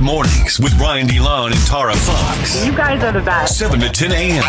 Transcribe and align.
Mornings 0.00 0.58
with 0.58 0.76
Brian 0.78 1.06
DeLon 1.06 1.52
and 1.52 1.66
Tara 1.66 1.94
Fox. 1.94 2.64
You 2.64 2.74
guys 2.74 3.02
are 3.02 3.12
the 3.12 3.20
best. 3.20 3.58
7 3.58 3.78
to 3.80 3.88
10 3.90 4.12
a.m. 4.12 4.44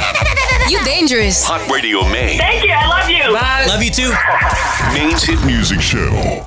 You 0.69 0.81
dangerous. 0.85 1.43
Hot 1.43 1.69
Radio 1.69 2.03
Maine. 2.03 2.37
Thank 2.37 2.63
you. 2.63 2.71
I 2.71 2.87
love 2.87 3.09
you. 3.09 3.33
Love 3.67 3.83
you 3.83 3.91
too. 3.91 4.13
Maine's 4.93 5.23
hit 5.23 5.45
music 5.45 5.81
show. 5.81 6.45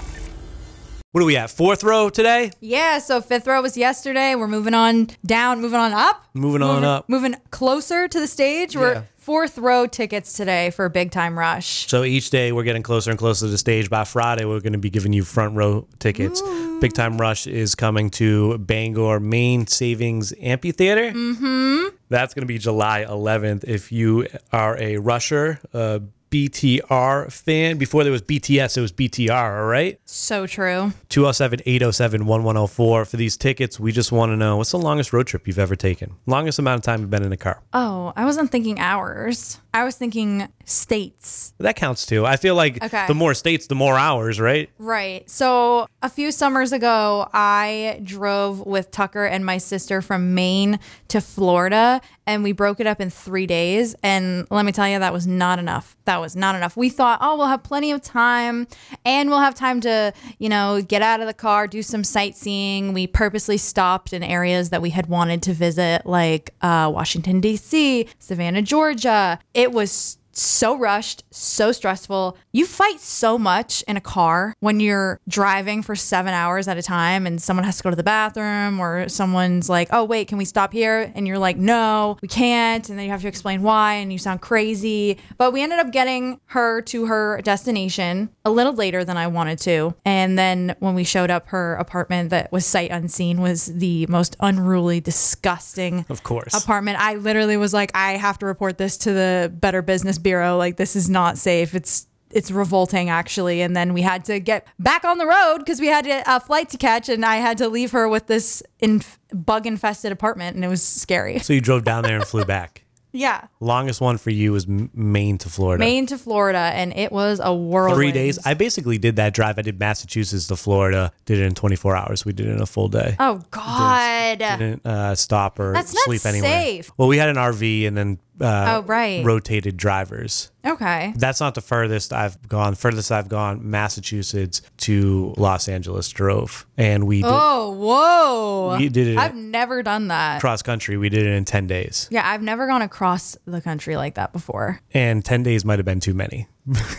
What 1.13 1.23
are 1.23 1.27
we 1.27 1.37
at? 1.37 1.51
Fourth 1.51 1.85
row 1.85 2.09
today? 2.09 2.51
Yeah, 2.61 2.99
so 2.99 3.21
fifth 3.21 3.47
row 3.47 3.61
was 3.63 3.77
yesterday. 3.77 4.35
We're 4.35 4.49
moving 4.49 4.75
on 4.75 5.11
down, 5.25 5.61
moving 5.61 5.79
on 5.79 5.93
up. 5.93 6.25
Moving 6.35 6.63
on 6.63 6.77
moving, 6.77 6.85
up. 6.89 7.09
Moving 7.09 7.37
closer 7.51 8.09
to 8.09 8.19
the 8.19 8.27
stage. 8.27 8.75
Yeah. 8.75 9.03
Fourth 9.25 9.57
row 9.57 9.87
tickets 9.87 10.35
today 10.35 10.69
for 10.69 10.87
Big 10.91 11.11
Time 11.11 11.39
Rush. 11.39 11.89
So 11.89 12.05
each 12.05 12.29
day 12.29 12.53
we're 12.53 12.63
getting 12.63 12.83
closer 12.83 13.09
and 13.09 13.19
closer 13.19 13.47
to 13.47 13.51
the 13.51 13.57
stage. 13.57 13.89
By 13.89 14.05
Friday, 14.05 14.45
we're 14.45 14.61
going 14.61 14.75
to 14.75 14.79
be 14.79 14.91
giving 14.91 15.15
you 15.15 15.25
front 15.25 15.57
row 15.57 15.89
tickets. 15.99 16.43
Big 16.83 16.93
Time 16.93 17.17
Rush 17.17 17.47
is 17.47 17.75
coming 17.75 18.11
to 18.11 18.59
Bangor 18.59 19.21
Maine 19.21 19.67
Savings 19.67 20.35
Amphitheater. 20.39 21.11
Mm-hmm. 21.11 21.97
That's 22.11 22.35
going 22.35 22.43
to 22.43 22.47
be 22.47 22.59
July 22.59 23.07
11th. 23.09 23.65
If 23.65 23.91
you 23.91 24.27
are 24.53 24.77
a 24.79 24.99
Rusher, 24.99 25.59
a 25.73 26.03
BTR 26.39 27.31
fan, 27.33 27.79
before 27.79 28.03
there 28.03 28.11
was 28.13 28.23
BTS, 28.23 28.77
it 28.77 28.81
was 28.81 28.91
BTR, 28.93 29.61
all 29.61 29.67
right? 29.67 30.01
So 30.05 30.47
true. 30.49 30.93
207 31.09 31.61
807 31.65 32.27
1104. 32.27 33.05
For 33.05 33.17
these 33.17 33.37
tickets, 33.37 33.79
we 33.79 33.93
just 33.93 34.11
want 34.11 34.33
to 34.33 34.37
know 34.37 34.57
what's 34.57 34.73
the 34.73 34.79
longest 34.79 35.13
road 35.13 35.29
trip 35.29 35.47
you've 35.47 35.61
ever 35.61 35.77
taken? 35.77 36.15
Longest 36.27 36.59
amount 36.59 36.79
of 36.81 36.83
time 36.85 37.01
you've 37.01 37.11
been 37.11 37.23
in 37.23 37.33
a 37.33 37.37
car? 37.37 37.63
Oh, 37.73 38.13
I 38.17 38.25
wasn't 38.25 38.51
thinking 38.51 38.81
hours. 38.81 39.61
I 39.73 39.85
was 39.85 39.97
thinking 39.97 40.49
states. 40.65 41.53
That 41.59 41.75
counts 41.77 42.07
too. 42.07 42.25
I 42.25 42.37
feel 42.37 42.55
like 42.55 42.83
Okay. 42.83 43.07
the 43.09 43.15
more 43.15 43.35
states, 43.35 43.67
the 43.67 43.75
more 43.75 43.99
hours, 43.99 44.41
right? 44.41 44.71
Right. 44.79 45.29
So 45.29 45.87
a 46.03 46.09
few 46.09 46.31
summers 46.33 46.73
ago, 46.73 47.29
I 47.33 48.01
drove 48.05 48.65
with 48.67 48.91
Tucker 48.91 49.25
and 49.25 49.45
my 49.45 49.59
sister 49.59 50.01
from 50.01 50.35
Maine 50.35 50.79
to 51.09 51.21
Florida, 51.21 52.01
and 52.27 52.43
we 52.45 52.53
broke 52.53 52.79
it 52.81 52.87
up 52.87 53.01
in 53.01 53.11
three 53.11 53.47
days. 53.47 53.95
And 54.03 54.47
let 54.51 54.65
me 54.65 54.71
tell 54.73 54.89
you, 54.89 54.99
that 55.01 55.13
was 55.13 55.27
not 55.27 55.59
enough. 55.59 55.97
That 56.05 56.21
was 56.21 56.24
not 56.35 56.55
enough. 56.55 56.77
We 56.77 56.89
thought, 56.89 57.19
oh, 57.21 57.37
we'll 57.37 57.47
have 57.47 57.63
plenty 57.63 57.91
of 57.93 58.03
time, 58.03 58.67
and 59.05 59.29
we'll 59.29 59.41
have 59.41 59.55
time 59.55 59.81
to, 59.83 60.13
you 60.39 60.49
know, 60.49 60.83
get 60.83 61.03
out 61.03 61.21
of 61.21 61.27
the 61.27 61.35
car, 61.35 61.67
do 61.67 61.83
some 61.83 62.05
sightseeing. 62.05 62.93
We 62.93 63.07
purposely 63.07 63.59
stopped 63.59 64.13
in 64.13 64.23
areas 64.23 64.71
that 64.71 64.83
we 64.83 64.91
had 64.91 65.07
wanted 65.07 65.43
to 65.43 65.53
visit, 65.53 66.07
like 66.07 66.55
uh, 66.63 66.91
Washington 66.93 67.41
D.C., 67.41 68.09
Savannah, 68.19 68.63
Georgia. 68.63 69.39
It 69.53 69.73
was 69.73 70.19
so 70.39 70.77
rushed, 70.77 71.25
so 71.31 71.73
stressful. 71.73 72.37
You 72.53 72.67
fight 72.67 73.01
so 73.01 73.39
much 73.39 73.83
in 73.89 73.97
a 73.97 74.01
car 74.01 74.55
when 74.61 74.81
you're 74.81 75.21
driving 75.29 75.83
for 75.83 75.95
seven 75.97 76.33
hours 76.35 76.69
at 76.69 76.77
a 76.77 76.83
time 76.83 77.27
and 77.27 77.41
someone 77.41 77.65
has 77.65 77.77
to 77.79 77.83
go 77.83 77.91
to 77.91 77.97
the 77.97 78.03
bathroom 78.03 78.81
or 78.81 79.09
someone's 79.09 79.69
like, 79.69 79.89
oh, 79.93 80.05
wait, 80.05 80.29
can 80.29 80.39
we 80.39 80.45
stop 80.45 80.73
here? 80.73 81.13
And 81.15 81.27
you're 81.27 81.39
like, 81.39 81.57
no, 81.57 82.17
we 82.23 82.29
can't. 82.29 82.89
And 82.89 82.99
then 82.99 83.05
you 83.07 83.11
have 83.13 83.23
to 83.23 83.29
explain 83.29 83.63
why 83.63 83.95
and 83.95 84.13
you 84.13 84.19
sound 84.19 84.41
crazy. 84.41 85.19
But 85.37 85.53
we 85.53 85.63
ended 85.63 85.79
up 85.79 85.91
getting 85.93 86.41
her 86.47 86.81
to 86.83 87.07
her 87.07 87.41
destination 87.43 88.31
a 88.45 88.51
little 88.51 88.75
later 88.75 89.05
than 89.05 89.17
I 89.17 89.27
wanted 89.27 89.59
to. 89.61 89.95
And 90.05 90.39
then 90.39 90.77
when 90.81 90.95
we 90.95 91.05
showed 91.05 91.31
up, 91.31 91.49
her 91.49 91.75
apartment 91.77 92.31
that 92.31 92.51
was 92.53 92.65
sight 92.67 92.91
unseen 92.91 93.41
was 93.41 93.67
the 93.67 94.07
most 94.07 94.37
unruly, 94.41 95.01
disgusting 95.01 96.05
Of 96.09 96.23
course. 96.23 96.55
apartment. 96.55 96.99
I 97.01 97.15
literally 97.17 97.57
was 97.57 97.73
like, 97.75 97.91
I 97.95 98.13
have 98.13 98.39
to 98.39 98.47
report 98.47 98.79
this 98.79 98.97
to 98.99 99.13
the 99.13 99.53
Better 99.55 99.83
Business 99.83 100.19
Bureau. 100.25 100.57
Like, 100.57 100.77
this 100.77 100.97
is 100.97 101.09
not 101.09 101.39
safe. 101.39 101.73
It's 101.77 102.09
it's 102.31 102.51
revolting 102.51 103.11
actually. 103.11 103.61
And 103.61 103.77
then 103.77 103.95
we 103.95 104.03
had 104.03 104.25
to 104.25 104.41
get 104.41 104.67
back 104.81 105.05
on 105.05 105.19
the 105.19 105.27
road 105.27 105.59
because 105.59 105.79
we 105.81 105.87
had 105.87 106.05
a, 106.05 106.25
a 106.27 106.41
flight 106.41 106.69
to 106.71 106.77
catch, 106.77 107.09
and 107.09 107.25
I 107.25 107.37
had 107.37 107.59
to 107.59 107.69
leave 107.69 107.93
her 107.93 108.09
with 108.09 108.27
this 108.27 108.61
inf- 108.81 109.21
bug 109.33 109.67
infested 109.69 110.11
apartment, 110.11 110.57
and 110.57 110.65
it 110.65 110.69
was 110.69 110.83
scary. 110.83 111.39
So 111.39 111.53
you 111.53 111.61
drove 111.61 111.85
down 111.85 112.03
there 112.03 112.17
and 112.17 112.27
flew 112.27 112.45
back. 112.45 112.81
Yeah, 113.17 113.47
Longest 113.61 114.01
one 114.01 114.19
for 114.19 114.31
you 114.31 114.51
was 114.51 114.67
Maine 114.67 115.39
to 115.39 115.49
Florida. 115.49 115.79
Maine 115.79 116.05
to 116.07 116.19
Florida, 116.19 116.59
and 116.59 116.93
it 116.97 117.13
was 117.13 117.41
a 117.41 117.55
whirlwind. 117.55 117.97
Three 117.97 118.11
days. 118.11 118.41
I 118.45 118.55
basically 118.55 118.99
did 118.99 119.15
that 119.15 119.33
drive. 119.35 119.57
I 119.57 119.63
did 119.63 119.79
Massachusetts 119.79 120.49
to 120.49 120.57
Florida. 120.57 121.13
Did 121.25 121.39
it 121.39 121.45
in 121.45 121.55
24 121.55 121.95
hours. 121.95 122.25
We 122.25 122.33
did 122.33 122.49
it 122.49 122.55
in 122.57 122.61
a 122.61 122.67
full 122.67 122.89
day. 122.89 123.15
oh 123.21 123.41
God. 123.53 124.39
Didn't 124.41 124.85
uh, 124.85 125.15
stop 125.15 125.61
or 125.61 125.73
That's 125.75 125.95
not 125.95 126.03
sleep 126.03 126.27
anywhere. 126.27 126.51
safe. 126.51 126.91
Well, 126.97 127.07
we 127.07 127.17
had 127.17 127.29
an 127.29 127.37
RV 127.37 127.87
and 127.87 127.97
then 127.97 128.19
uh, 128.41 128.81
Oh, 128.81 128.83
right. 128.87 129.25
rotated 129.25 129.77
drivers. 129.77 130.51
Okay. 130.67 131.13
That's 131.17 131.41
not 131.41 131.55
the 131.55 131.61
furthest 131.61 132.13
I've 132.13 132.49
gone. 132.49 132.75
Furthest 132.75 133.13
I've 133.13 133.29
gone, 133.29 133.71
Massachusetts 133.71 134.63
to 134.79 135.35
Los 135.37 135.69
Angeles 135.69 136.09
drove, 136.09 136.67
and 136.77 137.07
we 137.07 137.23
did 137.23 137.31
Oh 137.31 137.71
whoa. 137.73 138.77
we 138.79 138.89
did 138.89 139.09
it 139.09 139.19
I've 139.19 139.35
never 139.35 139.83
done 139.83 140.09
that. 140.09 140.41
cross 140.41 140.63
country. 140.63 140.97
We 140.97 141.09
did 141.09 141.27
it 141.27 141.33
in 141.35 141.45
10 141.45 141.67
days, 141.67 142.09
Yeah, 142.11 142.29
I've 142.29 142.43
never 142.43 142.67
gone 142.67 142.83
across 142.83 143.37
the 143.47 143.61
country 143.61 143.97
like 143.97 144.15
that 144.15 144.33
before. 144.33 144.81
and 144.93 145.25
10 145.25 145.43
days 145.43 145.65
might 145.65 145.79
have 145.79 145.87
been 145.87 146.01
too 146.01 146.15
many. 146.15 146.49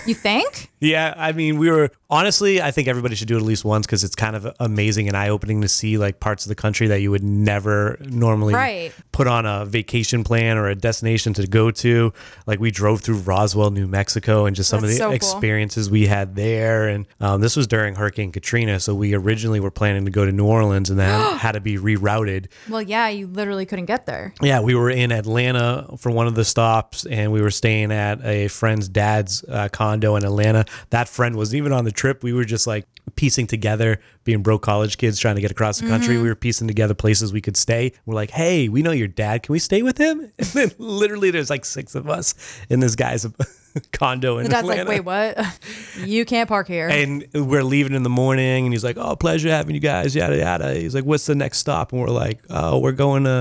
You 0.06 0.14
think? 0.14 0.70
Yeah, 0.80 1.14
I 1.18 1.32
mean, 1.32 1.58
we 1.58 1.72
were 1.72 1.90
honestly, 2.12 2.62
I 2.62 2.70
think 2.70 2.88
everybody 2.88 3.16
should 3.16 3.28
do 3.28 3.36
it 3.36 3.40
at 3.40 3.44
least 3.46 3.66
once 3.66 3.88
because 3.88 4.04
it's 4.04 4.14
kind 4.14 4.36
of 4.36 4.48
amazing 4.60 5.08
and 5.08 5.18
eye 5.18 5.30
opening 5.30 5.62
to 5.62 5.68
see 5.68 5.98
like 5.98 6.20
parts 6.20 6.46
of 6.46 6.50
the 6.50 6.56
country 6.56 6.86
that 6.88 7.02
you 7.02 7.10
would 7.10 7.24
never 7.24 7.98
normally 8.02 8.54
Right. 8.54 8.94
put 9.12 9.26
on 9.26 9.48
a 9.48 9.66
vacation 9.66 10.24
plan 10.24 10.58
or 10.58 10.68
a 10.70 10.76
destination 10.76 11.34
to 11.34 11.48
go 11.48 11.72
to. 11.72 12.14
Like 12.46 12.60
we 12.60 12.70
drove 12.70 13.02
through 13.02 13.18
Roswell, 13.20 13.72
New 13.72 13.88
Mexico, 13.88 14.46
and 14.46 14.56
just 14.56 14.70
some 14.70 14.82
That's 14.82 14.94
of 14.94 14.98
the 14.98 14.98
so 15.00 15.06
cool. 15.08 15.16
experiences 15.16 15.90
we 15.90 16.06
had 16.06 16.36
there. 16.36 16.88
And 16.88 17.08
um, 17.20 17.42
this 17.42 17.56
was 17.56 17.66
during 17.66 17.96
Hurricane 17.96 18.32
Katrina, 18.32 18.80
so 18.80 18.94
we 18.94 19.16
originally 19.16 19.60
were 19.60 19.72
planning 19.72 20.06
to 20.06 20.12
go 20.12 20.26
to 20.26 20.32
New 20.32 20.46
Orleans 20.46 20.92
and 20.92 21.00
then 21.00 21.38
had 21.38 21.54
to 21.54 21.60
be 21.62 21.78
rerouted. 21.78 22.48
Well, 22.70 22.84
yeah, 22.84 23.10
you 23.10 23.26
literally 23.26 23.66
couldn't 23.66 23.86
get 23.86 24.06
there. 24.06 24.34
Yeah, 24.44 24.60
we 24.60 24.76
were 24.76 24.92
in 24.92 25.12
Atlanta 25.12 25.88
for 25.98 26.12
one 26.12 26.28
of 26.28 26.36
the 26.36 26.46
stops, 26.46 27.06
and 27.08 27.32
we 27.32 27.42
were 27.42 27.50
staying 27.52 27.92
at 27.92 28.24
a 28.24 28.48
friend's 28.50 28.88
dad's 28.88 29.44
uh, 29.56 29.70
condo 29.70 30.16
in 30.16 30.24
Atlanta. 30.26 30.66
That 30.92 31.08
friend 31.10 31.36
wasn't 31.36 31.58
even 31.58 31.72
on 31.72 31.86
the 31.86 31.92
trip. 31.92 32.22
We 32.24 32.34
were 32.34 32.46
just 32.46 32.68
like 32.68 32.86
piecing 33.16 33.48
together, 33.48 34.00
being 34.24 34.42
broke 34.42 34.62
college 34.64 34.98
kids 34.98 35.20
trying 35.20 35.36
to 35.36 35.42
get 35.42 35.52
across 35.52 35.80
the 35.80 35.88
country. 35.88 36.18
We 36.18 36.28
were 36.28 36.36
piecing 36.36 36.68
together 36.68 36.94
places 36.94 37.32
we 37.32 37.40
could 37.42 37.56
stay. 37.56 37.94
We're 38.06 38.16
like, 38.16 38.32
hey, 38.32 38.68
we 38.68 38.82
know 38.82 38.92
your 38.92 39.08
dad. 39.08 39.44
Can 39.44 39.54
we 39.54 39.60
stay 39.60 39.82
with 39.82 39.98
him? 39.98 40.32
And 40.40 40.48
then 40.48 40.72
literally, 40.78 41.32
there's 41.32 41.50
like 41.50 41.66
six 41.66 41.96
of 41.96 42.10
us 42.10 42.36
in 42.70 42.80
this 42.82 42.96
guy's 42.96 43.26
condo 43.92 44.38
in 44.38 44.44
The 44.46 44.50
dad's 44.50 44.68
Atlanta. 44.70 44.90
like, 44.90 45.06
wait, 45.06 45.38
what? 45.38 45.60
You 46.06 46.26
can't 46.26 46.50
park 46.50 46.68
here. 46.68 46.90
And 46.90 47.26
we're 47.34 47.64
leaving 47.64 47.94
in 47.94 48.04
the 48.04 48.10
morning, 48.10 48.66
and 48.66 48.74
he's 48.74 48.84
like, 48.84 48.98
"Oh, 48.98 49.16
pleasure 49.16 49.50
having 49.50 49.76
you 49.76 49.82
guys." 49.82 50.14
Yada 50.14 50.38
yada. 50.38 50.74
He's 50.74 50.94
like, 50.94 51.06
"What's 51.06 51.26
the 51.26 51.36
next 51.36 51.60
stop?" 51.60 51.94
And 51.94 52.02
we're 52.02 52.10
like, 52.10 52.42
"Oh, 52.50 52.80
we're 52.80 52.92
going 52.92 53.24
to 53.24 53.32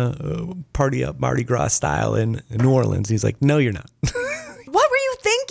uh, 0.50 0.54
party 0.72 1.04
up 1.04 1.18
Mardi 1.18 1.42
Gras 1.42 1.68
style 1.68 2.14
in, 2.14 2.40
in 2.50 2.58
New 2.62 2.70
Orleans." 2.70 3.08
He's 3.08 3.24
like, 3.24 3.42
"No, 3.42 3.58
you're 3.58 3.72
not." 3.72 3.90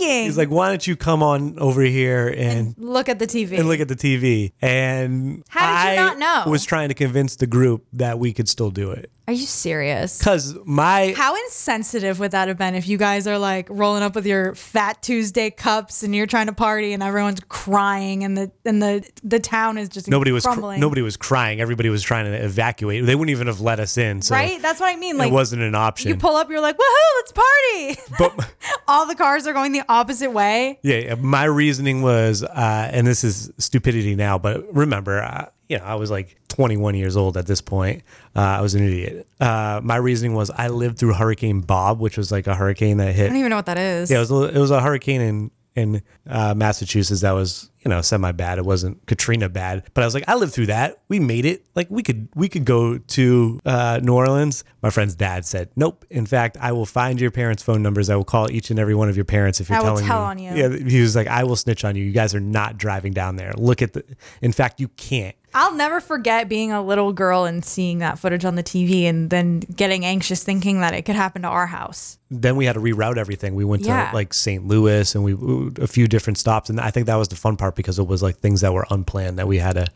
You 0.00 0.06
thinking? 0.06 0.24
He's 0.24 0.38
like, 0.38 0.50
"Why 0.50 0.68
don't 0.68 0.86
you 0.86 0.96
come 0.96 1.22
on 1.22 1.58
over 1.58 1.82
here 1.82 2.28
and 2.28 2.74
look 2.78 3.08
at 3.08 3.18
the 3.18 3.26
TV. 3.26 3.58
and 3.58 3.68
look 3.68 3.80
at 3.80 3.88
the 3.88 3.96
TV?" 3.96 4.52
And 4.60 5.42
How 5.48 5.84
did 5.84 5.94
you 5.96 6.00
I 6.02 6.04
not 6.04 6.18
know? 6.18 6.50
Was 6.50 6.64
trying 6.64 6.88
to 6.88 6.94
convince 6.94 7.36
the 7.36 7.46
group 7.46 7.86
that 7.92 8.18
we 8.18 8.32
could 8.32 8.48
still 8.48 8.70
do 8.70 8.90
it 8.90 9.10
Are 9.26 9.32
you 9.32 9.46
serious? 9.46 10.18
because 10.18 10.54
my 10.66 11.14
How 11.16 11.34
insensitive 11.34 12.20
would 12.20 12.32
that 12.32 12.48
have 12.48 12.58
been 12.58 12.74
if 12.74 12.86
you 12.86 12.98
guys 12.98 13.26
are 13.26 13.38
like 13.38 13.68
rolling 13.70 14.02
up 14.02 14.14
with 14.14 14.26
your 14.26 14.54
Fat 14.54 15.02
Tuesday 15.02 15.50
cups 15.50 16.02
and 16.02 16.14
you're 16.14 16.26
trying 16.26 16.46
to 16.46 16.52
party 16.52 16.92
and 16.92 17.02
everyone's 17.02 17.40
crying 17.48 18.22
and 18.22 18.36
the 18.36 18.52
and 18.66 18.82
the 18.82 19.08
the 19.22 19.40
town 19.40 19.78
is 19.78 19.88
just 19.88 20.08
nobody 20.08 20.30
was 20.30 20.44
cr- 20.44 20.76
nobody 20.76 21.00
was 21.00 21.16
crying. 21.16 21.60
Everybody 21.60 21.88
was 21.88 22.02
trying 22.02 22.26
to 22.26 22.32
evacuate. 22.44 23.06
They 23.06 23.14
wouldn't 23.14 23.30
even 23.30 23.46
have 23.46 23.60
let 23.62 23.80
us 23.80 23.96
in. 23.96 24.20
So 24.20 24.34
right? 24.34 24.60
That's 24.60 24.78
what 24.80 24.94
I 24.94 24.96
mean. 24.96 25.16
Like 25.16 25.30
it 25.30 25.32
wasn't 25.32 25.62
an 25.62 25.74
option. 25.74 26.10
you 26.10 26.16
pull 26.16 26.36
up, 26.36 26.50
you're 26.50 26.60
like, 26.60 26.76
woohoo, 26.76 27.16
let's 27.16 27.32
party. 27.32 28.00
but 28.18 28.50
All 28.88 29.06
the 29.06 29.14
cars 29.14 29.46
are 29.46 29.52
going 29.54 29.72
the 29.72 29.82
opposite 29.88 30.32
way. 30.32 30.78
Yeah, 30.82 30.96
yeah, 30.96 31.14
my 31.14 31.44
reasoning 31.44 32.02
was, 32.02 32.42
uh, 32.42 32.90
and 32.92 33.06
this 33.06 33.24
is 33.24 33.50
stupidity 33.58 34.14
now, 34.14 34.36
but 34.38 34.74
remember, 34.74 35.22
uh, 35.22 35.46
you 35.68 35.78
know, 35.78 35.84
I 35.84 35.94
was 35.94 36.10
like 36.10 36.36
21 36.48 36.94
years 36.94 37.16
old 37.16 37.36
at 37.36 37.46
this 37.46 37.60
point. 37.60 38.02
Uh, 38.36 38.40
I 38.40 38.60
was 38.60 38.74
an 38.74 38.84
idiot. 38.86 39.26
Uh, 39.40 39.80
my 39.82 39.96
reasoning 39.96 40.34
was 40.34 40.50
I 40.50 40.68
lived 40.68 40.98
through 40.98 41.14
Hurricane 41.14 41.60
Bob, 41.60 42.00
which 42.00 42.16
was 42.16 42.30
like 42.30 42.46
a 42.46 42.54
hurricane 42.54 42.98
that 42.98 43.14
hit. 43.14 43.26
I 43.26 43.28
don't 43.28 43.38
even 43.38 43.50
know 43.50 43.56
what 43.56 43.66
that 43.66 43.78
is. 43.78 44.10
Yeah, 44.10 44.18
it 44.18 44.20
was 44.20 44.30
a, 44.30 44.42
it 44.54 44.58
was 44.58 44.70
a 44.70 44.80
hurricane 44.80 45.20
in 45.20 45.50
in 45.76 46.02
uh, 46.28 46.54
Massachusetts 46.54 47.22
that 47.22 47.32
was 47.32 47.68
you 47.84 47.88
know 47.88 48.00
semi 48.00 48.30
bad. 48.30 48.58
It 48.58 48.64
wasn't 48.64 49.04
Katrina 49.06 49.48
bad, 49.48 49.82
but 49.92 50.02
I 50.02 50.06
was 50.06 50.14
like, 50.14 50.22
I 50.28 50.36
lived 50.36 50.52
through 50.54 50.66
that. 50.66 51.02
We 51.08 51.18
made 51.18 51.44
it. 51.44 51.66
Like 51.74 51.90
we 51.90 52.02
could 52.02 52.28
we 52.36 52.48
could 52.48 52.64
go 52.64 52.98
to 52.98 53.60
uh, 53.64 54.00
New 54.02 54.14
Orleans. 54.14 54.62
My 54.82 54.90
friend's 54.90 55.14
dad 55.16 55.44
said, 55.44 55.70
Nope. 55.74 56.04
In 56.10 56.26
fact, 56.26 56.56
I 56.60 56.70
will 56.72 56.86
find 56.86 57.20
your 57.20 57.30
parents' 57.32 57.62
phone 57.62 57.82
numbers. 57.82 58.08
I 58.08 58.16
will 58.16 58.24
call 58.24 58.50
each 58.52 58.70
and 58.70 58.78
every 58.78 58.94
one 58.94 59.08
of 59.08 59.16
your 59.16 59.24
parents 59.24 59.60
if 59.60 59.68
you're 59.68 59.78
I 59.78 59.80
will 59.80 59.96
telling 59.96 60.06
tell 60.06 60.20
me. 60.34 60.46
on 60.46 60.56
you. 60.56 60.62
Yeah, 60.62 60.88
he 60.88 61.00
was 61.00 61.16
like, 61.16 61.26
I 61.26 61.42
will 61.42 61.56
snitch 61.56 61.84
on 61.84 61.96
you. 61.96 62.04
You 62.04 62.12
guys 62.12 62.34
are 62.34 62.40
not 62.40 62.78
driving 62.78 63.12
down 63.12 63.34
there. 63.36 63.52
Look 63.56 63.82
at 63.82 63.94
the. 63.94 64.04
In 64.42 64.52
fact, 64.52 64.78
you 64.80 64.88
can't. 64.88 65.34
I'll 65.54 65.74
never 65.74 66.00
forget 66.00 66.48
being 66.48 66.72
a 66.72 66.82
little 66.82 67.12
girl 67.12 67.44
and 67.44 67.64
seeing 67.64 67.98
that 67.98 68.18
footage 68.18 68.44
on 68.44 68.56
the 68.56 68.62
TV 68.64 69.04
and 69.04 69.30
then 69.30 69.60
getting 69.60 70.04
anxious 70.04 70.42
thinking 70.42 70.80
that 70.80 70.92
it 70.94 71.02
could 71.02 71.14
happen 71.16 71.42
to 71.42 71.48
our 71.48 71.66
house. 71.68 72.18
then 72.36 72.56
we 72.56 72.64
had 72.66 72.72
to 72.72 72.80
reroute 72.80 73.16
everything. 73.16 73.54
We 73.54 73.64
went 73.64 73.84
Yeah. 73.86 74.10
to 74.10 74.14
like 74.16 74.34
St. 74.34 74.66
Louis 74.66 75.14
and 75.14 75.22
we 75.22 75.34
a 75.80 75.86
few 75.86 76.08
different 76.08 76.36
stops, 76.36 76.68
and 76.68 76.80
I 76.80 76.90
think 76.90 77.06
that 77.06 77.14
was 77.14 77.28
the 77.28 77.36
fun 77.36 77.56
part 77.56 77.76
because 77.76 78.00
it 78.00 78.08
was 78.08 78.24
like 78.24 78.38
things 78.38 78.60
that 78.62 78.72
were 78.74 78.84
unplanned 78.90 79.38
that 79.38 79.46
we 79.46 79.58
had 79.58 79.74
to 79.74 79.86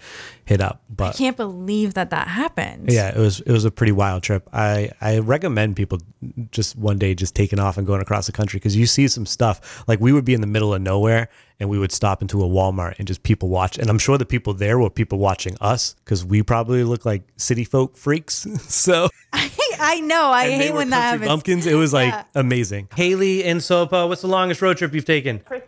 hit 0.45 0.61
up. 0.61 0.81
But 0.89 1.17
I 1.17 1.19
can't 1.19 1.37
believe 1.37 1.95
that 1.95 2.11
that 2.11 2.29
happened. 2.29 2.93
yeah, 2.93 3.09
it 3.09 3.17
was 3.19 3.41
it 3.41 3.51
was 3.51 3.65
a 3.65 3.73
pretty 3.73 3.91
wild 3.91 4.23
trip. 4.23 4.49
I 4.53 4.91
I 5.01 5.19
recommend 5.19 5.75
people 5.75 5.99
just 6.53 6.77
one 6.77 6.97
day 6.99 7.13
just 7.17 7.35
taking 7.35 7.59
off 7.59 7.77
and 7.77 7.85
going 7.85 8.01
across 8.01 8.27
the 8.27 8.33
country 8.33 8.59
because 8.59 8.77
you 8.77 8.87
see 8.87 9.09
some 9.09 9.27
stuff 9.27 9.83
like 9.89 9.99
we 10.01 10.13
would 10.13 10.25
be 10.25 10.35
in 10.35 10.41
the 10.41 10.47
middle 10.47 10.73
of 10.73 10.81
nowhere 10.81 11.29
and 11.61 11.69
we 11.69 11.79
would 11.79 11.93
stop 11.93 12.23
into 12.23 12.43
a 12.43 12.47
Walmart 12.49 12.99
and 12.99 13.07
just 13.09 13.23
people 13.23 13.49
watch. 13.49 13.79
And 13.79 13.91
I'm 13.91 13.99
sure 13.99 14.17
the 14.19 14.25
people 14.27 14.55
there 14.55 14.79
were 14.79 14.91
people 14.91 15.19
watching 15.19 15.57
us 15.61 15.95
because 16.05 16.25
we 16.25 16.43
probably 16.43 16.85
look 16.85 17.05
like 17.05 17.23
city 17.37 17.65
folk 17.65 17.97
freaks. 17.97 18.47
so 18.69 19.09
I 19.81 20.01
know. 20.01 20.31
I 20.31 20.51
hate 20.51 20.75
when 20.75 20.91
that 20.91 21.01
happens. 21.13 21.27
bumpkins. 21.29 21.67
It 21.67 21.75
was 21.75 21.93
like 21.93 22.13
Yeah. 22.13 22.25
amazing. 22.35 22.89
Haley 22.97 23.45
and 23.45 23.61
Sopa, 23.61 24.09
what's 24.09 24.23
the 24.23 24.29
longest 24.29 24.63
road 24.63 24.77
trip 24.79 24.95
you've 24.95 25.05
taken? 25.05 25.41
For 25.41 25.59
Thanksgiving 25.59 25.68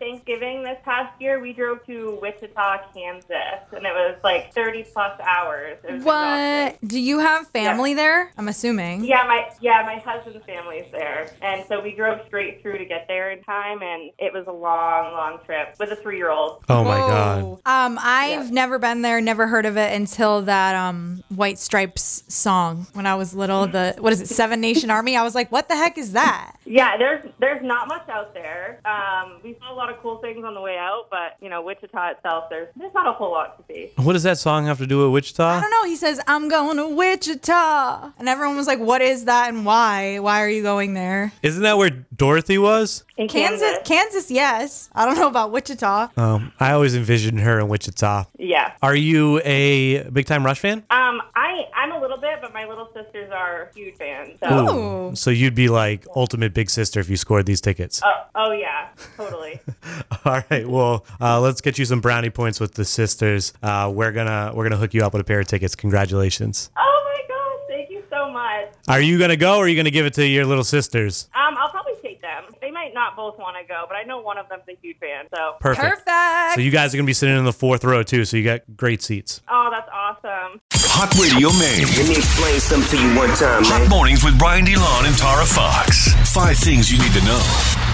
past 0.91 1.21
year, 1.21 1.39
we 1.39 1.53
drove 1.53 1.85
to 1.85 2.19
Wichita, 2.21 2.91
Kansas, 2.93 3.29
and 3.71 3.85
it 3.85 3.93
was 3.93 4.17
like 4.25 4.53
30 4.53 4.83
plus 4.91 5.17
hours. 5.21 5.77
It 5.83 5.91
was 5.93 6.01
exhausting. 6.01 6.03
What? 6.03 6.77
Do 6.89 6.99
you 6.99 7.19
have 7.19 7.47
family 7.47 7.93
there? 7.93 8.31
I'm 8.37 8.49
assuming. 8.49 9.05
Yeah, 9.05 9.23
my 9.25 9.49
yeah, 9.61 9.83
my 9.85 9.99
husband's 9.99 10.45
family's 10.45 10.85
there, 10.91 11.31
and 11.41 11.63
so 11.67 11.79
we 11.81 11.93
drove 11.95 12.19
straight 12.27 12.61
through 12.61 12.77
to 12.79 12.85
get 12.85 13.07
there 13.07 13.31
in 13.31 13.41
time, 13.43 13.81
and 13.81 14.11
it 14.19 14.33
was 14.33 14.45
a 14.47 14.51
long, 14.51 15.13
long 15.13 15.39
trip 15.45 15.75
with 15.79 15.91
a 15.91 15.95
three-year-old. 15.95 16.63
Oh 16.67 16.83
my 16.83 16.97
god. 16.97 17.43
Um, 17.65 17.97
I've 18.01 18.47
Yeah. 18.47 18.51
never 18.51 18.77
been 18.79 19.01
there, 19.01 19.21
never 19.21 19.47
heard 19.47 19.65
of 19.65 19.77
it 19.77 19.93
until 19.93 20.41
that 20.43 20.75
um 20.75 21.23
White 21.29 21.57
Stripes 21.57 22.23
song 22.27 22.87
when 22.93 23.05
I 23.07 23.15
was 23.15 23.33
little. 23.33 23.65
The 23.67 23.95
what 23.99 24.11
is 24.11 24.19
it, 24.21 24.27
Seven 24.27 24.59
Nation 24.59 24.89
Army? 24.97 25.15
I 25.15 25.23
was 25.23 25.35
like, 25.35 25.51
what 25.51 25.69
the 25.69 25.75
heck 25.75 25.97
is 25.97 26.11
that? 26.11 26.57
Yeah, 26.65 26.97
there's 26.97 27.25
there's 27.39 27.63
not 27.63 27.87
much 27.87 28.07
out 28.09 28.33
there. 28.33 28.79
Um, 28.85 29.39
we 29.43 29.55
saw 29.59 29.73
a 29.73 29.75
lot 29.75 29.89
of 29.89 30.01
cool 30.01 30.17
things 30.17 30.43
on 30.43 30.53
the 30.53 30.61
way 30.61 30.77
out, 30.81 31.07
but 31.09 31.37
you 31.41 31.49
know, 31.49 31.61
Wichita 31.61 32.09
itself, 32.09 32.45
there's 32.49 32.67
there's 32.75 32.93
not 32.93 33.07
a 33.07 33.13
whole 33.13 33.31
lot 33.31 33.57
to 33.57 33.73
see. 33.73 33.91
What 33.95 34.13
does 34.13 34.23
that 34.23 34.37
song 34.37 34.65
have 34.65 34.79
to 34.79 34.87
do 34.87 35.03
with 35.03 35.13
Wichita? 35.13 35.43
I 35.43 35.61
don't 35.61 35.71
know. 35.71 35.85
He 35.85 35.95
says, 35.95 36.19
I'm 36.27 36.49
going 36.49 36.77
to 36.77 36.87
Wichita. 36.87 38.11
And 38.17 38.27
everyone 38.27 38.57
was 38.57 38.67
like, 38.67 38.79
what 38.79 39.01
is 39.01 39.25
that 39.25 39.49
and 39.49 39.65
why? 39.65 40.19
Why 40.19 40.41
are 40.41 40.49
you 40.49 40.63
going 40.63 40.93
there? 40.93 41.31
Isn't 41.41 41.63
that 41.63 41.77
where 41.77 41.89
Dorothy 41.89 42.57
was? 42.57 43.03
In 43.21 43.27
Kansas, 43.27 43.77
Kansas, 43.85 44.31
yes. 44.31 44.89
I 44.93 45.05
don't 45.05 45.15
know 45.15 45.27
about 45.27 45.51
Wichita. 45.51 46.09
Um, 46.17 46.51
I 46.59 46.71
always 46.71 46.95
envisioned 46.95 47.39
her 47.39 47.59
in 47.59 47.67
Wichita. 47.67 48.25
yeah. 48.39 48.73
Are 48.81 48.95
you 48.95 49.39
a 49.45 50.03
big 50.09 50.25
time 50.25 50.43
Rush 50.43 50.59
fan? 50.59 50.79
Um, 50.89 51.21
I 51.35 51.65
I'm 51.75 51.91
a 51.91 52.01
little 52.01 52.17
bit, 52.17 52.39
but 52.41 52.51
my 52.51 52.65
little 52.67 52.89
sisters 52.95 53.29
are 53.31 53.69
huge 53.75 53.95
fans. 53.95 54.39
So. 54.39 54.47
Oh. 54.49 55.13
So 55.13 55.29
you'd 55.29 55.53
be 55.53 55.69
like 55.69 56.05
ultimate 56.15 56.53
big 56.55 56.69
sister 56.71 56.99
if 56.99 57.09
you 57.09 57.15
scored 57.17 57.45
these 57.45 57.61
tickets. 57.61 58.01
Oh, 58.03 58.23
oh 58.35 58.51
yeah, 58.53 58.87
totally. 59.17 59.59
All 60.25 60.41
right. 60.49 60.67
Well, 60.67 61.05
uh, 61.19 61.39
let's 61.39 61.61
get 61.61 61.77
you 61.77 61.85
some 61.85 62.01
brownie 62.01 62.29
points 62.31 62.59
with 62.59 62.73
the 62.73 62.85
sisters. 62.85 63.53
Uh, 63.61 63.91
we're 63.93 64.11
gonna 64.11 64.51
we're 64.55 64.63
gonna 64.63 64.77
hook 64.77 64.93
you 64.95 65.03
up 65.05 65.13
with 65.13 65.21
a 65.21 65.25
pair 65.25 65.39
of 65.39 65.47
tickets. 65.47 65.75
Congratulations. 65.75 66.71
oh 66.75 67.03
my 67.05 67.21
gosh, 67.27 67.59
thank 67.69 67.89
you 67.91 68.03
so 68.09 68.31
much. 68.31 68.69
Are 68.87 69.01
you 69.01 69.19
gonna 69.19 69.37
go 69.37 69.57
or 69.57 69.65
are 69.65 69.67
you 69.67 69.75
gonna 69.75 69.91
give 69.91 70.07
it 70.07 70.13
to 70.15 70.25
your 70.25 70.45
little 70.45 70.63
sisters? 70.63 71.29
Um, 71.35 71.55
I'll 71.59 71.69
probably 71.69 71.93
take 72.01 72.21
them. 72.21 72.43
They 72.61 72.69
might 72.81 72.93
not 72.95 73.15
both 73.15 73.37
want 73.37 73.55
to 73.61 73.67
go, 73.67 73.85
but 73.87 73.95
I 73.95 74.03
know 74.03 74.21
one 74.21 74.37
of 74.39 74.49
them's 74.49 74.63
a 74.67 74.75
huge 74.81 74.97
fan. 74.97 75.25
So. 75.35 75.55
Perfect. 75.59 76.05
Perfect. 76.05 76.55
So 76.55 76.61
you 76.61 76.71
guys 76.71 76.93
are 76.93 76.97
gonna 76.97 77.05
be 77.05 77.13
sitting 77.13 77.37
in 77.37 77.45
the 77.45 77.53
fourth 77.53 77.83
row 77.83 78.01
too. 78.01 78.25
So 78.25 78.37
you 78.37 78.43
got 78.43 78.61
great 78.75 79.01
seats. 79.03 79.41
Oh, 79.49 79.69
that's 79.71 79.89
awesome. 79.93 80.61
Hot 80.73 81.13
Radio 81.15 81.49
Maine. 81.61 81.85
Let 81.95 82.09
me 82.09 82.17
explain 82.17 82.59
something 82.59 82.99
to 82.99 83.05
you 83.05 83.15
one 83.15 83.29
time, 83.35 83.63
Hot 83.65 83.81
man. 83.81 83.89
mornings 83.89 84.23
with 84.23 84.37
Brian 84.37 84.65
DeLon 84.65 85.07
and 85.07 85.17
Tara 85.17 85.45
Fox. 85.45 86.13
Five 86.33 86.57
things 86.57 86.91
you 86.91 86.97
need 86.97 87.13
to 87.13 87.23
know. 87.23 87.90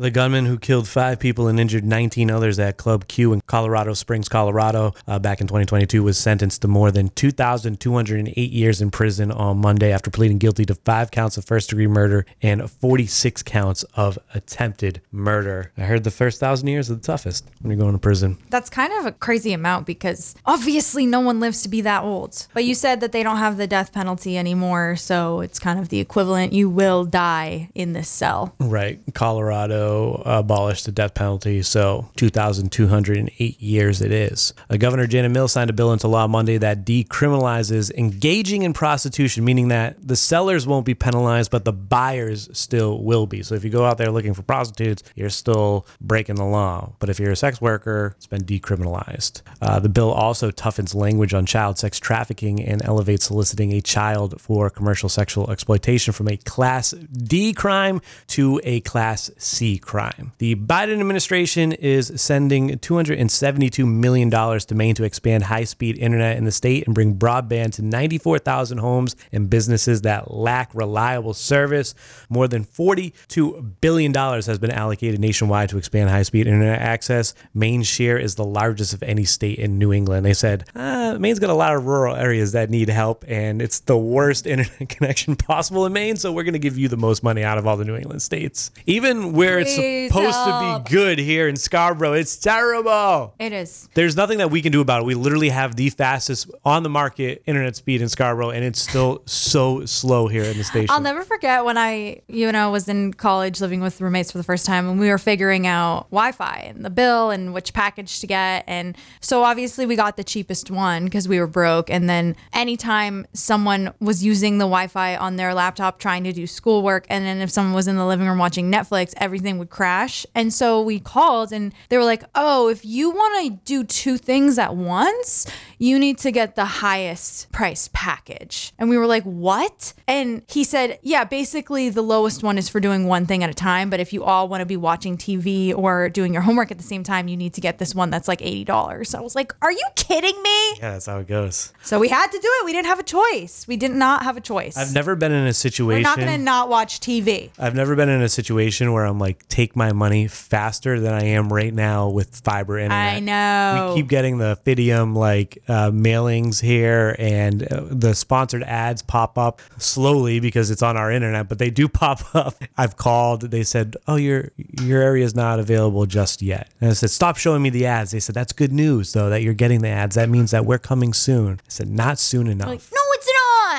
The 0.00 0.10
gunman 0.10 0.46
who 0.46 0.58
killed 0.58 0.88
five 0.88 1.20
people 1.20 1.46
and 1.46 1.60
injured 1.60 1.84
19 1.84 2.30
others 2.30 2.58
at 2.58 2.78
Club 2.78 3.06
Q 3.06 3.34
in 3.34 3.42
Colorado 3.42 3.92
Springs, 3.92 4.30
Colorado, 4.30 4.94
uh, 5.06 5.18
back 5.18 5.42
in 5.42 5.46
2022, 5.46 6.02
was 6.02 6.16
sentenced 6.16 6.62
to 6.62 6.68
more 6.68 6.90
than 6.90 7.10
2,208 7.10 8.50
years 8.50 8.80
in 8.80 8.90
prison 8.90 9.30
on 9.30 9.58
Monday 9.58 9.92
after 9.92 10.10
pleading 10.10 10.38
guilty 10.38 10.64
to 10.64 10.74
five 10.74 11.10
counts 11.10 11.36
of 11.36 11.44
first 11.44 11.68
degree 11.68 11.86
murder 11.86 12.24
and 12.40 12.70
46 12.70 13.42
counts 13.42 13.82
of 13.94 14.18
attempted 14.32 15.02
murder. 15.12 15.70
I 15.76 15.82
heard 15.82 16.04
the 16.04 16.10
first 16.10 16.40
thousand 16.40 16.68
years 16.68 16.90
are 16.90 16.94
the 16.94 17.02
toughest 17.02 17.50
when 17.60 17.70
you're 17.70 17.78
going 17.78 17.92
to 17.92 17.98
prison. 17.98 18.38
That's 18.48 18.70
kind 18.70 18.94
of 19.00 19.04
a 19.04 19.12
crazy 19.12 19.52
amount 19.52 19.84
because 19.84 20.34
obviously 20.46 21.04
no 21.04 21.20
one 21.20 21.40
lives 21.40 21.60
to 21.64 21.68
be 21.68 21.82
that 21.82 22.04
old. 22.04 22.46
But 22.54 22.64
you 22.64 22.74
said 22.74 23.00
that 23.00 23.12
they 23.12 23.22
don't 23.22 23.36
have 23.36 23.58
the 23.58 23.66
death 23.66 23.92
penalty 23.92 24.38
anymore, 24.38 24.96
so 24.96 25.40
it's 25.40 25.58
kind 25.58 25.78
of 25.78 25.90
the 25.90 26.00
equivalent. 26.00 26.54
You 26.54 26.70
will 26.70 27.04
die 27.04 27.68
in 27.74 27.92
this 27.92 28.08
cell. 28.08 28.54
Right. 28.58 28.98
Colorado 29.12 29.89
abolished 30.24 30.86
the 30.86 30.92
death 30.92 31.14
penalty, 31.14 31.62
so 31.62 32.08
2,208 32.16 33.60
years 33.60 34.00
it 34.00 34.12
is. 34.12 34.54
Uh, 34.68 34.76
Governor 34.76 35.06
Janet 35.06 35.30
Mills 35.30 35.52
signed 35.52 35.70
a 35.70 35.72
bill 35.72 35.92
into 35.92 36.08
law 36.08 36.26
Monday 36.26 36.58
that 36.58 36.84
decriminalizes 36.84 37.92
engaging 37.94 38.62
in 38.62 38.72
prostitution, 38.72 39.44
meaning 39.44 39.68
that 39.68 39.96
the 40.06 40.16
sellers 40.16 40.66
won't 40.66 40.86
be 40.86 40.94
penalized, 40.94 41.50
but 41.50 41.64
the 41.64 41.72
buyers 41.72 42.48
still 42.52 43.02
will 43.02 43.26
be. 43.26 43.42
So 43.42 43.54
if 43.54 43.64
you 43.64 43.70
go 43.70 43.84
out 43.84 43.98
there 43.98 44.10
looking 44.10 44.34
for 44.34 44.42
prostitutes, 44.42 45.02
you're 45.14 45.30
still 45.30 45.86
breaking 46.00 46.36
the 46.36 46.44
law. 46.44 46.92
But 46.98 47.08
if 47.08 47.18
you're 47.18 47.32
a 47.32 47.36
sex 47.36 47.60
worker, 47.60 48.14
it's 48.16 48.26
been 48.26 48.44
decriminalized. 48.44 49.42
Uh, 49.60 49.80
the 49.80 49.88
bill 49.88 50.10
also 50.10 50.50
toughens 50.50 50.94
language 50.94 51.34
on 51.34 51.46
child 51.46 51.78
sex 51.78 51.98
trafficking 51.98 52.62
and 52.62 52.84
elevates 52.84 53.26
soliciting 53.26 53.72
a 53.72 53.80
child 53.80 54.40
for 54.40 54.70
commercial 54.70 55.08
sexual 55.08 55.50
exploitation 55.50 56.12
from 56.12 56.28
a 56.28 56.36
Class 56.36 56.92
D 56.92 57.52
crime 57.52 58.00
to 58.28 58.60
a 58.64 58.80
Class 58.80 59.30
C 59.36 59.78
crime. 59.80 60.32
The 60.38 60.54
Biden 60.56 61.00
administration 61.00 61.72
is 61.72 62.12
sending 62.16 62.70
$272 62.70 63.86
million 63.86 64.30
to 64.30 64.74
Maine 64.74 64.94
to 64.94 65.04
expand 65.04 65.44
high 65.44 65.64
speed 65.64 65.98
internet 65.98 66.36
in 66.36 66.44
the 66.44 66.52
state 66.52 66.86
and 66.86 66.94
bring 66.94 67.16
broadband 67.16 67.72
to 67.74 67.82
94,000 67.82 68.78
homes 68.78 69.16
and 69.32 69.50
businesses 69.50 70.02
that 70.02 70.32
lack 70.32 70.74
reliable 70.74 71.34
service. 71.34 71.94
More 72.28 72.48
than 72.48 72.64
$42 72.64 73.72
billion 73.80 74.14
has 74.14 74.58
been 74.58 74.70
allocated 74.70 75.20
nationwide 75.20 75.68
to 75.70 75.78
expand 75.78 76.10
high 76.10 76.22
speed 76.22 76.46
internet 76.46 76.80
access. 76.80 77.34
Maine's 77.54 77.86
share 77.86 78.18
is 78.18 78.34
the 78.34 78.44
largest 78.44 78.94
of 78.94 79.02
any 79.02 79.24
state 79.24 79.58
in 79.58 79.78
New 79.78 79.92
England. 79.92 80.24
They 80.24 80.34
said, 80.34 80.64
uh, 80.74 81.16
Maine's 81.18 81.38
got 81.38 81.50
a 81.50 81.54
lot 81.54 81.74
of 81.74 81.86
rural 81.86 82.16
areas 82.16 82.52
that 82.52 82.70
need 82.70 82.88
help, 82.88 83.24
and 83.28 83.60
it's 83.62 83.80
the 83.80 83.96
worst 83.96 84.46
internet 84.50 84.88
connection 84.88 85.36
possible 85.36 85.86
in 85.86 85.92
Maine, 85.92 86.16
so 86.16 86.32
we're 86.32 86.44
going 86.44 86.52
to 86.54 86.58
give 86.58 86.78
you 86.78 86.88
the 86.88 86.96
most 86.96 87.22
money 87.22 87.42
out 87.42 87.58
of 87.58 87.66
all 87.66 87.76
the 87.76 87.84
New 87.84 87.96
England 87.96 88.22
states. 88.22 88.70
Even 88.86 89.32
where 89.32 89.58
it's 89.58 89.69
Please 89.76 90.10
supposed 90.10 90.36
help. 90.36 90.84
to 90.84 90.90
be 90.90 90.94
good 90.94 91.18
here 91.18 91.48
in 91.48 91.56
Scarborough, 91.56 92.12
it's 92.12 92.36
terrible. 92.36 93.34
It 93.38 93.52
is. 93.52 93.88
There's 93.94 94.16
nothing 94.16 94.38
that 94.38 94.50
we 94.50 94.62
can 94.62 94.72
do 94.72 94.80
about 94.80 95.02
it. 95.02 95.04
We 95.04 95.14
literally 95.14 95.50
have 95.50 95.76
the 95.76 95.90
fastest 95.90 96.50
on 96.64 96.82
the 96.82 96.88
market 96.88 97.42
internet 97.46 97.76
speed 97.76 98.02
in 98.02 98.08
Scarborough, 98.08 98.50
and 98.50 98.64
it's 98.64 98.80
still 98.80 99.22
so 99.26 99.84
slow 99.84 100.28
here 100.28 100.44
in 100.44 100.56
the 100.58 100.64
station. 100.64 100.90
I'll 100.90 101.00
never 101.00 101.24
forget 101.24 101.64
when 101.64 101.78
I, 101.78 102.22
you 102.28 102.50
know, 102.52 102.70
was 102.70 102.88
in 102.88 103.14
college 103.14 103.60
living 103.60 103.80
with 103.80 104.00
roommates 104.00 104.32
for 104.32 104.38
the 104.38 104.44
first 104.44 104.66
time 104.66 104.88
and 104.88 105.00
we 105.00 105.08
were 105.08 105.18
figuring 105.18 105.66
out 105.66 106.10
Wi 106.10 106.32
Fi 106.32 106.64
and 106.66 106.84
the 106.84 106.90
bill 106.90 107.30
and 107.30 107.52
which 107.52 107.72
package 107.72 108.20
to 108.20 108.26
get. 108.26 108.64
And 108.66 108.96
so 109.20 109.42
obviously 109.42 109.86
we 109.86 109.96
got 109.96 110.16
the 110.16 110.24
cheapest 110.24 110.70
one 110.70 111.04
because 111.04 111.28
we 111.28 111.38
were 111.38 111.46
broke. 111.46 111.90
And 111.90 112.08
then 112.08 112.36
anytime 112.52 113.26
someone 113.32 113.92
was 114.00 114.24
using 114.24 114.58
the 114.58 114.64
Wi 114.64 114.86
Fi 114.86 115.16
on 115.16 115.36
their 115.36 115.54
laptop 115.54 115.98
trying 115.98 116.24
to 116.24 116.32
do 116.32 116.46
schoolwork, 116.46 117.06
and 117.08 117.24
then 117.24 117.38
if 117.38 117.50
someone 117.50 117.74
was 117.74 117.88
in 117.88 117.96
the 117.96 118.06
living 118.06 118.26
room 118.26 118.38
watching 118.38 118.70
Netflix, 118.70 119.12
everything 119.16 119.49
would 119.58 119.70
crash. 119.70 120.26
And 120.34 120.52
so 120.52 120.80
we 120.80 121.00
called 121.00 121.52
and 121.52 121.72
they 121.88 121.96
were 121.96 122.04
like, 122.04 122.24
oh, 122.34 122.68
if 122.68 122.84
you 122.84 123.10
want 123.10 123.44
to 123.44 123.58
do 123.64 123.84
two 123.84 124.16
things 124.16 124.58
at 124.58 124.76
once, 124.76 125.46
you 125.80 125.98
need 125.98 126.18
to 126.18 126.30
get 126.30 126.56
the 126.56 126.64
highest 126.66 127.50
price 127.52 127.88
package. 127.94 128.74
And 128.78 128.90
we 128.90 128.98
were 128.98 129.06
like, 129.06 129.22
what? 129.22 129.94
And 130.06 130.42
he 130.46 130.62
said, 130.62 130.98
yeah, 131.00 131.24
basically 131.24 131.88
the 131.88 132.02
lowest 132.02 132.42
one 132.42 132.58
is 132.58 132.68
for 132.68 132.80
doing 132.80 133.06
one 133.06 133.24
thing 133.24 133.42
at 133.42 133.48
a 133.48 133.54
time. 133.54 133.88
But 133.88 133.98
if 133.98 134.12
you 134.12 134.22
all 134.22 134.46
want 134.46 134.60
to 134.60 134.66
be 134.66 134.76
watching 134.76 135.16
TV 135.16 135.74
or 135.74 136.10
doing 136.10 136.34
your 136.34 136.42
homework 136.42 136.70
at 136.70 136.76
the 136.76 136.84
same 136.84 137.02
time, 137.02 137.28
you 137.28 137.36
need 137.36 137.54
to 137.54 137.62
get 137.62 137.78
this 137.78 137.94
one 137.94 138.10
that's 138.10 138.28
like 138.28 138.40
$80. 138.40 139.14
I 139.14 139.20
was 139.22 139.34
like, 139.34 139.54
are 139.62 139.72
you 139.72 139.86
kidding 139.96 140.40
me? 140.42 140.70
yeah, 140.80 140.92
that's 140.92 141.06
how 141.06 141.18
it 141.18 141.26
goes. 141.26 141.72
So 141.82 141.98
we 141.98 142.08
had 142.08 142.26
to 142.30 142.38
do 142.38 142.48
it. 142.60 142.64
We 142.66 142.72
didn't 142.72 142.88
have 142.88 142.98
a 142.98 143.02
choice. 143.02 143.66
We 143.66 143.78
did 143.78 143.92
not 143.92 144.22
have 144.22 144.36
a 144.36 144.40
choice. 144.42 144.76
I've 144.76 144.92
never 144.92 145.16
been 145.16 145.32
in 145.32 145.46
a 145.46 145.54
situation. 145.54 146.02
We're 146.02 146.02
not 146.02 146.18
going 146.18 146.28
to 146.28 146.38
not 146.38 146.68
watch 146.68 147.00
TV. 147.00 147.50
I've 147.58 147.74
never 147.74 147.96
been 147.96 148.10
in 148.10 148.20
a 148.20 148.28
situation 148.28 148.92
where 148.92 149.06
I'm 149.06 149.18
like, 149.18 149.48
take 149.48 149.76
my 149.76 149.92
money 149.92 150.28
faster 150.28 151.00
than 151.00 151.14
I 151.14 151.24
am 151.24 151.50
right 151.50 151.72
now 151.72 152.10
with 152.10 152.36
fiber 152.44 152.78
internet. 152.78 153.14
I 153.14 153.20
know. 153.20 153.94
We 153.94 154.02
keep 154.02 154.10
getting 154.10 154.36
the 154.36 154.58
Fidium 154.66 155.16
like 155.16 155.62
uh, 155.70 155.90
mailings 155.92 156.60
here, 156.60 157.14
and 157.18 157.62
uh, 157.62 157.84
the 157.88 158.12
sponsored 158.12 158.64
ads 158.64 159.02
pop 159.02 159.38
up 159.38 159.60
slowly 159.78 160.40
because 160.40 160.68
it's 160.68 160.82
on 160.82 160.96
our 160.96 161.12
internet, 161.12 161.48
but 161.48 161.60
they 161.60 161.70
do 161.70 161.88
pop 162.00 162.34
up. 162.34 162.54
I've 162.76 162.96
called. 162.96 163.42
They 163.52 163.62
said, 163.62 163.96
"Oh, 164.08 164.16
your 164.16 164.50
your 164.82 165.00
area 165.00 165.24
is 165.24 165.36
not 165.36 165.60
available 165.60 166.06
just 166.06 166.42
yet." 166.42 166.68
And 166.80 166.90
I 166.90 166.94
said, 166.94 167.10
"Stop 167.10 167.36
showing 167.36 167.62
me 167.62 167.70
the 167.70 167.86
ads." 167.86 168.10
They 168.10 168.18
said, 168.20 168.34
"That's 168.34 168.52
good 168.52 168.72
news, 168.72 169.12
though, 169.12 169.30
that 169.30 169.42
you're 169.42 169.54
getting 169.54 169.80
the 169.82 169.88
ads. 169.88 170.16
That 170.16 170.28
means 170.28 170.50
that 170.50 170.66
we're 170.66 170.78
coming 170.78 171.12
soon." 171.12 171.60
I 171.60 171.68
said, 171.68 171.88
"Not 171.88 172.18
soon 172.18 172.48
enough. 172.48 172.68
Like, 172.68 172.82
no, 172.92 173.00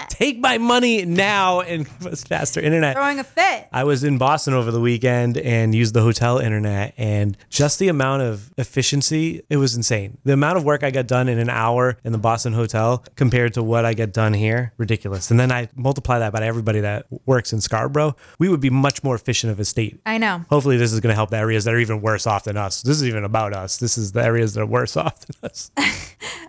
not. 0.01 0.09
Take 0.09 0.39
my 0.39 0.57
money 0.57 1.05
now 1.05 1.61
and 1.61 1.85
give 1.85 2.07
us 2.07 2.23
faster 2.33 2.59
internet." 2.59 2.95
Throwing 2.95 3.19
a 3.19 3.23
fit. 3.23 3.67
I 3.71 3.83
was 3.83 4.03
in 4.03 4.17
Boston 4.17 4.53
over 4.53 4.71
the 4.71 4.81
weekend 4.81 5.37
and 5.37 5.73
used 5.73 5.93
the 5.93 6.01
hotel 6.01 6.37
internet, 6.37 6.93
and 6.97 7.37
just 7.49 7.79
the 7.79 7.87
amount 7.87 8.23
of 8.23 8.51
efficiency, 8.57 9.43
it 9.49 9.57
was 9.57 9.75
insane. 9.75 10.17
The 10.23 10.33
amount 10.33 10.57
of 10.57 10.63
work 10.63 10.83
I 10.83 10.91
got 10.91 11.07
done 11.07 11.27
in 11.27 11.39
an 11.39 11.49
hour 11.49 11.97
in 12.03 12.11
the 12.11 12.17
Boston 12.17 12.53
hotel 12.53 13.03
compared 13.15 13.53
to 13.55 13.63
what 13.63 13.85
I 13.85 13.93
get 13.93 14.13
done 14.13 14.33
here, 14.33 14.73
ridiculous. 14.77 15.31
And 15.31 15.39
then 15.39 15.51
I 15.51 15.69
multiply 15.75 16.19
that 16.19 16.31
by 16.33 16.45
everybody 16.45 16.81
that 16.81 17.05
works 17.25 17.53
in 17.53 17.61
Scarborough, 17.61 18.15
we 18.39 18.49
would 18.49 18.61
be 18.61 18.69
much 18.69 19.03
more 19.03 19.15
efficient 19.15 19.51
of 19.51 19.59
a 19.59 19.65
state. 19.65 19.99
I 20.05 20.17
know. 20.17 20.45
Hopefully, 20.49 20.77
this 20.77 20.93
is 20.93 20.99
going 20.99 21.11
to 21.11 21.15
help 21.15 21.29
the 21.29 21.37
areas 21.37 21.65
that 21.65 21.73
are 21.73 21.79
even 21.79 22.01
worse 22.01 22.25
off 22.27 22.45
than 22.45 22.57
us. 22.57 22.81
This 22.81 22.97
is 22.97 23.07
even 23.07 23.23
about 23.23 23.53
us. 23.53 23.77
This 23.77 23.97
is 23.97 24.11
the 24.11 24.23
areas 24.23 24.53
that 24.53 24.61
are 24.61 24.65
worse 24.65 24.95
off 25.03 25.25
than 25.25 25.49
us. 25.49 25.71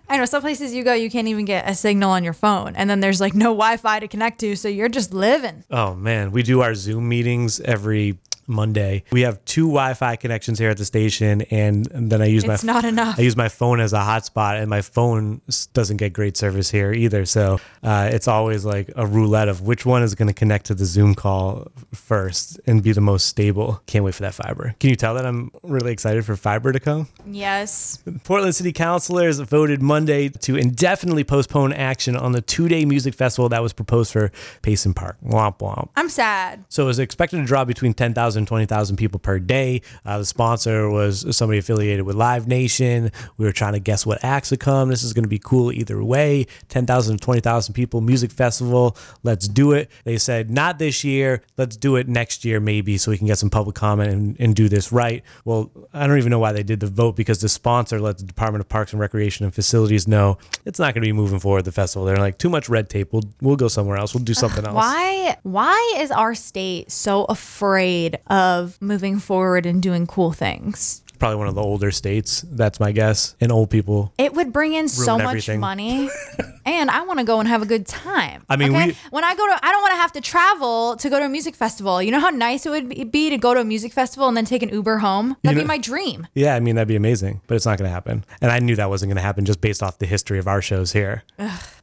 I 0.09 0.17
know 0.17 0.25
some 0.25 0.41
places 0.41 0.73
you 0.73 0.83
go, 0.83 0.93
you 0.93 1.09
can't 1.09 1.27
even 1.27 1.45
get 1.45 1.67
a 1.67 1.73
signal 1.73 2.11
on 2.11 2.23
your 2.23 2.33
phone, 2.33 2.75
and 2.75 2.89
then 2.89 2.99
there's 2.99 3.19
like 3.19 3.33
no 3.33 3.42
Wi-Fi 3.49 3.99
to 3.99 4.07
connect 4.07 4.39
to, 4.39 4.55
so 4.55 4.67
you're 4.67 4.89
just 4.89 5.13
living. 5.13 5.63
Oh 5.69 5.93
man, 5.95 6.31
we 6.31 6.43
do 6.43 6.61
our 6.61 6.75
Zoom 6.75 7.09
meetings 7.09 7.59
every 7.59 8.17
Monday. 8.47 9.03
We 9.11 9.21
have 9.21 9.43
two 9.45 9.67
Wi-Fi 9.67 10.15
connections 10.17 10.59
here 10.59 10.69
at 10.69 10.77
the 10.77 10.85
station, 10.85 11.41
and, 11.43 11.85
then 11.85 12.21
I 12.21 12.25
use 12.25 12.43
It's 12.43 12.63
my 12.63 12.73
not 12.73 12.85
enough. 12.85 13.17
I 13.17 13.21
use 13.21 13.35
my 13.35 13.49
phone 13.49 13.79
as 13.79 13.93
a 13.93 13.99
hotspot, 13.99 14.59
and 14.59 14.69
my 14.69 14.81
phone 14.81 15.41
doesn't 15.73 15.97
get 15.97 16.13
great 16.13 16.37
service 16.37 16.69
here 16.69 16.91
either. 16.91 17.25
So 17.25 17.59
uh, 17.83 18.09
it's 18.11 18.27
always 18.27 18.65
like 18.65 18.91
a 18.95 19.05
roulette 19.05 19.47
of 19.47 19.61
which 19.61 19.85
one 19.85 20.03
is 20.03 20.15
going 20.15 20.27
to 20.27 20.33
connect 20.33 20.65
to 20.67 20.75
the 20.75 20.85
Zoom 20.85 21.15
call 21.15 21.71
first 21.93 22.59
and 22.65 22.81
be 22.83 22.91
the 22.91 23.01
most 23.01 23.27
stable. 23.27 23.81
Can't 23.85 24.03
wait 24.03 24.15
for 24.15 24.23
that 24.23 24.33
fiber. 24.33 24.75
Can 24.79 24.89
you 24.89 24.95
tell 24.95 25.13
that 25.15 25.25
I'm 25.25 25.51
really 25.61 25.91
excited 25.91 26.25
for 26.25 26.35
fiber 26.35 26.71
to 26.71 26.79
come? 26.79 27.07
Yes. 27.25 28.03
Portland 28.23 28.55
City 28.55 28.71
Councilors 28.73 29.39
voted 29.39 29.81
Monday 29.81 30.29
to 30.29 30.55
indefinitely 30.55 31.23
postpone 31.23 31.73
action 31.73 32.15
on 32.15 32.31
the 32.31 32.41
two-day 32.41 32.85
music 32.85 33.13
festival 33.13 33.49
that 33.49 33.61
was 33.61 33.73
proposed 33.73 34.11
for 34.11 34.31
Payson 34.61 34.93
Park. 34.93 35.17
Womp 35.23 35.59
womp. 35.59 35.89
I'm 35.95 36.09
sad. 36.09 36.63
So 36.69 36.83
it 36.83 36.87
was 36.87 36.99
expected 36.99 37.37
to 37.37 37.45
draw 37.45 37.65
between 37.65 37.93
10,000 37.93 38.32
and 38.35 38.47
20,000 38.47 38.97
people 38.97 39.19
per 39.19 39.39
day. 39.39 39.81
Uh, 40.05 40.19
the 40.19 40.25
sponsor 40.25 40.89
was 40.89 41.25
somebody 41.35 41.59
affiliated 41.59 42.05
with 42.05 42.15
Live 42.15 42.47
Nation. 42.47 43.11
We 43.37 43.45
were 43.45 43.51
trying 43.51 43.73
to 43.73 43.79
guess 43.79 44.05
what 44.05 44.23
acts 44.23 44.51
would 44.51 44.59
come. 44.59 44.89
This 44.89 45.03
is 45.03 45.13
going 45.13 45.23
to 45.23 45.29
be 45.29 45.39
cool 45.39 45.71
either 45.71 46.03
way. 46.03 46.47
10,000 46.69 47.17
to 47.17 47.23
20,000 47.23 47.73
people, 47.73 48.01
music 48.01 48.31
festival. 48.31 48.97
Let's 49.23 49.47
do 49.47 49.71
it. 49.73 49.89
They 50.03 50.17
said, 50.17 50.49
not 50.49 50.79
this 50.79 51.03
year. 51.03 51.41
Let's 51.57 51.77
do 51.77 51.95
it 51.95 52.07
next 52.07 52.45
year, 52.45 52.59
maybe, 52.59 52.97
so 52.97 53.11
we 53.11 53.17
can 53.17 53.27
get 53.27 53.37
some 53.37 53.49
public 53.49 53.75
comment 53.75 54.11
and, 54.11 54.39
and 54.39 54.55
do 54.55 54.69
this 54.69 54.91
right. 54.91 55.23
Well, 55.45 55.71
I 55.93 56.07
don't 56.07 56.17
even 56.17 56.29
know 56.29 56.39
why 56.39 56.51
they 56.51 56.63
did 56.63 56.79
the 56.79 56.87
vote 56.87 57.15
because 57.15 57.39
the 57.39 57.49
sponsor 57.49 57.99
let 57.99 58.17
the 58.17 58.23
Department 58.23 58.61
of 58.61 58.69
Parks 58.69 58.93
and 58.93 58.99
Recreation 58.99 59.45
and 59.45 59.53
Facilities 59.53 60.07
know 60.07 60.37
it's 60.65 60.79
not 60.79 60.93
going 60.93 61.01
to 61.01 61.07
be 61.07 61.13
moving 61.13 61.39
forward 61.39 61.65
the 61.65 61.71
festival. 61.71 62.05
They're 62.05 62.17
like, 62.17 62.37
too 62.37 62.49
much 62.49 62.69
red 62.69 62.89
tape. 62.89 63.13
We'll, 63.13 63.23
we'll 63.41 63.55
go 63.55 63.67
somewhere 63.67 63.97
else. 63.97 64.13
We'll 64.13 64.23
do 64.23 64.33
something 64.43 64.65
else. 64.65 64.75
Why 64.75 65.37
why 65.43 65.95
is 65.97 66.11
our 66.11 66.35
state 66.35 66.91
so 66.91 67.25
afraid 67.25 68.19
of 68.27 68.81
moving 68.81 69.19
forward 69.19 69.65
and 69.65 69.81
doing 69.81 70.07
cool 70.07 70.31
things? 70.31 71.01
Probably 71.19 71.37
one 71.37 71.47
of 71.47 71.55
the 71.55 71.61
older 71.61 71.91
states. 71.91 72.43
That's 72.49 72.79
my 72.79 72.91
guess. 72.91 73.35
And 73.39 73.51
old 73.51 73.69
people. 73.69 74.11
It 74.17 74.33
would 74.33 74.51
bring 74.51 74.73
in 74.73 74.89
so 74.89 75.13
Ruin 75.13 75.23
much 75.23 75.29
everything. 75.31 75.59
money. 75.59 76.09
and 76.65 76.89
I 76.89 77.01
want 77.03 77.19
to 77.19 77.25
go 77.25 77.39
and 77.39 77.47
have 77.47 77.61
a 77.61 77.65
good 77.65 77.85
time. 77.87 78.45
I 78.49 78.55
mean, 78.55 78.75
okay? 78.75 78.87
we- 78.87 78.95
when 79.11 79.23
I 79.23 79.35
go 79.35 79.45
to, 79.47 79.59
I 79.65 79.71
don't 79.71 79.81
want 79.81 79.91
to 79.93 79.97
have 79.97 80.11
to 80.13 80.21
travel 80.21 80.95
to 80.97 81.09
go 81.09 81.19
to 81.19 81.25
a 81.25 81.29
music 81.29 81.55
festival. 81.55 82.01
You 82.01 82.11
know 82.11 82.19
how 82.19 82.29
nice 82.29 82.65
it 82.65 82.69
would 82.69 83.11
be 83.11 83.29
to 83.29 83.37
go 83.37 83.53
to 83.53 83.61
a 83.61 83.63
music 83.63 83.93
festival 83.93 84.27
and 84.27 84.35
then 84.37 84.45
take 84.45 84.63
an 84.63 84.69
Uber 84.69 84.97
home? 84.99 85.35
That'd 85.43 85.57
know- 85.57 85.63
be 85.63 85.67
my 85.67 85.77
dream. 85.77 86.27
Yeah, 86.33 86.55
I 86.55 86.59
mean 86.59 86.75
that'd 86.75 86.87
be 86.87 86.95
amazing, 86.95 87.41
but 87.47 87.55
it's 87.55 87.65
not 87.65 87.77
going 87.77 87.87
to 87.89 87.93
happen. 87.93 88.25
And 88.41 88.51
I 88.51 88.59
knew 88.59 88.75
that 88.75 88.89
wasn't 88.89 89.09
going 89.09 89.17
to 89.17 89.21
happen 89.23 89.45
just 89.45 89.61
based 89.61 89.83
off 89.83 89.99
the 89.99 90.05
history 90.05 90.39
of 90.39 90.47
our 90.47 90.61
shows 90.61 90.91
here. 90.93 91.23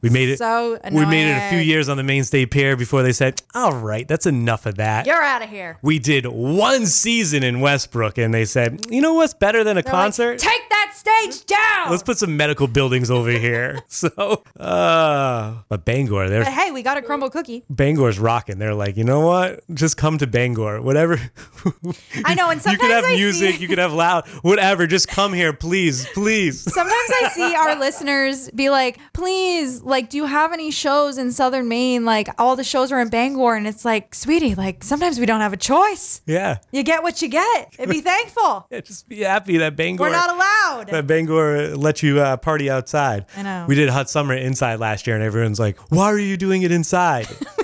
we 0.01 0.09
made 0.09 0.29
it. 0.29 0.37
so 0.39 0.79
we 0.91 1.05
made 1.05 1.29
it 1.29 1.37
a 1.37 1.49
few 1.49 1.59
years 1.59 1.87
on 1.89 1.97
the 1.97 2.03
Maine 2.03 2.23
State 2.23 2.51
Pier 2.51 2.75
before 2.75 3.03
they 3.03 3.13
said, 3.13 3.41
"All 3.53 3.73
right, 3.73 4.07
that's 4.07 4.25
enough 4.25 4.65
of 4.65 4.75
that." 4.75 5.05
You're 5.05 5.21
out 5.21 5.41
of 5.43 5.49
here. 5.49 5.77
We 5.81 5.99
did 5.99 6.25
one 6.25 6.85
season 6.85 7.43
in 7.43 7.59
Westbrook, 7.59 8.17
and 8.17 8.33
they 8.33 8.45
said, 8.45 8.85
"You 8.89 9.01
know 9.01 9.13
what's 9.13 9.33
better 9.33 9.63
than 9.63 9.77
a 9.77 9.81
They're 9.81 9.93
like, 9.93 10.01
concert? 10.01 10.39
Take 10.39 10.69
that 10.69 10.80
stage 10.93 11.45
down. 11.45 11.89
Let's 11.89 12.03
put 12.03 12.17
some 12.17 12.35
medical 12.37 12.67
buildings 12.67 13.09
over 13.11 13.31
here." 13.31 13.81
so, 13.87 14.43
uh, 14.59 15.53
but 15.69 15.85
Bangor, 15.85 16.29
they're 16.29 16.43
But 16.43 16.53
hey, 16.53 16.71
we 16.71 16.81
got 16.83 16.97
a 16.97 17.01
crumble 17.01 17.29
cookie. 17.29 17.63
Bangor's 17.69 18.19
rocking. 18.19 18.59
They're 18.59 18.73
like, 18.75 18.97
you 18.97 19.03
know 19.03 19.21
what? 19.21 19.61
Just 19.73 19.97
come 19.97 20.17
to 20.19 20.27
Bangor. 20.27 20.81
Whatever. 20.81 21.19
I 22.25 22.35
know, 22.35 22.49
and 22.49 22.61
sometimes 22.61 22.65
you 22.71 22.77
could 22.79 22.91
have 22.91 23.05
I 23.05 23.15
music. 23.15 23.55
see- 23.55 23.61
You 23.61 23.67
could 23.67 23.77
have 23.77 23.93
loud. 23.93 24.27
Whatever. 24.41 24.87
Just 24.87 25.07
come 25.07 25.33
here, 25.33 25.53
please, 25.53 26.07
please. 26.13 26.61
Sometimes 26.61 27.09
I 27.23 27.29
see 27.33 27.55
our 27.55 27.77
listeners 27.79 28.49
be 28.51 28.69
like, 28.69 28.99
please, 29.13 29.81
like, 29.81 30.09
do 30.09 30.17
you 30.17 30.25
have 30.25 30.53
any 30.53 30.71
shows 30.71 31.17
in 31.17 31.31
Southern 31.31 31.67
Maine? 31.67 32.05
Like, 32.05 32.29
all 32.39 32.55
the 32.55 32.63
shows 32.63 32.91
are 32.91 32.99
in 32.99 33.09
Bangor. 33.09 33.55
And 33.55 33.67
it's 33.67 33.85
like, 33.85 34.13
sweetie, 34.15 34.55
like, 34.55 34.83
sometimes 34.83 35.19
we 35.19 35.25
don't 35.25 35.41
have 35.41 35.53
a 35.53 35.57
choice. 35.57 36.21
Yeah. 36.25 36.57
You 36.71 36.83
get 36.83 37.03
what 37.03 37.21
you 37.21 37.27
get 37.27 37.73
and 37.79 37.89
be 37.89 38.01
thankful. 38.01 38.67
Yeah, 38.71 38.81
just 38.81 39.07
be 39.07 39.19
happy 39.21 39.57
that 39.57 39.75
Bangor. 39.75 40.03
We're 40.05 40.11
not 40.11 40.29
allowed. 40.33 40.80
That 40.87 41.07
Bangor 41.07 41.75
let 41.75 42.01
you 42.03 42.19
uh, 42.19 42.37
party 42.37 42.69
outside. 42.69 43.25
I 43.35 43.43
know. 43.43 43.65
We 43.67 43.75
did 43.75 43.89
hot 43.89 44.09
summer 44.09 44.33
inside 44.33 44.79
last 44.79 45.07
year, 45.07 45.15
and 45.15 45.23
everyone's 45.23 45.59
like, 45.59 45.77
"Why 45.91 46.05
are 46.05 46.17
you 46.19 46.37
doing 46.37 46.63
it 46.63 46.71
inside?" 46.71 47.27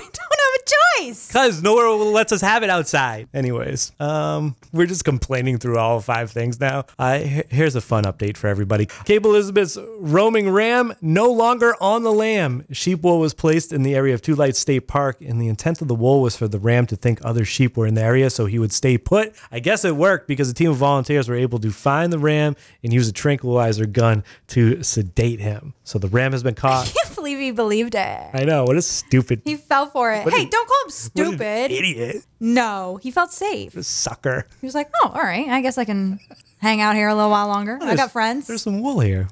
we 1.00 1.06
don't 1.06 1.10
have 1.10 1.14
a 1.14 1.14
choice. 1.14 1.28
Because 1.28 1.62
nowhere 1.62 1.88
lets 1.90 2.32
us 2.32 2.40
have 2.40 2.62
it 2.62 2.70
outside. 2.70 3.28
Anyways, 3.32 3.92
um, 4.00 4.56
we're 4.72 4.86
just 4.86 5.04
complaining 5.04 5.58
through 5.58 5.78
all 5.78 6.00
five 6.00 6.30
things 6.30 6.60
now. 6.60 6.84
Uh, 6.98 7.18
here's 7.18 7.74
a 7.74 7.80
fun 7.80 8.04
update 8.04 8.36
for 8.36 8.48
everybody. 8.48 8.86
Cape 9.04 9.24
Elizabeth's 9.24 9.78
roaming 9.98 10.50
ram 10.50 10.94
no 11.00 11.30
longer 11.30 11.74
on 11.80 12.02
the 12.02 12.12
lamb. 12.12 12.64
Sheep 12.72 13.02
wool 13.02 13.18
was 13.18 13.34
placed 13.34 13.72
in 13.72 13.82
the 13.82 13.94
area 13.94 14.14
of 14.14 14.22
Two 14.22 14.34
Lights 14.34 14.58
State 14.58 14.88
Park, 14.88 15.20
and 15.20 15.40
the 15.40 15.48
intent 15.48 15.80
of 15.82 15.88
the 15.88 15.94
wool 15.94 16.20
was 16.22 16.36
for 16.36 16.48
the 16.48 16.58
ram 16.58 16.86
to 16.86 16.96
think 16.96 17.20
other 17.24 17.44
sheep 17.44 17.76
were 17.76 17.86
in 17.86 17.94
the 17.94 18.02
area, 18.02 18.30
so 18.30 18.46
he 18.46 18.58
would 18.58 18.72
stay 18.72 18.98
put. 18.98 19.34
I 19.50 19.60
guess 19.60 19.84
it 19.84 19.96
worked 19.96 20.28
because 20.28 20.48
a 20.48 20.54
team 20.54 20.70
of 20.70 20.76
volunteers 20.76 21.28
were 21.28 21.36
able 21.36 21.58
to 21.60 21.70
find 21.70 22.12
the 22.12 22.18
ram 22.18 22.56
and 22.82 22.92
use 22.92 23.08
a 23.08 23.12
tranquilizer 23.12 23.86
gun 23.86 24.24
to 24.48 24.82
sedate 24.82 25.40
him. 25.40 25.74
So 25.84 25.98
the 25.98 26.08
ram 26.08 26.32
has 26.32 26.42
been 26.42 26.54
caught. 26.54 26.92
Believe 27.18 27.38
he 27.38 27.50
believed 27.50 27.94
it. 27.96 28.30
I 28.32 28.44
know 28.44 28.64
what 28.64 28.76
a 28.76 28.82
stupid, 28.82 29.42
He 29.44 29.56
fell 29.56 29.86
for 29.86 30.12
it. 30.12 30.24
What 30.24 30.32
hey, 30.34 30.44
an- 30.44 30.50
don't 30.50 30.68
call 30.68 30.84
him 30.84 30.90
stupid. 30.90 31.70
idiot, 31.72 32.24
No, 32.40 32.98
he 33.02 33.10
felt 33.10 33.32
safe. 33.32 33.72
sucker. 33.84 34.46
He 34.60 34.66
was 34.66 34.74
like, 34.74 34.88
oh, 35.02 35.08
all 35.14 35.20
right. 35.22 35.48
I 35.48 35.60
guess 35.60 35.78
I 35.78 35.84
can 35.84 36.20
hang 36.58 36.80
out 36.80 36.94
here 36.94 37.08
a 37.08 37.14
little 37.14 37.30
while 37.30 37.48
longer. 37.48 37.76
Oh, 37.80 37.86
I 37.86 37.96
got 37.96 38.12
friends. 38.12 38.46
There's 38.46 38.62
some 38.62 38.80
wool 38.80 39.00
here. 39.00 39.28